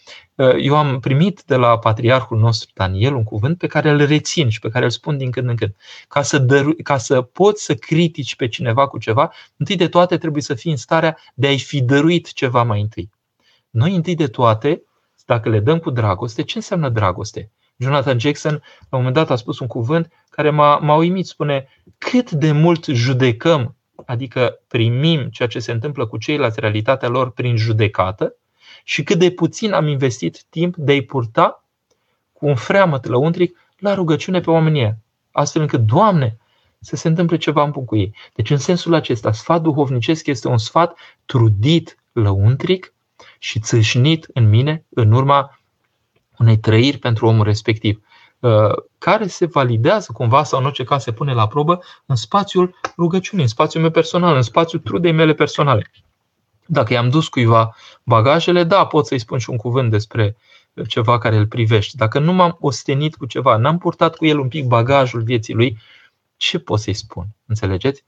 Eu 0.60 0.76
am 0.76 1.00
primit 1.00 1.44
de 1.46 1.56
la 1.56 1.80
patriarhul 1.80 2.40
nostru 2.40 2.70
Daniel 2.74 3.14
un 3.14 3.24
cuvânt 3.24 3.58
pe 3.58 3.68
care 3.68 3.90
îl 3.90 4.06
rețin 4.06 4.50
și 4.50 4.60
pe 4.60 4.70
care 4.70 4.86
îl 4.86 4.92
spun 4.92 5.18
din 5.18 5.32
când 5.32 5.50
în 5.50 5.56
când. 5.56 5.76
Ca 6.08 6.22
să, 6.22 6.38
dăru- 6.38 6.76
ca 6.84 6.98
să 6.98 7.22
poți 7.22 7.64
să 7.64 7.76
critici 7.76 8.36
pe 8.36 8.48
cineva 8.48 8.88
cu 8.88 8.98
ceva, 8.98 9.32
întâi 9.58 9.76
de 9.76 9.88
toate 9.88 10.18
trebuie 10.18 10.42
să 10.42 10.54
fii 10.54 10.72
în 10.72 10.78
starea 10.78 11.18
de 11.34 11.48
a-i 11.48 11.60
fi 11.60 11.82
dăruit 11.82 12.34
ceva 12.34 12.64
mai 12.64 12.82
întâi. 12.82 13.10
Noi 13.70 13.96
întâi 13.96 14.16
de 14.16 14.28
toate, 14.28 14.84
dacă 15.26 15.50
le 15.50 15.60
dăm 15.60 15.80
cu 15.80 15.90
dragoste, 15.90 16.44
ce 16.44 16.58
înseamnă 16.58 16.90
dragoste? 16.90 17.52
Jonathan 17.78 18.20
Jackson, 18.20 18.52
la 18.90 18.98
un 18.98 19.04
moment 19.04 19.14
dat, 19.14 19.30
a 19.30 19.36
spus 19.36 19.60
un 19.60 19.68
cuvânt 19.68 20.12
care 20.30 20.50
m-a, 20.50 20.78
m-a 20.78 20.96
uimit. 20.96 21.26
Spune, 21.26 21.68
cât 21.98 22.32
de 22.32 22.52
mult 22.52 22.86
judecăm, 22.86 23.76
adică 24.06 24.60
primim 24.68 25.30
ceea 25.30 25.48
ce 25.48 25.60
se 25.60 25.72
întâmplă 25.72 26.06
cu 26.06 26.18
ceilalți, 26.18 26.60
realitatea 26.60 27.10
lor, 27.10 27.32
prin 27.32 27.56
judecată, 27.56 28.36
și 28.84 29.04
cât 29.04 29.20
de 29.20 29.32
puțin 29.32 29.74
am 29.74 29.88
investit 29.88 30.44
timp 30.50 30.76
de 30.76 30.92
a-i 30.92 31.02
purta 31.02 31.64
cu 32.34 32.48
un 32.48 32.56
freamăt 32.56 33.06
lăuntric 33.06 33.58
la 33.78 33.94
rugăciune 33.94 34.40
pe 34.40 34.50
oamenii 34.50 34.96
Astfel 35.32 35.62
încât, 35.62 35.80
Doamne, 35.80 36.38
să 36.80 36.96
se 36.96 37.08
întâmple 37.08 37.38
ceva 37.38 37.64
în 37.64 37.72
cu 37.72 37.96
ei. 37.96 38.16
Deci, 38.34 38.50
în 38.50 38.58
sensul 38.58 38.94
acesta, 38.94 39.32
sfat 39.32 39.62
duhovnicesc 39.62 40.28
este 40.28 40.48
un 40.48 40.58
sfat 40.58 40.98
trudit 41.26 41.98
lăuntric 42.12 42.94
și 43.40 43.60
țâșnit 43.60 44.28
în 44.34 44.50
mine 44.50 44.86
în 44.90 45.12
urma 45.12 45.60
unei 46.38 46.58
trăiri 46.58 46.98
pentru 46.98 47.26
omul 47.26 47.44
respectiv, 47.44 47.96
uh, 47.98 48.11
care 48.98 49.28
se 49.28 49.46
validează 49.46 50.12
cumva 50.12 50.44
sau 50.44 50.60
în 50.60 50.66
orice 50.66 50.84
caz 50.84 51.04
se 51.04 51.12
pune 51.12 51.34
la 51.34 51.48
probă 51.48 51.80
în 52.06 52.16
spațiul 52.16 52.76
rugăciunii, 52.98 53.44
în 53.44 53.50
spațiul 53.50 53.82
meu 53.82 53.92
personal, 53.92 54.36
în 54.36 54.42
spațiul 54.42 54.82
trudei 54.82 55.12
mele 55.12 55.34
personale. 55.34 55.92
Dacă 56.66 56.94
i-am 56.94 57.10
dus 57.10 57.28
cuiva 57.28 57.76
bagajele, 58.04 58.64
da, 58.64 58.86
pot 58.86 59.06
să-i 59.06 59.20
spun 59.20 59.38
și 59.38 59.50
un 59.50 59.58
cuvânt 59.58 59.90
despre 59.90 60.36
ceva 60.88 61.18
care 61.18 61.36
îl 61.36 61.48
privește. 61.48 61.94
Dacă 61.98 62.20
nu 62.20 62.34
m-am 62.34 62.58
ostenit 62.60 63.16
cu 63.16 63.26
ceva, 63.26 63.58
n-am 63.58 63.78
purtat 63.78 64.16
cu 64.16 64.26
el 64.26 64.40
un 64.40 64.48
pic 64.48 64.66
bagajul 64.66 65.22
vieții 65.22 65.54
lui, 65.54 65.78
ce 66.38 66.60
pot 66.60 66.80
să-i 66.80 66.94
spun? 66.94 67.26
Înțelegeți? 67.46 68.04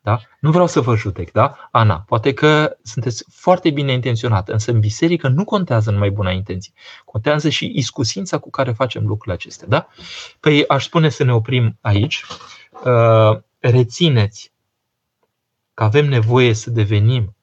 Da? 0.00 0.20
Nu 0.40 0.50
vreau 0.50 0.66
să 0.66 0.80
vă 0.80 0.96
judec, 0.96 1.32
da? 1.32 1.68
Ana, 1.70 2.04
poate 2.06 2.34
că 2.34 2.76
sunteți 2.82 3.24
foarte 3.30 3.70
bine 3.70 3.92
intenționată, 3.92 4.52
însă 4.52 4.70
în 4.70 4.80
biserică 4.80 5.28
nu 5.28 5.44
contează 5.44 5.90
numai 5.90 6.10
buna 6.10 6.30
intenție. 6.30 6.72
Contează 7.04 7.48
și 7.48 7.72
iscusința 7.74 8.38
cu 8.38 8.50
care 8.50 8.72
facem 8.72 9.02
lucrurile 9.06 9.34
acestea, 9.34 9.68
da? 9.68 9.88
Păi 10.40 10.66
aș 10.68 10.84
spune 10.84 11.08
să 11.08 11.24
ne 11.24 11.34
oprim 11.34 11.78
aici. 11.80 12.24
Uh, 12.84 13.40
rețineți 13.58 14.52
că 15.74 15.84
avem 15.84 16.08
nevoie 16.08 16.52
să 16.52 16.70
devenim 16.70 17.36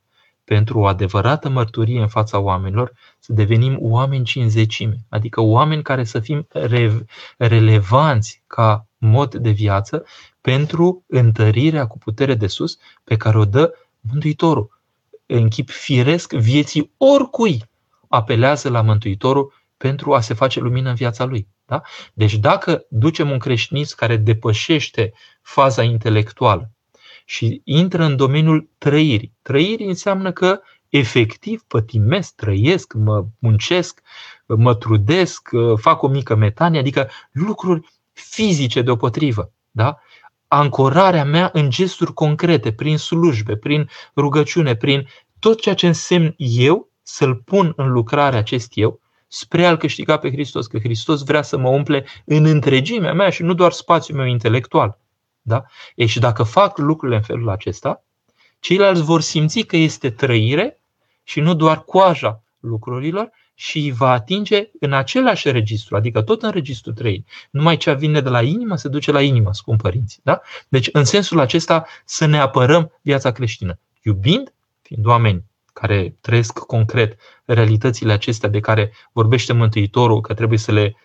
pentru 0.46 0.80
o 0.80 0.86
adevărată 0.86 1.50
mărturie 1.50 2.02
în 2.02 2.08
fața 2.08 2.40
oamenilor, 2.40 2.92
să 3.20 3.34
devenim 3.34 3.78
oameni 3.80 4.26
cinzecime, 4.26 4.98
adică 5.10 5.42
oameni 5.42 5.84
care 5.84 6.04
să 6.04 6.20
fim 6.20 6.48
re- 6.50 7.06
relevanți 7.38 8.44
ca 8.48 8.88
mod 8.98 9.36
de 9.36 9.50
viață 9.50 10.06
pentru 10.42 11.04
întărirea 11.08 11.88
cu 11.88 11.98
putere 11.98 12.34
de 12.36 12.48
sus 12.48 12.78
pe 13.04 13.18
care 13.18 13.38
o 13.38 13.46
dă 13.46 13.74
Mântuitorul. 14.12 14.80
În 15.26 15.50
chip 15.50 15.70
firesc 15.70 16.34
vieții 16.34 16.92
oricui 16.98 17.64
apelează 18.10 18.70
la 18.70 18.82
Mântuitorul 18.82 19.54
pentru 19.78 20.14
a 20.14 20.22
se 20.22 20.34
face 20.34 20.60
lumină 20.60 20.90
în 20.90 20.96
viața 20.96 21.24
lui. 21.24 21.48
Da? 21.66 21.82
Deci 22.14 22.36
dacă 22.36 22.86
ducem 22.90 23.32
un 23.32 23.40
creștinism 23.40 23.96
care 23.96 24.18
depășește 24.18 25.14
faza 25.42 25.84
intelectuală 25.84 26.75
și 27.26 27.62
intră 27.64 28.04
în 28.04 28.16
domeniul 28.16 28.70
trăirii. 28.78 29.34
Trăirii 29.42 29.88
înseamnă 29.88 30.32
că 30.32 30.60
efectiv 30.90 31.64
pătimesc, 31.68 32.36
trăiesc, 32.36 32.94
mă 32.94 33.26
muncesc, 33.40 34.02
mă 34.46 34.76
trudesc, 34.76 35.50
fac 35.76 36.02
o 36.02 36.08
mică 36.08 36.36
metanie, 36.36 36.80
adică 36.80 37.10
lucruri 37.32 37.90
fizice 38.14 38.82
deopotrivă. 38.82 39.52
Da? 39.72 39.98
Ancorarea 40.48 41.26
mea 41.26 41.50
în 41.54 41.70
gesturi 41.70 42.14
concrete, 42.14 42.72
prin 42.72 42.98
slujbe, 42.98 43.56
prin 43.56 43.90
rugăciune, 44.16 44.76
prin 44.76 45.08
tot 45.40 45.62
ceea 45.62 45.76
ce 45.76 45.88
însemn 45.88 46.34
eu, 46.38 46.90
să-l 47.02 47.36
pun 47.36 47.74
în 47.76 47.92
lucrare 47.92 48.38
acest 48.38 48.72
eu, 48.74 49.00
spre 49.28 49.66
a-L 49.66 49.78
câștiga 49.78 50.18
pe 50.18 50.32
Hristos, 50.32 50.68
că 50.68 50.80
Hristos 50.80 51.24
vrea 51.24 51.42
să 51.42 51.58
mă 51.58 51.70
umple 51.70 52.06
în 52.26 52.46
întregimea 52.46 53.14
mea 53.14 53.30
și 53.30 53.44
nu 53.44 53.54
doar 53.54 53.72
spațiul 53.72 54.18
meu 54.18 54.26
intelectual. 54.26 55.00
Da? 55.48 55.64
Ei, 55.96 56.08
și 56.08 56.20
dacă 56.20 56.44
fac 56.44 56.78
lucrurile 56.78 57.18
în 57.18 57.24
felul 57.24 57.50
acesta, 57.50 58.04
ceilalți 58.60 59.02
vor 59.02 59.22
simți 59.22 59.60
că 59.60 59.78
este 59.78 60.10
trăire 60.10 60.80
și 61.24 61.40
nu 61.40 61.54
doar 61.54 61.84
coaja 61.84 62.44
lucrurilor 62.60 63.32
și 63.54 63.78
îi 63.78 63.92
va 63.92 64.12
atinge 64.12 64.70
în 64.80 64.94
același 64.94 65.52
registru, 65.52 65.96
adică 65.96 66.22
tot 66.22 66.44
în 66.44 66.52
registru 66.52 66.94
3. 66.94 67.26
Numai 67.50 67.78
ce 67.78 67.94
vine 67.94 68.22
de 68.22 68.30
la 68.30 68.42
inimă 68.42 68.76
se 68.76 68.88
duce 68.88 69.12
la 69.12 69.22
inimă, 69.22 69.54
scump 69.54 69.82
părinți. 69.82 70.20
Da? 70.24 70.42
Deci, 70.68 70.90
în 70.92 71.04
sensul 71.04 71.40
acesta, 71.40 71.86
să 72.06 72.26
ne 72.26 72.40
apărăm 72.40 72.92
viața 73.02 73.32
creștină, 73.32 73.80
iubind, 74.02 74.54
fiind 74.82 75.06
oameni 75.06 75.44
care 75.74 76.16
trăiesc 76.22 76.60
concret 76.60 77.20
realitățile 77.46 78.14
acestea 78.14 78.50
de 78.50 78.60
care 78.60 78.92
vorbește 79.12 79.54
Mântuitorul, 79.54 80.22
că 80.22 80.34
trebuie 80.34 80.60
să 80.60 80.72
le 80.72 80.96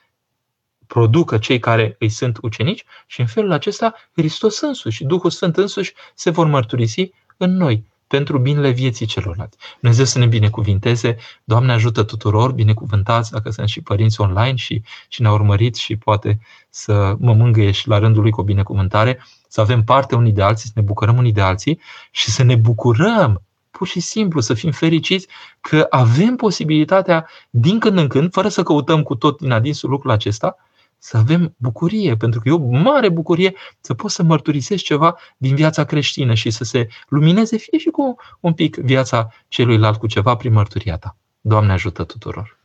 producă 0.92 1.38
cei 1.38 1.58
care 1.58 1.96
îi 1.98 2.08
sunt 2.08 2.38
ucenici 2.42 2.84
și 3.06 3.20
în 3.20 3.26
felul 3.26 3.52
acesta 3.52 3.94
Hristos 4.16 4.60
însuși, 4.60 5.04
Duhul 5.04 5.30
Sfânt 5.30 5.56
însuși 5.56 5.92
se 6.14 6.30
vor 6.30 6.46
mărturisi 6.46 7.10
în 7.36 7.56
noi 7.56 7.84
pentru 8.06 8.38
binele 8.38 8.70
vieții 8.70 9.06
celorlalți. 9.06 9.56
Dumnezeu 9.80 10.04
să 10.04 10.18
ne 10.18 10.26
binecuvinteze, 10.26 11.16
Doamne 11.44 11.72
ajută 11.72 12.02
tuturor, 12.02 12.52
binecuvântați 12.52 13.30
dacă 13.30 13.50
sunt 13.50 13.68
și 13.68 13.80
părinți 13.80 14.20
online 14.20 14.54
și, 14.54 14.82
și 15.08 15.22
ne-au 15.22 15.34
urmărit 15.34 15.74
și 15.74 15.96
poate 15.96 16.40
să 16.70 17.14
mă 17.18 17.32
mângâie 17.32 17.70
și 17.70 17.88
la 17.88 17.98
rândul 17.98 18.22
lui 18.22 18.30
cu 18.30 18.40
o 18.40 18.44
binecuvântare, 18.44 19.24
să 19.48 19.60
avem 19.60 19.84
parte 19.84 20.14
unii 20.14 20.32
de 20.32 20.42
alții, 20.42 20.66
să 20.66 20.72
ne 20.74 20.82
bucurăm 20.82 21.16
unii 21.16 21.32
de 21.32 21.40
alții 21.40 21.80
și 22.10 22.30
să 22.30 22.42
ne 22.42 22.56
bucurăm 22.56 23.42
pur 23.70 23.86
și 23.86 24.00
simplu 24.00 24.40
să 24.40 24.54
fim 24.54 24.70
fericiți 24.70 25.26
că 25.60 25.86
avem 25.90 26.36
posibilitatea 26.36 27.28
din 27.50 27.78
când 27.78 27.98
în 27.98 28.08
când, 28.08 28.32
fără 28.32 28.48
să 28.48 28.62
căutăm 28.62 29.02
cu 29.02 29.14
tot 29.14 29.40
din 29.40 29.50
adinsul 29.50 29.90
lucrul 29.90 30.10
acesta, 30.10 30.56
să 31.02 31.16
avem 31.16 31.54
bucurie, 31.56 32.16
pentru 32.16 32.40
că 32.40 32.48
e 32.48 32.52
o 32.52 32.58
mare 32.58 33.08
bucurie 33.08 33.54
să 33.80 33.94
poți 33.94 34.14
să 34.14 34.22
mărturisești 34.22 34.86
ceva 34.86 35.16
din 35.36 35.54
viața 35.54 35.84
creștină 35.84 36.34
și 36.34 36.50
să 36.50 36.64
se 36.64 36.88
lumineze 37.08 37.56
fie 37.56 37.78
și 37.78 37.88
cu 37.88 38.14
un 38.40 38.52
pic 38.52 38.76
viața 38.76 39.32
celuilalt 39.48 39.98
cu 39.98 40.06
ceva 40.06 40.36
prin 40.36 40.52
mărturia 40.52 40.96
ta. 40.96 41.16
Doamne 41.40 41.72
ajută 41.72 42.04
tuturor! 42.04 42.59